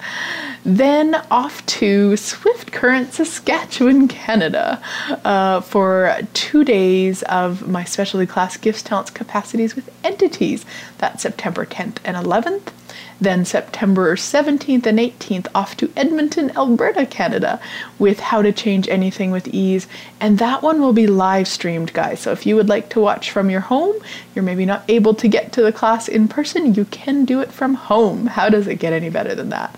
Then 0.65 1.21
off 1.29 1.63
to 1.67 2.17
Swift 2.17 2.71
Current, 2.71 3.13
Saskatchewan, 3.13 4.07
Canada 4.07 4.81
uh, 5.23 5.61
for 5.61 6.17
two 6.33 6.63
days 6.63 6.78
days 6.79 7.23
of 7.23 7.67
my 7.67 7.83
specialty 7.83 8.25
class 8.25 8.55
Gifts, 8.55 8.81
Talents, 8.81 9.11
Capacities 9.11 9.75
with 9.75 9.89
Entities. 10.01 10.65
That's 10.99 11.23
September 11.23 11.65
10th 11.65 11.97
and 12.05 12.15
11th. 12.15 12.71
Then 13.19 13.43
September 13.43 14.15
17th 14.15 14.85
and 14.85 14.97
18th, 14.97 15.47
off 15.53 15.75
to 15.75 15.91
Edmonton, 15.97 16.51
Alberta, 16.55 17.05
Canada, 17.05 17.59
with 17.99 18.21
How 18.21 18.41
to 18.41 18.53
Change 18.53 18.87
Anything 18.87 19.29
with 19.29 19.49
Ease. 19.49 19.87
And 20.21 20.39
that 20.39 20.61
one 20.61 20.79
will 20.79 20.93
be 20.93 21.05
live 21.05 21.49
streamed, 21.49 21.91
guys. 21.91 22.21
So 22.21 22.31
if 22.31 22.45
you 22.45 22.55
would 22.55 22.69
like 22.69 22.87
to 22.91 23.01
watch 23.01 23.29
from 23.29 23.49
your 23.49 23.59
home, 23.59 23.95
you're 24.33 24.49
maybe 24.49 24.65
not 24.65 24.85
able 24.87 25.13
to 25.15 25.27
get 25.27 25.51
to 25.53 25.61
the 25.61 25.73
class 25.73 26.07
in 26.07 26.29
person, 26.29 26.75
you 26.75 26.85
can 26.85 27.25
do 27.25 27.41
it 27.41 27.51
from 27.51 27.73
home. 27.73 28.27
How 28.27 28.47
does 28.47 28.67
it 28.67 28.75
get 28.75 28.93
any 28.93 29.09
better 29.09 29.35
than 29.35 29.49
that? 29.49 29.77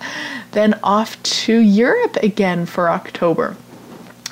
Then 0.51 0.79
off 0.83 1.21
to 1.23 1.57
Europe 1.57 2.17
again 2.21 2.67
for 2.67 2.91
October. 2.91 3.57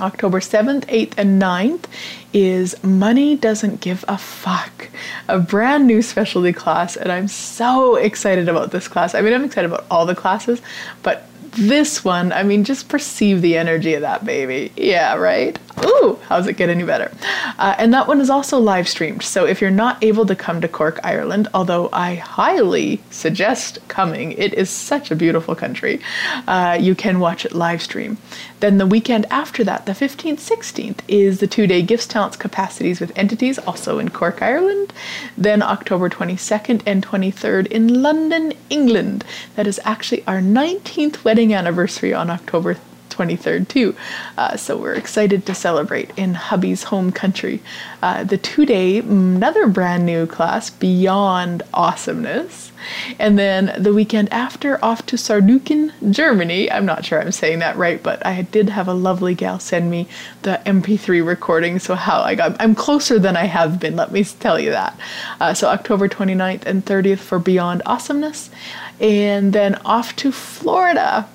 October 0.02 0.40
7th, 0.40 0.86
8th, 0.86 1.14
and 1.18 1.42
9th 1.42 1.86
is 2.34 2.82
Money 2.84 3.36
Doesn't 3.36 3.82
Give 3.82 4.06
a 4.08 4.18
Fuck, 4.18 4.90
a 5.28 5.40
brand 5.40 5.88
new 5.88 6.02
specialty 6.02 6.54
class. 6.54 6.96
And 6.96 7.12
I'm 7.12 7.28
so 7.28 7.96
excited 7.96 8.50
about 8.50 8.72
this 8.72 8.88
class. 8.88 9.16
I 9.16 9.22
mean, 9.22 9.34
I'm 9.34 9.44
excited 9.44 9.72
about 9.72 9.86
all 9.90 10.06
the 10.06 10.16
classes, 10.16 10.62
but 11.04 11.28
this 11.52 12.04
one, 12.04 12.32
I 12.32 12.44
mean, 12.44 12.64
just 12.64 12.90
perceive 12.90 13.42
the 13.42 13.58
energy 13.58 13.94
of 13.94 14.02
that 14.02 14.24
baby. 14.26 14.72
Yeah, 14.76 15.16
right? 15.16 15.58
Ooh, 15.86 16.20
how's 16.28 16.48
it 16.48 16.58
get 16.58 16.70
any 16.70 16.84
better? 16.84 17.12
Uh, 17.58 17.76
and 17.78 17.94
that 17.94 18.08
one 18.08 18.22
is 18.22 18.30
also 18.30 18.60
live 18.60 18.88
streamed. 18.88 19.24
So 19.24 19.46
if 19.46 19.62
you're 19.62 19.72
not 19.72 20.04
able 20.04 20.26
to 20.26 20.36
come 20.36 20.62
to 20.62 20.68
Cork, 20.68 21.00
Ireland, 21.04 21.48
although 21.54 21.90
I 21.94 22.16
highly 22.16 23.02
suggest 23.10 23.80
coming, 23.88 24.34
it 24.34 24.54
is 24.54 24.70
such 24.70 25.12
a 25.12 25.16
beautiful 25.16 25.56
country, 25.56 26.00
uh, 26.48 26.78
you 26.80 26.96
can 26.96 27.20
watch 27.20 27.46
it 27.46 27.54
live 27.54 27.82
stream. 27.82 28.18
Then 28.60 28.78
the 28.78 28.86
weekend 28.86 29.26
after 29.32 29.64
that, 29.64 29.86
the 29.86 29.94
15th, 29.94 30.40
16th, 30.40 31.00
is 31.08 31.40
the 31.40 31.48
two 31.48 31.68
day 31.68 31.82
Gifts, 31.82 32.08
Talents, 32.08 32.38
Capacities 32.38 33.00
with 33.00 33.12
Entities, 33.16 33.60
also 33.60 34.00
in 34.00 34.10
Cork, 34.10 34.42
Ireland. 34.42 34.94
Then 35.38 35.62
October 35.62 36.10
22nd 36.10 36.82
and 36.86 37.06
23rd 37.06 37.68
in 37.68 38.02
London, 38.02 38.54
England. 38.70 39.24
That 39.56 39.68
is 39.68 39.80
actually 39.84 40.26
our 40.28 40.40
19th 40.40 41.24
wedding 41.24 41.54
anniversary 41.54 42.14
on 42.14 42.30
October 42.30 42.76
23rd, 43.20 43.68
too. 43.68 43.96
Uh, 44.38 44.56
so 44.56 44.78
we're 44.78 44.94
excited 44.94 45.46
to 45.46 45.54
celebrate 45.54 46.12
in 46.18 46.34
hubby's 46.34 46.84
home 46.84 47.12
country. 47.12 47.62
Uh, 48.02 48.24
the 48.24 48.38
two 48.38 48.66
day, 48.66 49.00
another 49.00 49.68
brand 49.68 50.06
new 50.06 50.26
class, 50.26 50.70
Beyond 50.70 51.64
Awesomeness. 51.74 52.72
And 53.20 53.38
then 53.38 53.74
the 53.78 53.94
weekend 53.94 54.32
after, 54.32 54.84
off 54.84 55.06
to 55.08 55.18
Saarbrücken, 55.18 56.12
Germany. 56.12 56.72
I'm 56.72 56.86
not 56.86 57.04
sure 57.04 57.22
I'm 57.22 57.34
saying 57.34 57.60
that 57.60 57.76
right, 57.76 58.02
but 58.02 58.26
I 58.26 58.44
did 58.44 58.70
have 58.70 58.88
a 58.88 58.94
lovely 58.94 59.36
gal 59.36 59.60
send 59.60 59.92
me 59.92 60.08
the 60.44 60.62
MP3 60.66 61.26
recording. 61.26 61.80
So, 61.80 61.96
how 61.96 62.22
I 62.22 62.36
got, 62.36 62.56
I'm 62.60 62.76
closer 62.76 63.20
than 63.20 63.36
I 63.36 63.46
have 63.46 63.82
been, 63.82 63.98
let 63.98 64.12
me 64.12 64.24
tell 64.24 64.58
you 64.58 64.72
that. 64.72 64.98
Uh, 65.42 65.54
so, 65.54 65.68
October 65.68 66.08
29th 66.08 66.66
and 66.66 66.86
30th 66.86 67.20
for 67.20 67.38
Beyond 67.38 67.82
Awesomeness 67.86 68.50
and 69.00 69.54
then 69.54 69.76
off 69.86 70.16
to 70.18 70.32
Florida. 70.32 71.28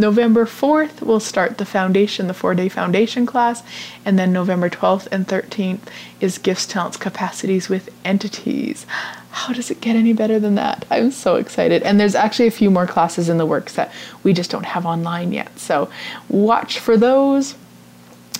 November 0.00 0.46
4th, 0.46 1.02
we'll 1.02 1.20
start 1.20 1.58
the 1.58 1.64
foundation, 1.64 2.26
the 2.26 2.34
four 2.34 2.54
day 2.54 2.68
foundation 2.68 3.26
class, 3.26 3.62
and 4.04 4.18
then 4.18 4.32
November 4.32 4.70
12th 4.70 5.06
and 5.12 5.28
13th 5.28 5.80
is 6.20 6.38
Gifts, 6.38 6.66
Talents, 6.66 6.96
Capacities 6.96 7.68
with 7.68 7.90
Entities. 8.04 8.86
How 9.30 9.52
does 9.52 9.70
it 9.70 9.80
get 9.80 9.96
any 9.96 10.12
better 10.12 10.40
than 10.40 10.56
that? 10.56 10.84
I'm 10.90 11.10
so 11.10 11.36
excited. 11.36 11.82
And 11.82 12.00
there's 12.00 12.14
actually 12.14 12.48
a 12.48 12.52
few 12.52 12.70
more 12.70 12.86
classes 12.86 13.28
in 13.28 13.38
the 13.38 13.46
works 13.46 13.74
that 13.74 13.92
we 14.24 14.32
just 14.32 14.50
don't 14.50 14.64
have 14.64 14.86
online 14.86 15.32
yet. 15.32 15.58
So 15.58 15.90
watch 16.28 16.78
for 16.78 16.96
those. 16.96 17.54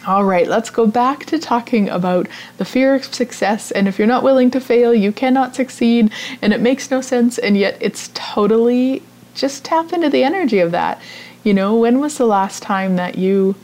All 0.06 0.24
right, 0.24 0.48
let's 0.48 0.70
go 0.70 0.86
back 0.86 1.26
to 1.26 1.38
talking 1.38 1.90
about 1.90 2.26
the 2.56 2.64
fear 2.64 2.94
of 2.94 3.04
success. 3.04 3.70
And 3.70 3.86
if 3.86 3.98
you're 3.98 4.08
not 4.08 4.22
willing 4.22 4.50
to 4.52 4.60
fail, 4.60 4.94
you 4.94 5.12
cannot 5.12 5.54
succeed. 5.54 6.10
And 6.40 6.54
it 6.54 6.60
makes 6.60 6.90
no 6.90 7.02
sense. 7.02 7.38
And 7.38 7.56
yet, 7.56 7.76
it's 7.80 8.10
totally 8.14 9.02
just 9.34 9.64
tap 9.64 9.92
into 9.92 10.08
the 10.08 10.24
energy 10.24 10.58
of 10.58 10.70
that. 10.72 11.00
You 11.42 11.54
know, 11.54 11.76
when 11.76 12.00
was 12.00 12.18
the 12.18 12.26
last 12.26 12.62
time 12.62 12.96
that 12.96 13.16
you 13.16 13.56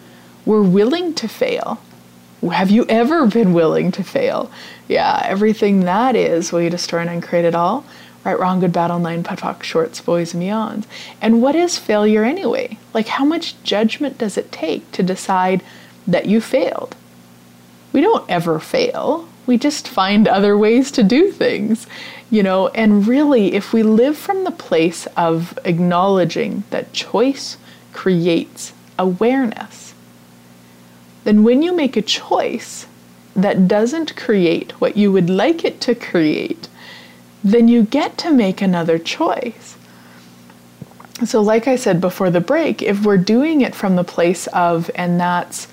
were 0.44 0.62
willing 0.62 1.14
to 1.14 1.28
fail? 1.28 1.80
Have 2.42 2.70
you 2.70 2.86
ever 2.88 3.26
been 3.26 3.52
willing 3.52 3.92
to 3.92 4.04
fail? 4.04 4.50
Yeah, 4.88 5.22
everything 5.24 5.80
that 5.80 6.14
is, 6.14 6.52
will 6.52 6.62
you 6.62 6.70
destroy 6.70 7.00
and 7.00 7.10
uncreate 7.10 7.44
it 7.44 7.54
all? 7.54 7.84
Right, 8.24 8.38
wrong, 8.38 8.60
good, 8.60 8.72
battle, 8.72 8.98
nine, 8.98 9.22
POD, 9.22 9.64
shorts, 9.64 10.00
boys, 10.00 10.34
and 10.34 10.42
beyonds. 10.42 10.84
And 11.20 11.40
what 11.42 11.54
is 11.54 11.78
failure 11.78 12.24
anyway? 12.24 12.78
Like, 12.92 13.06
how 13.06 13.24
much 13.24 13.60
judgment 13.62 14.18
does 14.18 14.36
it 14.36 14.50
take 14.50 14.90
to 14.92 15.02
decide? 15.02 15.62
that 16.06 16.26
you 16.26 16.40
failed. 16.40 16.94
We 17.92 18.00
don't 18.00 18.28
ever 18.30 18.58
fail. 18.58 19.28
We 19.46 19.58
just 19.58 19.88
find 19.88 20.28
other 20.28 20.56
ways 20.56 20.90
to 20.92 21.02
do 21.02 21.30
things, 21.30 21.86
you 22.30 22.42
know. 22.42 22.68
And 22.68 23.06
really, 23.06 23.54
if 23.54 23.72
we 23.72 23.82
live 23.82 24.16
from 24.16 24.44
the 24.44 24.50
place 24.50 25.06
of 25.16 25.58
acknowledging 25.64 26.64
that 26.70 26.92
choice 26.92 27.56
creates 27.96 28.72
awareness, 28.98 29.94
then 31.24 31.42
when 31.42 31.62
you 31.62 31.74
make 31.74 31.96
a 31.96 32.02
choice 32.02 32.86
that 33.34 33.66
doesn't 33.66 34.16
create 34.16 34.70
what 34.80 34.96
you 34.96 35.10
would 35.10 35.28
like 35.28 35.64
it 35.64 35.80
to 35.80 35.94
create, 35.94 36.68
then 37.42 37.66
you 37.68 37.82
get 37.82 38.16
to 38.18 38.30
make 38.30 38.62
another 38.62 38.98
choice. 38.98 39.76
So, 41.24 41.40
like 41.40 41.66
I 41.66 41.76
said 41.76 42.00
before 42.00 42.30
the 42.30 42.40
break, 42.40 42.82
if 42.82 43.04
we're 43.04 43.16
doing 43.16 43.62
it 43.62 43.74
from 43.74 43.96
the 43.96 44.04
place 44.04 44.46
of, 44.48 44.90
and 44.94 45.18
that's 45.18 45.66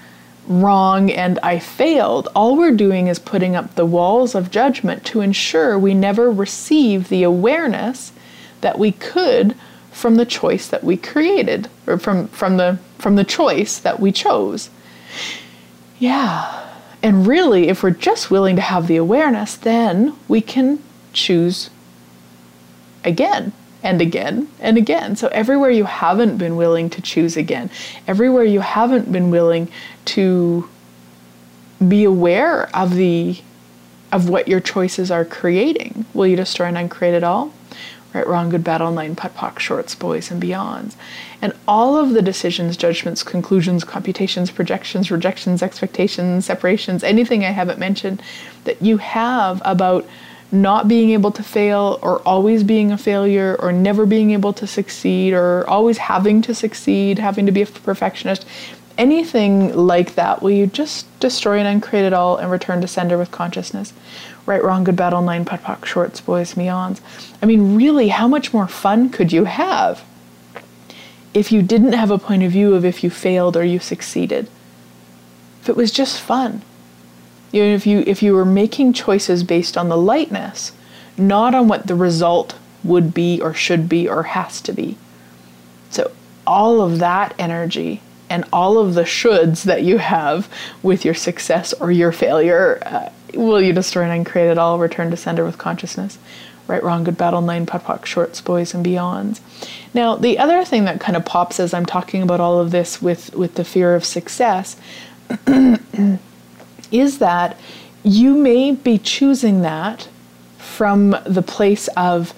wrong 0.47 1.11
and 1.11 1.39
I 1.43 1.59
failed, 1.59 2.29
all 2.35 2.55
we're 2.55 2.75
doing 2.75 3.07
is 3.07 3.19
putting 3.19 3.55
up 3.55 3.75
the 3.75 3.85
walls 3.85 4.35
of 4.35 4.51
judgment 4.51 5.05
to 5.05 5.21
ensure 5.21 5.77
we 5.77 5.93
never 5.93 6.31
receive 6.31 7.09
the 7.09 7.23
awareness 7.23 8.11
that 8.61 8.79
we 8.79 8.91
could 8.93 9.55
from 9.93 10.15
the 10.15 10.25
choice 10.25 10.67
that 10.67 10.83
we 10.83 10.97
created 10.97 11.69
or 11.87 11.97
from 11.97 12.27
from 12.27 12.57
the 12.57 12.79
from 12.97 13.15
the 13.15 13.23
choice 13.23 13.79
that 13.79 13.99
we 13.99 14.11
chose. 14.11 14.69
Yeah. 15.99 16.59
And 17.01 17.27
really 17.27 17.67
if 17.69 17.83
we're 17.83 17.91
just 17.91 18.31
willing 18.31 18.55
to 18.55 18.61
have 18.61 18.87
the 18.87 18.97
awareness, 18.97 19.55
then 19.55 20.15
we 20.27 20.41
can 20.41 20.81
choose 21.11 21.69
again 23.03 23.53
and 23.83 24.01
again 24.01 24.47
and 24.59 24.77
again. 24.77 25.15
So, 25.15 25.27
everywhere 25.27 25.69
you 25.69 25.83
haven't 25.83 26.37
been 26.37 26.55
willing 26.55 26.89
to 26.91 27.01
choose 27.01 27.37
again, 27.37 27.69
everywhere 28.07 28.45
you 28.45 28.61
haven't 28.61 29.11
been 29.11 29.29
willing 29.29 29.69
to 30.05 30.69
be 31.85 32.05
aware 32.05 32.75
of 32.75 32.95
the 32.95 33.39
of 34.11 34.29
what 34.29 34.47
your 34.47 34.59
choices 34.59 35.11
are 35.11 35.25
creating, 35.25 36.05
will 36.13 36.27
you 36.27 36.35
destroy 36.35 36.67
and 36.67 36.77
uncreate 36.77 37.15
it 37.15 37.23
all? 37.23 37.51
Right, 38.13 38.27
wrong, 38.27 38.49
good, 38.49 38.63
bad, 38.63 38.79
online, 38.79 39.15
POD, 39.15 39.33
POC, 39.33 39.59
shorts, 39.59 39.95
boys, 39.95 40.29
and 40.29 40.41
beyonds. 40.41 40.93
And 41.41 41.51
all 41.67 41.97
of 41.97 42.11
the 42.11 42.21
decisions, 42.21 42.77
judgments, 42.77 43.23
conclusions, 43.23 43.83
computations, 43.83 44.51
projections, 44.51 45.09
rejections, 45.09 45.63
expectations, 45.63 46.45
separations, 46.45 47.03
anything 47.03 47.43
I 47.43 47.49
haven't 47.49 47.79
mentioned 47.79 48.21
that 48.65 48.79
you 48.83 48.97
have 48.97 49.63
about 49.65 50.07
not 50.51 50.87
being 50.87 51.09
able 51.09 51.31
to 51.31 51.41
fail 51.41 51.97
or 52.03 52.19
always 52.19 52.63
being 52.63 52.91
a 52.91 52.97
failure 52.97 53.57
or 53.59 53.71
never 53.71 54.05
being 54.05 54.29
able 54.29 54.53
to 54.53 54.67
succeed 54.67 55.33
or 55.33 55.67
always 55.67 55.97
having 55.97 56.43
to 56.43 56.53
succeed, 56.53 57.17
having 57.17 57.47
to 57.47 57.51
be 57.51 57.63
a 57.63 57.65
perfectionist, 57.65 58.45
anything 58.97 59.75
like 59.75 60.13
that, 60.13 60.43
will 60.43 60.51
you 60.51 60.67
just 60.67 61.07
destroy 61.19 61.57
and 61.57 61.67
uncreate 61.67 62.05
it 62.05 62.13
all 62.13 62.37
and 62.37 62.51
return 62.51 62.81
to 62.81 62.87
sender 62.87 63.17
with 63.17 63.31
consciousness? 63.31 63.93
Right, 64.45 64.63
wrong, 64.63 64.83
good, 64.83 64.95
battle, 64.95 65.21
nine, 65.21 65.45
POD, 65.45 65.61
POC, 65.61 65.85
shorts, 65.85 66.21
boys, 66.21 66.53
beyonds. 66.53 66.99
I 67.41 67.45
mean, 67.45 67.75
really, 67.75 68.09
how 68.09 68.27
much 68.27 68.53
more 68.53 68.67
fun 68.67 69.09
could 69.09 69.31
you 69.31 69.45
have 69.45 70.03
if 71.33 71.51
you 71.51 71.61
didn't 71.61 71.93
have 71.93 72.11
a 72.11 72.17
point 72.17 72.43
of 72.43 72.51
view 72.51 72.75
of 72.75 72.83
if 72.83 73.03
you 73.03 73.09
failed 73.09 73.55
or 73.55 73.63
you 73.63 73.79
succeeded? 73.79 74.49
If 75.61 75.69
it 75.69 75.77
was 75.77 75.91
just 75.91 76.19
fun 76.19 76.61
you 77.53 77.61
know, 77.61 77.75
if 77.75 77.85
you 77.85 78.03
if 78.05 78.21
you 78.21 78.33
were 78.33 78.43
making 78.43 78.91
choices 78.91 79.43
based 79.43 79.77
on 79.77 79.87
the 79.87 79.95
lightness, 79.95 80.73
not 81.17 81.55
on 81.55 81.69
what 81.69 81.87
the 81.87 81.95
result 81.95 82.55
would 82.83 83.13
be 83.13 83.39
or 83.39 83.53
should 83.53 83.87
be 83.87 84.09
or 84.09 84.23
has 84.23 84.59
to 84.61 84.73
be. 84.73 84.97
So 85.91 86.11
all 86.45 86.81
of 86.81 86.99
that 86.99 87.33
energy 87.37 88.01
and 88.33 88.43
all 88.51 88.79
of 88.79 88.95
the 88.95 89.03
shoulds 89.03 89.63
that 89.65 89.83
you 89.83 89.99
have 89.99 90.49
with 90.81 91.05
your 91.05 91.13
success 91.13 91.71
or 91.73 91.91
your 91.91 92.11
failure, 92.11 92.79
uh, 92.83 93.09
will 93.35 93.61
you 93.61 93.71
destroy 93.71 94.01
and 94.01 94.11
uncreate 94.11 94.49
it 94.49 94.57
all? 94.57 94.79
Return 94.79 95.11
to 95.11 95.17
sender 95.17 95.45
with 95.45 95.59
consciousness. 95.59 96.17
Right, 96.65 96.81
wrong, 96.81 97.03
good, 97.03 97.15
battle, 97.15 97.41
nine, 97.41 97.67
POD, 97.67 97.83
POC, 97.83 98.05
shorts, 98.05 98.41
boys, 98.41 98.73
and 98.73 98.83
beyonds. 98.83 99.39
Now, 99.93 100.15
the 100.15 100.39
other 100.39 100.65
thing 100.65 100.85
that 100.85 100.99
kind 100.99 101.15
of 101.15 101.25
pops 101.25 101.59
as 101.59 101.75
I'm 101.75 101.85
talking 101.85 102.23
about 102.23 102.39
all 102.39 102.57
of 102.57 102.71
this 102.71 102.99
with, 102.99 103.35
with 103.35 103.53
the 103.53 103.63
fear 103.63 103.93
of 103.93 104.03
success 104.03 104.77
is 106.91 107.19
that 107.19 107.59
you 108.01 108.33
may 108.33 108.71
be 108.71 108.97
choosing 108.97 109.61
that 109.61 110.07
from 110.57 111.15
the 111.25 111.43
place 111.43 111.87
of 111.89 112.33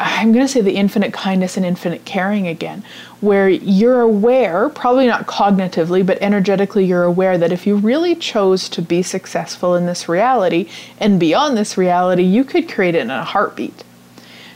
I'm 0.00 0.32
going 0.32 0.44
to 0.44 0.50
say 0.50 0.62
the 0.62 0.76
infinite 0.76 1.12
kindness 1.12 1.56
and 1.58 1.66
infinite 1.66 2.04
caring 2.06 2.46
again, 2.46 2.82
where 3.20 3.48
you're 3.48 4.00
aware, 4.00 4.68
probably 4.70 5.06
not 5.06 5.26
cognitively, 5.26 6.04
but 6.04 6.20
energetically, 6.22 6.86
you're 6.86 7.04
aware 7.04 7.36
that 7.36 7.52
if 7.52 7.66
you 7.66 7.76
really 7.76 8.14
chose 8.14 8.68
to 8.70 8.80
be 8.80 9.02
successful 9.02 9.74
in 9.74 9.86
this 9.86 10.08
reality 10.08 10.68
and 10.98 11.20
beyond 11.20 11.56
this 11.56 11.76
reality, 11.76 12.22
you 12.22 12.44
could 12.44 12.68
create 12.68 12.94
it 12.94 13.02
in 13.02 13.10
a 13.10 13.24
heartbeat. 13.24 13.84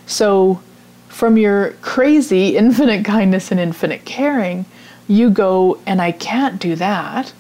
So, 0.07 0.63
from 1.09 1.37
your 1.37 1.73
crazy 1.83 2.57
infinite 2.57 3.05
kindness 3.05 3.51
and 3.51 3.61
infinite 3.61 4.05
caring, 4.05 4.65
you 5.07 5.29
go, 5.29 5.79
and 5.87 6.01
I 6.01 6.13
can't 6.13 6.59
do 6.59 6.75
that. 6.77 7.33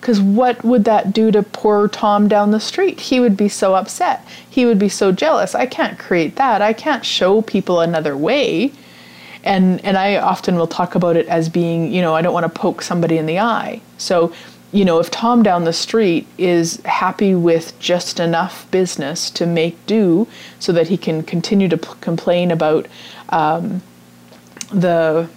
Because 0.00 0.20
what 0.20 0.62
would 0.62 0.84
that 0.84 1.12
do 1.12 1.32
to 1.32 1.42
poor 1.42 1.88
Tom 1.88 2.28
down 2.28 2.50
the 2.50 2.60
street? 2.60 3.00
He 3.00 3.18
would 3.18 3.36
be 3.36 3.48
so 3.48 3.74
upset. 3.74 4.24
He 4.48 4.64
would 4.66 4.78
be 4.78 4.90
so 4.90 5.10
jealous. 5.10 5.54
I 5.54 5.66
can't 5.66 5.98
create 5.98 6.36
that. 6.36 6.62
I 6.62 6.74
can't 6.74 7.04
show 7.04 7.42
people 7.42 7.80
another 7.80 8.16
way. 8.16 8.72
And, 9.46 9.82
and 9.84 9.96
I 9.96 10.16
often 10.16 10.56
will 10.56 10.66
talk 10.66 10.94
about 10.94 11.16
it 11.16 11.26
as 11.28 11.48
being, 11.48 11.92
you 11.92 12.02
know, 12.02 12.14
I 12.14 12.20
don't 12.20 12.34
want 12.34 12.44
to 12.44 12.60
poke 12.60 12.82
somebody 12.82 13.16
in 13.16 13.26
the 13.26 13.38
eye. 13.38 13.80
So 13.96 14.32
you 14.72 14.84
know, 14.84 14.98
if 14.98 15.10
Tom 15.10 15.42
down 15.42 15.64
the 15.64 15.72
street 15.72 16.26
is 16.36 16.80
happy 16.84 17.34
with 17.34 17.78
just 17.78 18.18
enough 18.20 18.70
business 18.70 19.30
to 19.30 19.46
make 19.46 19.86
do 19.86 20.26
so 20.58 20.72
that 20.72 20.88
he 20.88 20.96
can 20.96 21.22
continue 21.22 21.68
to 21.68 21.78
p- 21.78 21.88
complain 22.00 22.50
about 22.50 22.86
um, 23.30 23.82
the 24.70 25.28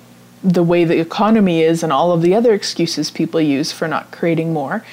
the 0.42 0.64
way 0.64 0.86
the 0.86 1.00
economy 1.00 1.62
is 1.62 1.84
and 1.84 1.92
all 1.92 2.14
of 2.14 2.22
the 2.22 2.34
other 2.34 2.54
excuses 2.54 3.12
people 3.12 3.42
use 3.42 3.72
for 3.72 3.88
not 3.88 4.10
creating 4.10 4.54
more. 4.54 4.86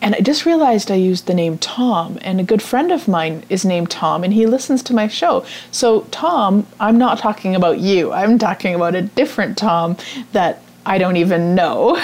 And 0.00 0.14
I 0.14 0.20
just 0.20 0.46
realized 0.46 0.90
I 0.90 0.94
used 0.94 1.26
the 1.26 1.34
name 1.34 1.58
Tom, 1.58 2.18
and 2.22 2.40
a 2.40 2.44
good 2.44 2.62
friend 2.62 2.92
of 2.92 3.08
mine 3.08 3.44
is 3.48 3.64
named 3.64 3.90
Tom, 3.90 4.22
and 4.22 4.32
he 4.32 4.46
listens 4.46 4.82
to 4.84 4.94
my 4.94 5.08
show. 5.08 5.44
So, 5.72 6.02
Tom, 6.12 6.66
I'm 6.78 6.98
not 6.98 7.18
talking 7.18 7.56
about 7.56 7.80
you. 7.80 8.12
I'm 8.12 8.38
talking 8.38 8.74
about 8.74 8.94
a 8.94 9.02
different 9.02 9.58
Tom 9.58 9.96
that 10.32 10.62
I 10.86 10.98
don't 10.98 11.16
even 11.16 11.54
know. 11.54 11.96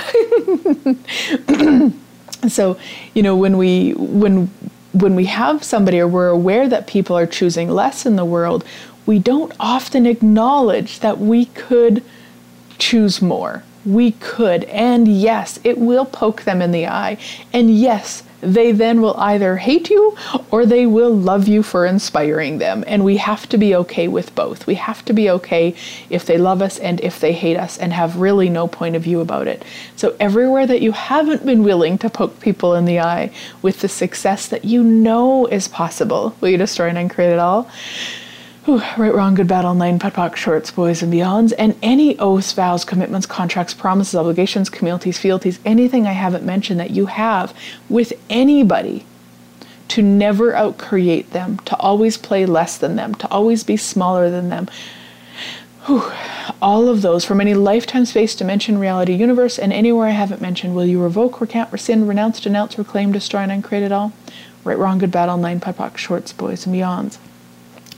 so, 2.48 2.76
you 3.14 3.22
know, 3.22 3.36
when 3.36 3.56
we 3.56 3.92
when 3.92 4.50
when 4.92 5.14
we 5.14 5.26
have 5.26 5.64
somebody 5.64 6.00
or 6.00 6.08
we're 6.08 6.28
aware 6.28 6.68
that 6.68 6.86
people 6.86 7.16
are 7.16 7.26
choosing 7.26 7.70
less 7.70 8.06
in 8.06 8.16
the 8.16 8.24
world, 8.24 8.64
we 9.06 9.18
don't 9.18 9.52
often 9.60 10.06
acknowledge 10.06 11.00
that 11.00 11.18
we 11.18 11.46
could 11.46 12.02
choose 12.78 13.22
more. 13.22 13.62
We 13.84 14.12
could. 14.12 14.64
And 14.64 15.06
yes, 15.08 15.60
it 15.64 15.78
will 15.78 16.04
poke 16.04 16.42
them 16.42 16.62
in 16.62 16.72
the 16.72 16.86
eye. 16.86 17.18
And 17.52 17.76
yes, 17.76 18.22
they 18.44 18.72
then 18.72 19.00
will 19.00 19.16
either 19.16 19.56
hate 19.56 19.90
you 19.90 20.16
or 20.50 20.66
they 20.66 20.86
will 20.86 21.14
love 21.14 21.48
you 21.48 21.62
for 21.62 21.86
inspiring 21.86 22.58
them. 22.58 22.84
And 22.86 23.04
we 23.04 23.16
have 23.16 23.48
to 23.50 23.58
be 23.58 23.74
okay 23.76 24.08
with 24.08 24.34
both. 24.34 24.66
We 24.66 24.74
have 24.74 25.04
to 25.06 25.12
be 25.12 25.30
okay 25.30 25.74
if 26.10 26.26
they 26.26 26.38
love 26.38 26.60
us 26.60 26.78
and 26.78 27.00
if 27.00 27.20
they 27.20 27.32
hate 27.32 27.56
us 27.56 27.78
and 27.78 27.92
have 27.92 28.16
really 28.16 28.50
no 28.50 28.68
point 28.68 28.96
of 28.96 29.02
view 29.02 29.20
about 29.20 29.46
it. 29.46 29.64
So, 29.96 30.16
everywhere 30.20 30.66
that 30.66 30.82
you 30.82 30.92
haven't 30.92 31.46
been 31.46 31.64
willing 31.64 31.98
to 31.98 32.10
poke 32.10 32.40
people 32.40 32.74
in 32.74 32.84
the 32.84 33.00
eye 33.00 33.32
with 33.62 33.80
the 33.80 33.88
success 33.88 34.48
that 34.48 34.64
you 34.64 34.82
know 34.82 35.46
is 35.46 35.68
possible, 35.68 36.36
will 36.40 36.50
you 36.50 36.58
destroy 36.58 36.88
and 36.88 36.98
uncreate 36.98 37.32
it 37.32 37.38
all? 37.38 37.70
Whew, 38.64 38.80
right, 38.96 39.12
wrong, 39.12 39.34
good, 39.34 39.46
bad, 39.46 39.66
all 39.66 39.74
nine, 39.74 39.98
POD 39.98 40.14
POC, 40.14 40.36
shorts, 40.36 40.70
boys, 40.70 41.02
and 41.02 41.12
beyonds, 41.12 41.52
and 41.58 41.76
any 41.82 42.18
oaths, 42.18 42.50
vows, 42.54 42.82
commitments, 42.82 43.26
contracts, 43.26 43.74
promises, 43.74 44.14
obligations, 44.14 44.70
communities, 44.70 45.18
fealties, 45.18 45.60
anything 45.66 46.06
I 46.06 46.12
haven't 46.12 46.46
mentioned 46.46 46.80
that 46.80 46.88
you 46.88 47.04
have 47.04 47.52
with 47.90 48.14
anybody 48.30 49.04
to 49.88 50.00
never 50.00 50.52
outcreate 50.52 51.28
them, 51.28 51.58
to 51.66 51.76
always 51.76 52.16
play 52.16 52.46
less 52.46 52.78
than 52.78 52.96
them, 52.96 53.14
to 53.16 53.28
always 53.28 53.64
be 53.64 53.76
smaller 53.76 54.30
than 54.30 54.48
them. 54.48 54.70
Whew, 55.84 56.10
all 56.62 56.88
of 56.88 57.02
those 57.02 57.22
from 57.22 57.42
any 57.42 57.52
lifetime, 57.52 58.06
space, 58.06 58.34
dimension, 58.34 58.78
reality, 58.78 59.12
universe, 59.12 59.58
and 59.58 59.74
anywhere 59.74 60.08
I 60.08 60.12
haven't 60.12 60.40
mentioned, 60.40 60.74
will 60.74 60.86
you 60.86 61.02
revoke, 61.02 61.38
recount, 61.38 61.70
rescind, 61.70 62.08
renounce, 62.08 62.40
denounce, 62.40 62.78
reclaim, 62.78 63.12
destroy, 63.12 63.40
and 63.40 63.52
uncreate 63.52 63.82
it 63.82 63.92
all? 63.92 64.14
Right, 64.64 64.78
wrong, 64.78 64.96
good, 64.96 65.10
bad, 65.10 65.28
all 65.28 65.36
nine, 65.36 65.60
POD 65.60 65.76
POC, 65.76 65.96
shorts, 65.98 66.32
boys, 66.32 66.64
and 66.64 66.74
beyonds. 66.74 67.18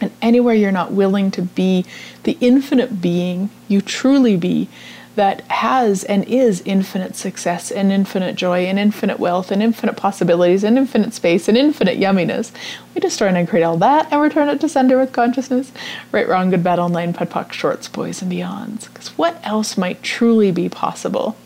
And 0.00 0.10
anywhere 0.20 0.54
you're 0.54 0.72
not 0.72 0.92
willing 0.92 1.30
to 1.32 1.42
be 1.42 1.84
the 2.24 2.36
infinite 2.40 3.00
being 3.00 3.50
you 3.68 3.80
truly 3.80 4.36
be 4.36 4.68
that 5.16 5.40
has 5.50 6.04
and 6.04 6.24
is 6.24 6.62
infinite 6.66 7.16
success 7.16 7.70
and 7.70 7.90
infinite 7.90 8.36
joy 8.36 8.66
and 8.66 8.78
infinite 8.78 9.18
wealth 9.18 9.50
and 9.50 9.62
infinite 9.62 9.96
possibilities 9.96 10.62
and 10.62 10.76
infinite 10.76 11.14
space 11.14 11.48
and 11.48 11.56
infinite 11.56 11.98
yumminess. 11.98 12.52
We 12.94 13.00
destroy 13.00 13.28
and 13.28 13.48
create 13.48 13.64
all 13.64 13.78
that 13.78 14.12
and 14.12 14.20
return 14.20 14.50
it 14.50 14.60
to 14.60 14.68
sender 14.68 14.98
with 14.98 15.12
consciousness. 15.12 15.72
Right, 16.12 16.28
wrong, 16.28 16.50
good, 16.50 16.62
bad, 16.62 16.78
all 16.78 16.90
nine, 16.90 17.14
POD 17.14 17.30
POC, 17.30 17.52
shorts, 17.52 17.88
boys, 17.88 18.20
and 18.20 18.30
beyonds. 18.30 18.88
Because 18.88 19.08
what 19.16 19.40
else 19.42 19.78
might 19.78 20.02
truly 20.02 20.52
be 20.52 20.68
possible 20.68 21.36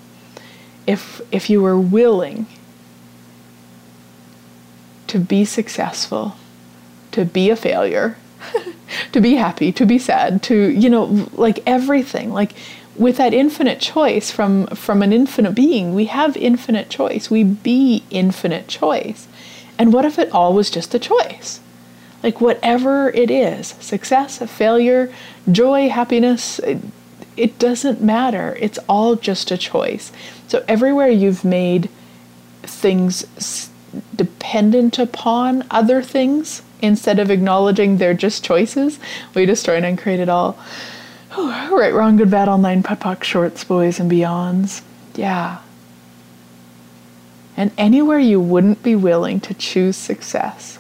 if 0.87 1.21
if 1.31 1.49
you 1.49 1.63
were 1.63 1.79
willing 1.79 2.47
to 5.07 5.19
be 5.19 5.45
successful, 5.45 6.37
to 7.13 7.25
be 7.25 7.51
a 7.51 7.57
failure, 7.57 8.17
to 9.12 9.20
be 9.20 9.34
happy, 9.34 9.72
to 9.72 9.86
be 9.86 9.99
sad, 9.99 10.43
to, 10.45 10.70
you 10.70 10.91
know, 10.91 11.28
like 11.32 11.62
everything. 11.66 12.32
Like 12.32 12.53
with 12.97 13.16
that 13.16 13.32
infinite 13.32 13.80
choice 13.80 14.30
from 14.30 14.66
from 14.68 15.03
an 15.03 15.12
infinite 15.12 15.55
being, 15.55 15.95
we 15.95 16.07
have 16.07 16.36
infinite 16.36 16.91
choice. 16.91 17.30
We 17.30 17.45
be 17.45 18.05
infinite 18.11 18.68
choice. 18.68 19.26
And 19.78 19.93
what 19.93 20.05
if 20.05 20.18
it 20.18 20.30
all 20.32 20.53
was 20.53 20.70
just 20.70 20.95
a 20.95 20.99
choice? 20.99 21.61
Like 22.22 22.41
whatever 22.41 23.09
it 23.11 23.30
is, 23.30 23.68
success, 23.80 24.38
failure, 24.38 25.11
joy, 25.51 25.88
happiness, 25.88 26.59
it, 26.59 26.78
it 27.36 27.59
doesn't 27.59 28.03
matter. 28.03 28.59
It's 28.61 28.78
all 28.88 29.16
just 29.16 29.51
a 29.51 29.57
choice. 29.57 30.12
So 30.47 30.62
everywhere 30.68 31.09
you've 31.09 31.45
made 31.45 31.88
things 32.62 33.70
dependent 34.14 34.99
upon 34.99 35.64
other 35.70 36.03
things, 36.03 36.61
instead 36.83 37.18
of 37.18 37.31
acknowledging 37.31 37.97
they're 37.97 38.14
just 38.14 38.45
choices, 38.45 38.99
we 39.35 39.47
destroy 39.47 39.76
and 39.76 39.87
uncreate 39.87 40.20
it 40.20 40.28
all. 40.28 40.59
right, 41.39 41.95
wrong, 41.95 42.16
good, 42.16 42.31
bad, 42.31 42.49
all 42.49 42.59
nine, 42.59 42.83
POC, 42.83 43.22
shorts, 43.22 43.64
boys, 43.64 44.01
and 44.01 44.11
beyonds. 44.11 44.83
Yeah. 45.14 45.59
And 47.57 47.70
anywhere 47.78 48.18
you 48.18 48.41
wouldn't 48.41 48.83
be 48.83 48.97
willing 48.97 49.41
to 49.41 49.55
choose 49.55 49.97
success. 49.97 50.78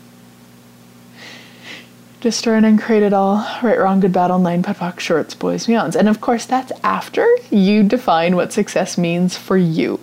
Destroy 2.20 2.54
and 2.54 2.66
uncreate 2.66 3.02
it 3.02 3.12
all. 3.12 3.46
Right, 3.62 3.78
wrong, 3.78 4.00
good, 4.00 4.12
bad, 4.12 4.30
all 4.30 4.38
nine, 4.38 4.62
POC, 4.62 4.98
shorts, 4.98 5.34
boys, 5.34 5.66
beyonds. 5.66 5.94
And 5.94 6.08
of 6.08 6.20
course, 6.20 6.46
that's 6.46 6.72
after 6.82 7.26
you 7.50 7.82
define 7.82 8.36
what 8.36 8.52
success 8.52 8.98
means 8.98 9.36
for 9.36 9.56
you. 9.56 10.00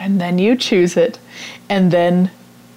And 0.00 0.20
then 0.20 0.38
you 0.38 0.56
choose 0.56 0.96
it. 0.96 1.18
And 1.68 1.90
then 1.90 2.30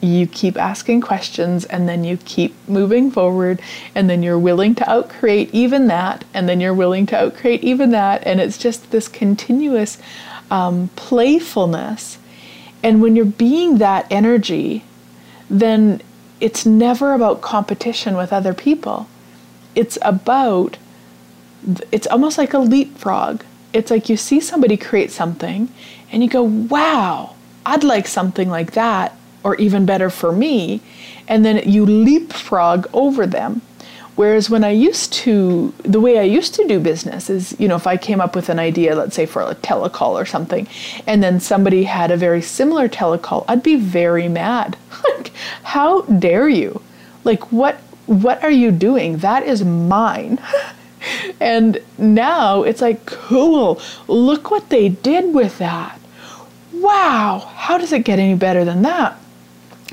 you 0.04 0.28
keep 0.28 0.58
asking 0.58 1.02
questions 1.02 1.66
and 1.66 1.88
then 1.88 2.04
you 2.04 2.18
keep 2.18 2.54
moving 2.68 3.10
forward 3.10 3.62
and 3.96 4.10
then 4.10 4.22
you're 4.22 4.40
willing 4.40 4.76
to 4.76 4.84
outcreate 4.84 5.50
even 5.52 5.88
that 5.88 6.24
and 6.34 6.48
then 6.48 6.60
you're 6.60 6.74
willing 6.74 7.06
to 7.06 7.16
outcreate 7.16 7.60
even 7.62 7.92
that 7.92 8.26
and 8.26 8.40
it's 8.40 8.58
just 8.58 8.92
this 8.92 9.08
continuous 9.08 9.98
um, 10.52 10.90
playfulness. 10.96 12.18
And 12.84 13.02
when 13.02 13.16
you're 13.16 13.26
being 13.26 13.78
that 13.78 14.06
energy 14.12 14.84
then 15.50 16.02
it's 16.40 16.66
never 16.66 17.14
about 17.14 17.42
competition 17.42 18.18
with 18.18 18.34
other 18.34 18.54
people. 18.54 19.08
It's 19.76 19.98
about 20.02 20.78
it's 21.92 22.08
almost 22.08 22.38
like 22.38 22.54
a 22.54 22.60
leapfrog. 22.60 23.44
It's 23.72 23.90
like 23.90 24.10
you 24.10 24.18
see 24.18 24.42
somebody 24.42 24.76
create 24.76 25.12
something 25.12 25.70
and 26.14 26.24
you 26.24 26.30
go 26.30 26.44
wow 26.44 27.36
i'd 27.66 27.84
like 27.84 28.08
something 28.08 28.50
like 28.50 28.72
that 28.74 29.18
or 29.44 29.56
even 29.56 29.86
better 29.86 30.10
for 30.10 30.32
me, 30.32 30.82
and 31.28 31.46
then 31.46 31.70
you 31.70 31.86
leapfrog 31.86 32.88
over 32.94 33.26
them. 33.26 33.62
Whereas 34.16 34.48
when 34.50 34.64
I 34.64 34.70
used 34.70 35.12
to, 35.14 35.74
the 35.80 36.00
way 36.00 36.20
I 36.20 36.24
used 36.24 36.54
to 36.56 36.68
do 36.68 36.80
business 36.80 37.32
is, 37.32 37.60
you 37.60 37.68
know, 37.68 37.76
if 37.76 37.88
I 37.88 37.98
came 37.98 38.22
up 38.22 38.36
with 38.36 38.50
an 38.50 38.60
idea, 38.60 38.96
let's 38.96 39.16
say 39.16 39.26
for 39.26 39.42
a 39.42 39.56
telecall 39.56 40.12
or 40.12 40.26
something, 40.26 40.68
and 41.08 41.24
then 41.24 41.40
somebody 41.40 41.86
had 41.86 42.12
a 42.12 42.18
very 42.18 42.42
similar 42.42 42.88
telecall, 42.88 43.44
I'd 43.48 43.64
be 43.64 43.76
very 43.76 44.28
mad. 44.28 44.78
like, 45.10 45.32
how 45.64 46.02
dare 46.04 46.48
you? 46.48 46.82
Like, 47.24 47.52
what, 47.52 47.78
what 48.06 48.44
are 48.44 48.52
you 48.52 48.70
doing? 48.70 49.18
That 49.18 49.44
is 49.48 49.64
mine. 49.66 50.40
and 51.40 51.82
now 51.98 52.62
it's 52.62 52.82
like, 52.82 53.08
cool, 53.08 53.82
look 54.08 54.52
what 54.52 54.70
they 54.70 54.90
did 54.90 55.34
with 55.34 55.58
that. 55.58 56.00
Wow, 56.72 57.52
how 57.56 57.80
does 57.80 57.94
it 57.94 58.06
get 58.06 58.20
any 58.20 58.36
better 58.36 58.64
than 58.64 58.84
that? 58.84 59.18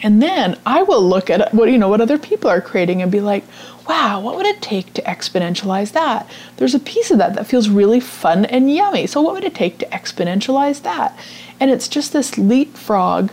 And 0.03 0.22
then 0.22 0.59
I 0.64 0.82
will 0.82 1.03
look 1.03 1.28
at 1.28 1.53
what 1.53 1.70
you 1.70 1.78
know 1.78 1.88
what 1.88 2.01
other 2.01 2.18
people 2.18 2.48
are 2.48 2.61
creating 2.61 3.03
and 3.03 3.12
be 3.12 3.20
like, 3.20 3.44
wow, 3.88 4.20
what 4.20 4.36
would 4.36 4.46
it 4.46 4.62
take 4.62 4.94
to 4.94 5.03
exponentialize 5.03 5.92
that? 5.92 6.28
There's 6.57 6.74
a 6.74 6.80
piece 6.80 7.11
of 7.11 7.18
that 7.18 7.34
that 7.34 7.46
feels 7.46 7.68
really 7.68 8.01
fun 8.01 8.44
and 8.44 8.72
yummy. 8.72 9.07
So 9.07 9.20
what 9.20 9.34
would 9.34 9.44
it 9.44 9.55
take 9.55 9.78
to 9.78 9.86
exponentialize 9.86 10.82
that? 10.82 11.18
And 11.59 11.70
it's 11.70 11.88
just 11.88 12.12
this 12.12 12.38
leapfrog 12.38 13.30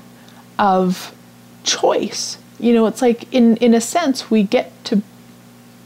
of 0.59 1.15
choice. 1.63 2.37
You 2.59 2.73
know, 2.73 2.87
it's 2.87 3.01
like 3.01 3.31
in 3.33 3.57
in 3.57 3.73
a 3.73 3.81
sense 3.81 4.31
we 4.31 4.43
get 4.43 4.71
to 4.85 5.01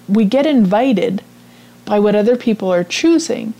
we 0.07 0.25
get 0.25 0.45
invited 0.45 1.21
by 1.85 1.99
what 1.99 2.15
other 2.15 2.37
people 2.37 2.71
are 2.71 2.83
choosing 2.83 3.53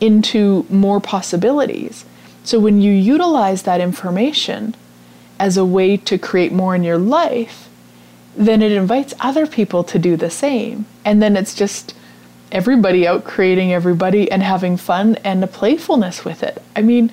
into 0.00 0.66
more 0.68 1.00
possibilities. 1.00 2.04
So 2.44 2.60
when 2.60 2.80
you 2.80 2.92
utilize 2.92 3.62
that 3.62 3.80
information, 3.80 4.74
as 5.38 5.56
a 5.56 5.64
way 5.64 5.96
to 5.96 6.18
create 6.18 6.52
more 6.52 6.74
in 6.74 6.82
your 6.82 6.98
life, 6.98 7.68
then 8.36 8.62
it 8.62 8.72
invites 8.72 9.14
other 9.20 9.46
people 9.46 9.84
to 9.84 9.98
do 9.98 10.16
the 10.16 10.30
same. 10.30 10.86
And 11.04 11.22
then 11.22 11.36
it's 11.36 11.54
just 11.54 11.94
everybody 12.52 13.06
out 13.06 13.24
creating 13.24 13.72
everybody 13.72 14.30
and 14.30 14.42
having 14.42 14.76
fun 14.76 15.16
and 15.24 15.42
a 15.42 15.46
playfulness 15.46 16.24
with 16.24 16.42
it. 16.42 16.62
I 16.74 16.82
mean, 16.82 17.12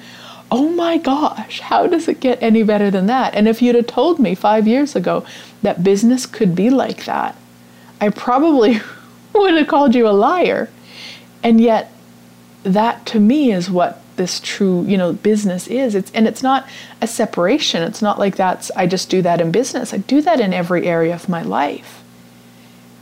oh 0.51 0.69
my 0.69 0.97
gosh, 0.97 1.61
how 1.61 1.87
does 1.87 2.07
it 2.07 2.19
get 2.19 2.41
any 2.43 2.63
better 2.63 2.91
than 2.91 3.05
that? 3.07 3.33
And 3.33 3.47
if 3.47 3.61
you'd 3.61 3.75
have 3.75 3.87
told 3.87 4.19
me 4.19 4.35
five 4.35 4.67
years 4.67 4.95
ago 4.95 5.25
that 5.61 5.83
business 5.83 6.25
could 6.25 6.55
be 6.55 6.69
like 6.69 7.05
that, 7.05 7.35
I 7.99 8.09
probably 8.09 8.81
would 9.33 9.53
have 9.53 9.67
called 9.67 9.95
you 9.95 10.07
a 10.07 10.09
liar. 10.09 10.69
And 11.43 11.59
yet, 11.59 11.91
that 12.63 13.05
to 13.07 13.19
me 13.19 13.51
is 13.51 13.69
what 13.69 14.00
this 14.21 14.39
true 14.39 14.85
you 14.85 14.97
know 14.97 15.13
business 15.13 15.67
is. 15.67 15.95
It's 15.95 16.11
and 16.11 16.27
it's 16.27 16.43
not 16.43 16.69
a 17.01 17.07
separation. 17.07 17.81
It's 17.81 18.01
not 18.01 18.19
like 18.19 18.35
that's 18.35 18.69
i 18.75 18.85
just 18.85 19.09
do 19.09 19.21
that 19.23 19.41
in 19.41 19.51
business. 19.51 19.93
I 19.93 19.97
do 19.97 20.21
that 20.21 20.39
in 20.39 20.53
every 20.53 20.85
area 20.85 21.15
of 21.15 21.27
my 21.27 21.41
life. 21.41 22.03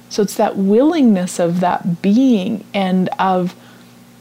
So 0.10 0.24
it's 0.24 0.36
that 0.36 0.56
willingness 0.58 1.38
of 1.40 1.60
that 1.60 2.02
being 2.02 2.64
and 2.74 3.10
of 3.20 3.54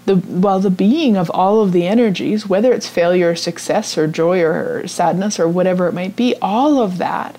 the 0.06 0.16
well 0.16 0.58
the 0.58 0.70
being 0.70 1.16
of 1.16 1.30
all 1.30 1.62
of 1.62 1.72
the 1.72 1.86
energies 1.86 2.48
whether 2.48 2.72
it's 2.72 2.88
failure 2.88 3.30
or 3.30 3.36
success 3.36 3.96
or 3.98 4.08
joy 4.08 4.42
or 4.42 4.88
sadness 4.88 5.38
or 5.38 5.46
whatever 5.46 5.86
it 5.86 5.92
might 5.92 6.16
be 6.16 6.34
all 6.40 6.80
of 6.80 6.96
that 6.96 7.36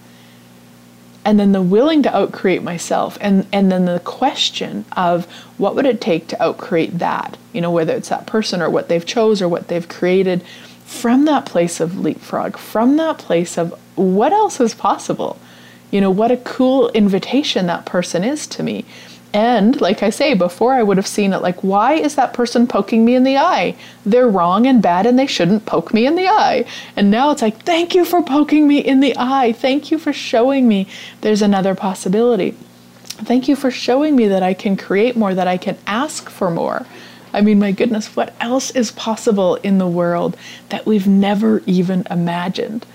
and 1.30 1.40
then 1.40 1.52
the 1.52 1.62
willing 1.62 2.02
to 2.02 2.10
outcreate 2.10 2.64
myself 2.64 3.16
and 3.22 3.46
and 3.54 3.72
then 3.72 3.86
the 3.86 4.00
question 4.00 4.84
of 4.98 5.28
what 5.60 5.76
would 5.76 5.86
it 5.86 6.02
take 6.02 6.28
to 6.28 6.36
outcreate 6.38 6.98
that? 6.98 7.38
You 7.54 7.62
know 7.62 7.70
whether 7.70 7.94
it's 7.94 8.10
that 8.10 8.26
person 8.26 8.64
or 8.64 8.70
what 8.72 8.90
they've 8.90 9.06
chose 9.06 9.40
or 9.40 9.48
what 9.48 9.68
they've 9.68 9.88
created 9.88 10.42
from 10.86 11.26
that 11.26 11.46
place 11.46 11.80
of 11.80 12.00
leapfrog 12.00 12.58
from 12.58 12.98
that 12.98 13.20
place 13.20 13.60
of 13.60 13.80
what 13.94 14.34
else 14.34 14.60
is 14.60 14.74
possible? 14.74 15.40
You 15.92 16.02
know 16.02 16.10
what 16.10 16.32
a 16.32 16.38
cool 16.38 16.90
invitation 16.90 17.68
that 17.68 17.86
person 17.86 18.24
is 18.24 18.48
to 18.48 18.64
me 18.64 18.84
and 19.34 19.80
like 19.80 20.02
I 20.02 20.10
say, 20.10 20.34
before 20.34 20.74
I 20.74 20.84
would 20.84 20.98
have 20.98 21.08
seen 21.08 21.34
it 21.34 21.42
like, 21.42 21.64
why 21.64 21.94
is 21.94 22.16
that 22.16 22.34
person 22.34 22.66
poking 22.66 23.06
me 23.06 23.16
in 23.16 23.24
the 23.24 23.38
eye? 23.38 23.76
They're 24.06 24.28
wrong 24.28 24.66
and 24.66 24.82
bad 24.82 25.06
and 25.06 25.20
they 25.20 25.28
shouldn't 25.28 25.66
poke 25.66 25.94
me 25.94 26.08
in 26.08 26.16
the 26.16 26.28
eye. 26.28 26.66
And 26.96 27.12
now 27.12 27.30
it's 27.32 27.42
like, 27.42 27.64
thank 27.64 27.94
you 27.94 28.06
for 28.06 28.24
poking 28.24 28.68
me 28.68 28.80
in 28.80 29.02
the 29.02 29.16
eye. 29.18 29.52
Thank 29.54 29.92
you 29.92 30.00
for 30.00 30.14
showing 30.14 30.68
me 30.68 30.88
there's 31.22 31.44
another 31.44 31.76
possibility. 31.76 32.52
Thank 33.04 33.48
you 33.48 33.56
for 33.56 33.70
showing 33.70 34.16
me 34.16 34.28
that 34.28 34.42
I 34.42 34.54
can 34.54 34.76
create 34.78 35.16
more, 35.16 35.36
that 35.36 35.48
I 35.48 35.58
can 35.58 35.78
ask 35.86 36.30
for 36.30 36.50
more. 36.50 36.86
I 37.32 37.42
mean, 37.42 37.60
my 37.60 37.72
goodness, 37.72 38.16
what 38.16 38.34
else 38.40 38.72
is 38.72 38.92
possible 38.92 39.56
in 39.58 39.78
the 39.78 39.88
world 39.88 40.36
that 40.70 40.86
we've 40.88 41.08
never 41.08 41.62
even 41.68 42.08
imagined? 42.10 42.86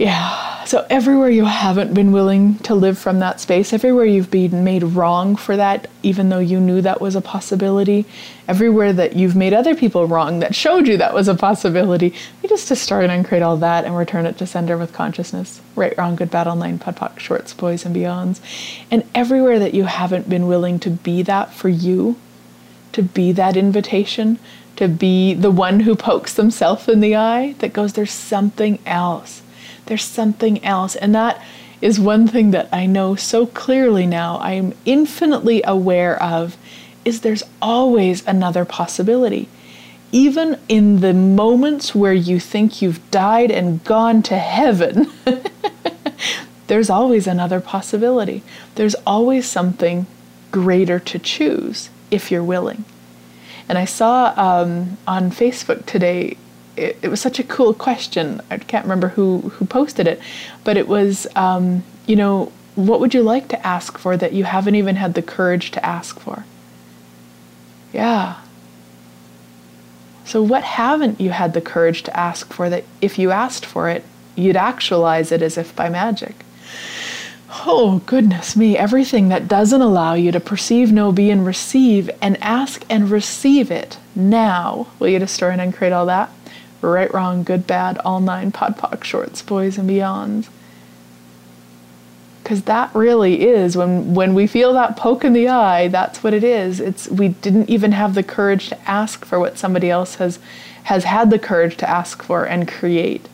Yeah. 0.00 0.64
So 0.64 0.86
everywhere 0.88 1.28
you 1.28 1.44
haven't 1.44 1.92
been 1.92 2.10
willing 2.10 2.58
to 2.60 2.74
live 2.74 2.98
from 2.98 3.18
that 3.18 3.38
space, 3.38 3.74
everywhere 3.74 4.06
you've 4.06 4.30
been 4.30 4.64
made 4.64 4.82
wrong 4.82 5.36
for 5.36 5.58
that, 5.58 5.90
even 6.02 6.30
though 6.30 6.38
you 6.38 6.58
knew 6.58 6.80
that 6.80 7.02
was 7.02 7.14
a 7.14 7.20
possibility, 7.20 8.06
everywhere 8.48 8.94
that 8.94 9.14
you've 9.14 9.36
made 9.36 9.52
other 9.52 9.74
people 9.74 10.06
wrong 10.06 10.38
that 10.38 10.54
showed 10.54 10.88
you 10.88 10.96
that 10.96 11.12
was 11.12 11.28
a 11.28 11.34
possibility, 11.34 12.14
we 12.40 12.48
just 12.48 12.66
destroy 12.66 13.02
and 13.02 13.12
uncreate 13.12 13.42
all 13.42 13.58
that 13.58 13.84
and 13.84 13.94
return 13.94 14.24
it 14.24 14.38
to 14.38 14.46
sender 14.46 14.78
with 14.78 14.94
consciousness. 14.94 15.60
Right, 15.76 15.96
wrong, 15.98 16.16
good, 16.16 16.30
bad, 16.30 16.46
all 16.46 16.56
nine, 16.56 16.78
POD 16.78 16.96
POC, 16.96 17.18
shorts, 17.18 17.52
boys, 17.52 17.84
and 17.84 17.94
beyonds. 17.94 18.40
And 18.90 19.04
everywhere 19.14 19.58
that 19.58 19.74
you 19.74 19.84
haven't 19.84 20.30
been 20.30 20.46
willing 20.46 20.78
to 20.80 20.88
be 20.88 21.20
that 21.24 21.52
for 21.52 21.68
you, 21.68 22.16
to 22.92 23.02
be 23.02 23.32
that 23.32 23.54
invitation, 23.54 24.38
to 24.76 24.88
be 24.88 25.34
the 25.34 25.50
one 25.50 25.80
who 25.80 25.94
pokes 25.94 26.32
themselves 26.32 26.88
in 26.88 27.00
the 27.00 27.16
eye, 27.16 27.54
that 27.58 27.74
goes, 27.74 27.92
there's 27.92 28.10
something 28.10 28.78
else 28.86 29.42
there's 29.90 30.04
something 30.04 30.64
else. 30.64 30.94
And 30.94 31.12
that 31.16 31.42
is 31.80 31.98
one 31.98 32.28
thing 32.28 32.52
that 32.52 32.68
I 32.72 32.86
know 32.86 33.16
so 33.16 33.44
clearly 33.44 34.06
now. 34.06 34.36
I 34.36 34.52
am 34.52 34.72
infinitely 34.84 35.64
aware 35.64 36.22
of 36.22 36.56
is 37.04 37.22
there's 37.22 37.42
always 37.60 38.24
another 38.24 38.64
possibility. 38.64 39.48
Even 40.12 40.60
in 40.68 41.00
the 41.00 41.12
moments 41.12 41.92
where 41.92 42.12
you 42.12 42.38
think 42.38 42.80
you've 42.80 43.10
died 43.10 43.50
and 43.50 43.82
gone 43.82 44.22
to 44.22 44.38
heaven, 44.38 45.10
there's 46.68 46.88
always 46.88 47.26
another 47.26 47.60
possibility. 47.60 48.44
There's 48.76 48.94
always 49.04 49.44
something 49.44 50.06
greater 50.52 51.00
to 51.00 51.18
choose 51.18 51.90
if 52.12 52.30
you're 52.30 52.44
willing. 52.44 52.84
And 53.68 53.76
I 53.76 53.86
saw 53.86 54.34
um, 54.36 54.98
on 55.08 55.32
Facebook 55.32 55.84
today 55.84 56.36
it, 56.80 56.98
it, 57.02 57.08
was 57.08 57.20
such 57.20 57.38
a 57.38 57.44
cool 57.44 57.74
question. 57.74 58.40
I 58.50 58.58
can't 58.58 58.84
remember 58.84 59.08
who 59.08 59.40
who 59.40 59.66
posted 59.66 60.06
it, 60.06 60.20
but 60.64 60.76
it 60.76 60.88
was 60.88 61.26
um, 61.36 61.84
you 62.06 62.16
know 62.16 62.52
what 62.74 63.00
would 63.00 63.14
you 63.14 63.22
like 63.22 63.48
to 63.48 63.66
ask 63.66 63.98
for 63.98 64.16
that 64.16 64.32
you 64.32 64.44
haven't 64.44 64.74
even 64.74 64.96
had 64.96 65.14
the 65.14 65.22
courage 65.22 65.70
to 65.72 65.84
ask 65.84 66.18
for? 66.18 66.44
Yeah. 67.92 68.40
So 70.24 70.42
what 70.42 70.62
haven't 70.62 71.20
you 71.20 71.30
had 71.30 71.54
the 71.54 71.60
courage 71.60 72.04
to 72.04 72.16
ask 72.16 72.52
for 72.52 72.70
that 72.70 72.84
if 73.00 73.18
you 73.18 73.32
asked 73.32 73.66
for 73.66 73.88
it, 73.88 74.04
you'd 74.36 74.56
actualize 74.56 75.32
it 75.32 75.42
as 75.42 75.58
if 75.58 75.74
by 75.74 75.88
magic? 75.88 76.34
Oh, 77.66 78.00
goodness 78.06 78.54
me, 78.54 78.76
everything 78.76 79.28
that 79.30 79.48
doesn't 79.48 79.80
allow 79.80 80.14
you 80.14 80.30
to 80.30 80.38
perceive, 80.38 80.92
know, 80.92 81.10
be, 81.10 81.30
and 81.30 81.44
receive, 81.44 82.08
and 82.22 82.40
ask 82.40 82.84
and 82.88 83.10
receive 83.10 83.72
it 83.72 83.98
now. 84.14 84.86
Will 85.00 85.08
you 85.08 85.18
destroy 85.18 85.50
and 85.50 85.60
uncreate 85.60 85.92
all 85.92 86.06
that? 86.06 86.30
Right, 86.88 87.12
wrong, 87.12 87.42
good, 87.42 87.66
bad, 87.66 87.98
all 87.98 88.20
nine 88.20 88.52
POD 88.52 88.76
POC 88.76 89.04
shorts, 89.04 89.42
boys 89.42 89.78
and 89.78 89.88
beyonds. 89.88 90.48
Because 92.42 92.62
that 92.62 92.94
really 92.94 93.42
is 93.42 93.76
when 93.76 94.14
when 94.14 94.34
we 94.34 94.46
feel 94.46 94.72
that 94.72 94.96
poke 94.96 95.24
in 95.24 95.34
the 95.34 95.48
eye, 95.48 95.88
that's 95.88 96.22
what 96.22 96.34
it 96.34 96.42
is. 96.42 96.80
It's 96.80 97.08
we 97.08 97.28
didn't 97.28 97.68
even 97.70 97.92
have 97.92 98.14
the 98.14 98.22
courage 98.22 98.68
to 98.70 98.90
ask 98.90 99.24
for 99.24 99.38
what 99.38 99.58
somebody 99.58 99.90
else 99.90 100.16
has 100.16 100.38
has 100.84 101.04
had 101.04 101.30
the 101.30 101.38
courage 101.38 101.76
to 101.76 101.88
ask 101.88 102.22
for 102.22 102.44
and 102.44 102.66
create. 102.66 103.28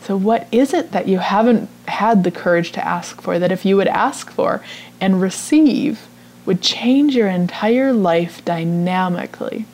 So 0.00 0.16
what 0.16 0.48
is 0.50 0.72
it 0.72 0.92
that 0.92 1.06
you 1.06 1.18
haven't 1.18 1.68
had 1.86 2.24
the 2.24 2.30
courage 2.30 2.72
to 2.72 2.86
ask 2.86 3.20
for 3.20 3.38
that 3.38 3.52
if 3.52 3.66
you 3.66 3.76
would 3.76 3.88
ask 3.88 4.30
for 4.30 4.62
and 5.00 5.20
receive 5.20 6.06
would 6.46 6.62
change 6.62 7.14
your 7.14 7.28
entire 7.28 7.92
life 7.92 8.42
dynamically? 8.44 9.66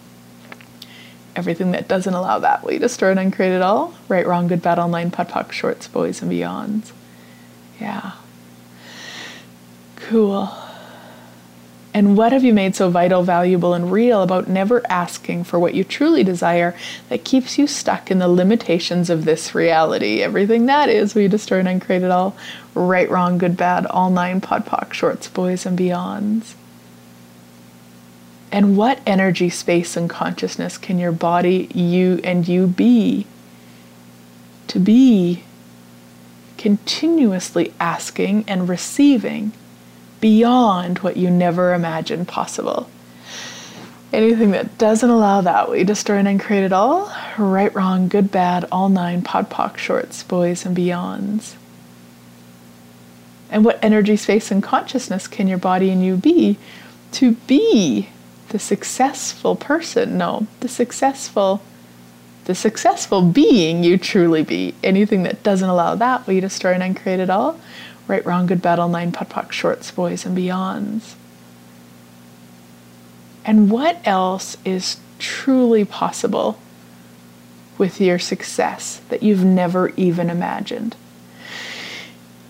Everything 1.36 1.72
that 1.72 1.88
doesn't 1.88 2.14
allow 2.14 2.38
that. 2.38 2.62
Will 2.62 2.72
you 2.72 2.78
destroy 2.78 3.10
and 3.10 3.20
uncreate 3.20 3.52
it 3.52 3.62
all? 3.62 3.94
Right, 4.08 4.26
wrong, 4.26 4.46
good, 4.46 4.62
bad, 4.62 4.78
all 4.78 4.88
nine, 4.88 5.10
POD 5.10 5.28
POC, 5.28 5.52
shorts, 5.52 5.88
boys, 5.88 6.22
and 6.22 6.30
beyonds. 6.30 6.92
Yeah. 7.80 8.12
Cool. 9.96 10.52
And 11.94 12.16
what 12.16 12.32
have 12.32 12.42
you 12.42 12.52
made 12.52 12.74
so 12.74 12.90
vital, 12.90 13.22
valuable, 13.22 13.72
and 13.72 13.92
real 13.92 14.22
about 14.22 14.48
never 14.48 14.82
asking 14.90 15.44
for 15.44 15.60
what 15.60 15.74
you 15.74 15.84
truly 15.84 16.24
desire 16.24 16.74
that 17.08 17.24
keeps 17.24 17.56
you 17.56 17.68
stuck 17.68 18.10
in 18.10 18.18
the 18.18 18.26
limitations 18.26 19.08
of 19.10 19.24
this 19.24 19.54
reality? 19.54 20.20
Everything 20.20 20.66
that 20.66 20.88
is, 20.88 21.14
you 21.14 21.28
destroy 21.28 21.60
and 21.60 21.68
uncreate 21.68 22.02
it 22.02 22.10
all? 22.10 22.36
Right, 22.74 23.08
wrong, 23.08 23.38
good, 23.38 23.56
bad, 23.56 23.86
all 23.86 24.10
nine, 24.10 24.40
POD 24.40 24.66
POC, 24.66 24.92
shorts, 24.92 25.28
boys, 25.28 25.64
and 25.64 25.78
beyonds. 25.78 26.54
And 28.54 28.76
what 28.76 29.00
energy, 29.04 29.50
space, 29.50 29.96
and 29.96 30.08
consciousness 30.08 30.78
can 30.78 30.96
your 30.96 31.10
body, 31.10 31.68
you, 31.74 32.20
and 32.22 32.46
you 32.46 32.68
be? 32.68 33.26
To 34.68 34.78
be 34.78 35.42
continuously 36.56 37.74
asking 37.80 38.44
and 38.46 38.68
receiving 38.68 39.50
beyond 40.20 41.00
what 41.00 41.16
you 41.16 41.30
never 41.30 41.74
imagined 41.74 42.28
possible. 42.28 42.88
Anything 44.12 44.52
that 44.52 44.78
doesn't 44.78 45.10
allow 45.10 45.40
that, 45.40 45.68
we 45.68 45.82
destroy 45.82 46.18
and 46.18 46.38
create 46.38 46.62
it 46.62 46.72
all. 46.72 47.12
Right, 47.36 47.74
wrong, 47.74 48.06
good, 48.06 48.30
bad, 48.30 48.66
all 48.70 48.88
nine, 48.88 49.22
POD 49.22 49.50
POC, 49.50 49.76
shorts, 49.78 50.22
boys, 50.22 50.64
and 50.64 50.76
beyonds. 50.76 51.54
And 53.50 53.64
what 53.64 53.80
energy, 53.82 54.16
space, 54.16 54.52
and 54.52 54.62
consciousness 54.62 55.26
can 55.26 55.48
your 55.48 55.58
body 55.58 55.90
and 55.90 56.04
you 56.04 56.16
be 56.16 56.56
to 57.10 57.32
be 57.48 58.10
the 58.54 58.58
successful 58.60 59.56
person. 59.56 60.16
No, 60.16 60.46
the 60.60 60.68
successful 60.68 61.60
the 62.44 62.54
successful 62.54 63.20
being 63.20 63.82
you 63.82 63.98
truly 63.98 64.44
be. 64.44 64.76
Anything 64.84 65.24
that 65.24 65.42
doesn't 65.42 65.68
allow 65.68 65.96
that, 65.96 66.24
will 66.24 66.34
you 66.34 66.40
destroy 66.40 66.72
and 66.72 66.82
uncreate 66.82 67.18
it 67.18 67.30
all? 67.30 67.58
Right, 68.06 68.24
wrong, 68.24 68.46
good, 68.46 68.62
bad, 68.62 68.78
nine, 68.78 69.10
POD 69.10 69.28
POC, 69.28 69.50
shorts, 69.50 69.90
boys, 69.90 70.24
and 70.24 70.38
beyonds. 70.38 71.14
And 73.44 73.72
what 73.72 73.98
else 74.04 74.56
is 74.64 74.98
truly 75.18 75.84
possible 75.84 76.56
with 77.76 78.00
your 78.00 78.20
success 78.20 79.00
that 79.08 79.24
you've 79.24 79.44
never 79.44 79.88
even 79.96 80.30
imagined? 80.30 80.94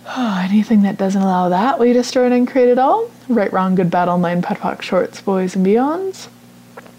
Oh, 0.07 0.41
anything 0.49 0.83
that 0.83 0.97
doesn't 0.97 1.21
allow 1.21 1.49
that, 1.49 1.79
will 1.79 1.87
you 1.87 1.95
destroy 1.95 2.25
and 2.25 2.35
uncreate 2.35 2.69
it 2.69 2.79
all? 2.79 3.11
Right, 3.29 3.53
wrong, 3.53 3.75
good, 3.75 3.91
bad, 3.91 4.09
all 4.09 4.19
nine, 4.19 4.43
POD 4.43 4.59
POC, 4.59 4.83
shorts, 4.83 5.21
boys, 5.21 5.57
and 5.57 5.67
beyonds. 5.67 6.29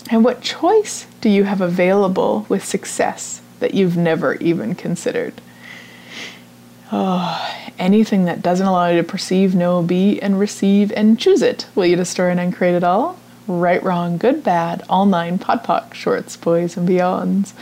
And 0.09 0.23
what 0.23 0.41
choice 0.41 1.07
do 1.21 1.29
you 1.29 1.43
have 1.45 1.61
available 1.61 2.45
with 2.49 2.63
success 2.63 3.41
that 3.59 3.73
you've 3.73 3.97
never 3.97 4.35
even 4.35 4.75
considered? 4.75 5.33
Oh, 6.91 7.55
anything 7.79 8.25
that 8.25 8.41
doesn't 8.41 8.65
allow 8.65 8.89
you 8.89 9.01
to 9.01 9.07
perceive, 9.07 9.55
know, 9.55 9.81
be, 9.81 10.19
and 10.21 10.39
receive 10.39 10.91
and 10.93 11.19
choose 11.19 11.41
it. 11.41 11.67
Will 11.75 11.85
you 11.85 11.95
destroy 11.95 12.29
and 12.29 12.39
uncreate 12.39 12.75
it 12.75 12.83
all? 12.83 13.19
Right, 13.47 13.81
wrong, 13.83 14.17
good, 14.17 14.43
bad, 14.43 14.83
all 14.89 15.05
nine, 15.05 15.37
POD 15.37 15.63
POC, 15.63 15.93
shorts, 15.93 16.37
boys, 16.37 16.77
and 16.77 16.89
beyonds. 16.89 17.53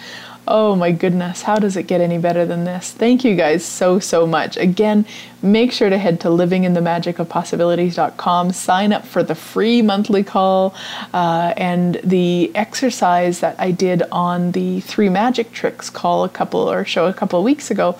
Oh 0.45 0.75
my 0.75 0.91
goodness, 0.91 1.43
how 1.43 1.55
does 1.55 1.77
it 1.77 1.83
get 1.83 2.01
any 2.01 2.17
better 2.17 2.45
than 2.45 2.65
this? 2.65 2.91
Thank 2.91 3.23
you 3.23 3.37
guys 3.37 3.63
so, 3.63 3.99
so 3.99 4.27
much. 4.27 4.57
Again, 4.57 5.05
make 5.41 5.71
sure 5.71 5.89
to 5.89 5.97
head 5.97 6.19
to 6.21 6.27
livinginthemagicofpossibilities.com, 6.27 8.51
sign 8.51 8.91
up 8.91 9.07
for 9.07 9.23
the 9.23 9.35
free 9.35 9.81
monthly 9.81 10.21
call, 10.21 10.75
uh, 11.13 11.53
and 11.55 11.95
the 12.03 12.51
exercise 12.55 13.39
that 13.39 13.55
I 13.57 13.71
did 13.71 14.03
on 14.11 14.51
the 14.51 14.81
three 14.81 15.07
magic 15.07 15.53
tricks 15.53 15.89
call 15.89 16.25
a 16.25 16.29
couple 16.29 16.69
or 16.69 16.83
show 16.83 17.05
a 17.05 17.13
couple 17.13 17.39
of 17.39 17.45
weeks 17.45 17.71
ago 17.71 17.97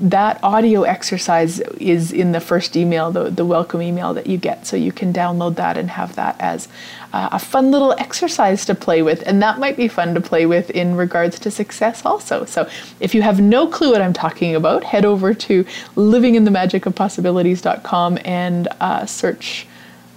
that 0.00 0.42
audio 0.42 0.82
exercise 0.82 1.60
is 1.78 2.12
in 2.12 2.32
the 2.32 2.40
first 2.40 2.76
email, 2.76 3.12
the, 3.12 3.30
the 3.30 3.44
welcome 3.44 3.80
email 3.82 4.14
that 4.14 4.26
you 4.26 4.38
get. 4.38 4.66
So 4.66 4.76
you 4.76 4.90
can 4.92 5.12
download 5.12 5.56
that 5.56 5.76
and 5.76 5.90
have 5.90 6.14
that 6.16 6.36
as 6.40 6.68
uh, 7.12 7.28
a 7.32 7.38
fun 7.38 7.70
little 7.70 7.92
exercise 7.98 8.64
to 8.66 8.74
play 8.74 9.02
with. 9.02 9.22
And 9.26 9.42
that 9.42 9.58
might 9.58 9.76
be 9.76 9.88
fun 9.88 10.14
to 10.14 10.20
play 10.20 10.46
with 10.46 10.70
in 10.70 10.96
regards 10.96 11.38
to 11.40 11.50
success 11.50 12.06
also. 12.06 12.46
So 12.46 12.68
if 13.00 13.14
you 13.14 13.20
have 13.22 13.40
no 13.40 13.66
clue 13.66 13.90
what 13.92 14.00
I'm 14.00 14.12
talking 14.12 14.54
about, 14.54 14.84
head 14.84 15.04
over 15.04 15.34
to 15.34 15.64
livinginthemagicofpossibilities.com 15.96 18.18
and 18.24 18.68
uh, 18.80 19.06
search 19.06 19.66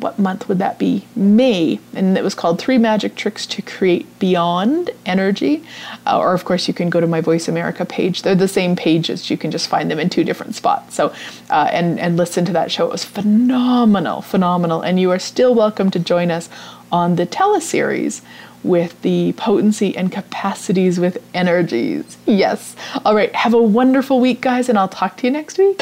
what 0.04 0.20
month 0.20 0.48
would 0.48 0.60
that 0.60 0.78
be? 0.78 1.08
May. 1.16 1.80
And 1.96 2.18
it 2.18 2.24
was 2.24 2.36
called 2.36 2.60
Three 2.60 2.78
Magic 2.78 3.16
Tricks 3.16 3.48
to 3.48 3.62
Create 3.62 4.06
Beyond 4.20 4.92
Energy. 5.06 5.64
Uh, 6.06 6.20
or, 6.20 6.34
of 6.34 6.44
course, 6.44 6.68
you 6.68 6.74
can 6.74 6.90
go 6.90 7.00
to 7.00 7.08
my 7.08 7.22
Voice 7.22 7.48
America 7.48 7.86
page. 7.86 8.22
They're 8.22 8.36
the 8.36 8.48
same 8.48 8.76
pages. 8.76 9.30
You 9.30 9.38
can 9.38 9.50
just 9.50 9.68
find 9.68 9.90
them 9.90 10.00
in 10.00 10.10
two 10.10 10.24
different 10.24 10.56
spots. 10.56 10.94
So, 10.94 11.14
uh, 11.50 11.70
and, 11.72 12.00
and 12.00 12.18
listen 12.18 12.44
to 12.46 12.54
that 12.54 12.72
show. 12.72 12.86
It 12.86 12.92
was 12.92 13.06
phenomenal, 13.06 14.22
phenomenal. 14.22 14.82
And 14.82 15.00
you 15.00 15.10
are 15.10 15.20
still 15.20 15.56
welcome 15.56 15.90
to 15.92 16.00
join 16.00 16.30
us 16.30 16.50
on 16.92 17.16
the 17.16 17.26
teleseries 17.26 18.22
with 18.62 19.02
the 19.02 19.34
potency 19.34 19.96
and 19.96 20.12
capacities 20.12 21.00
with 21.00 21.18
energies. 21.34 22.18
Yes. 22.26 22.76
All 23.06 23.16
right. 23.16 23.34
Have 23.36 23.54
a 23.54 23.62
wonderful 23.62 24.20
week, 24.20 24.42
guys, 24.42 24.70
and 24.70 24.78
I'll 24.78 24.90
talk 24.90 25.18
to 25.18 25.28
you 25.28 25.32
next 25.32 25.58
week. 25.58 25.82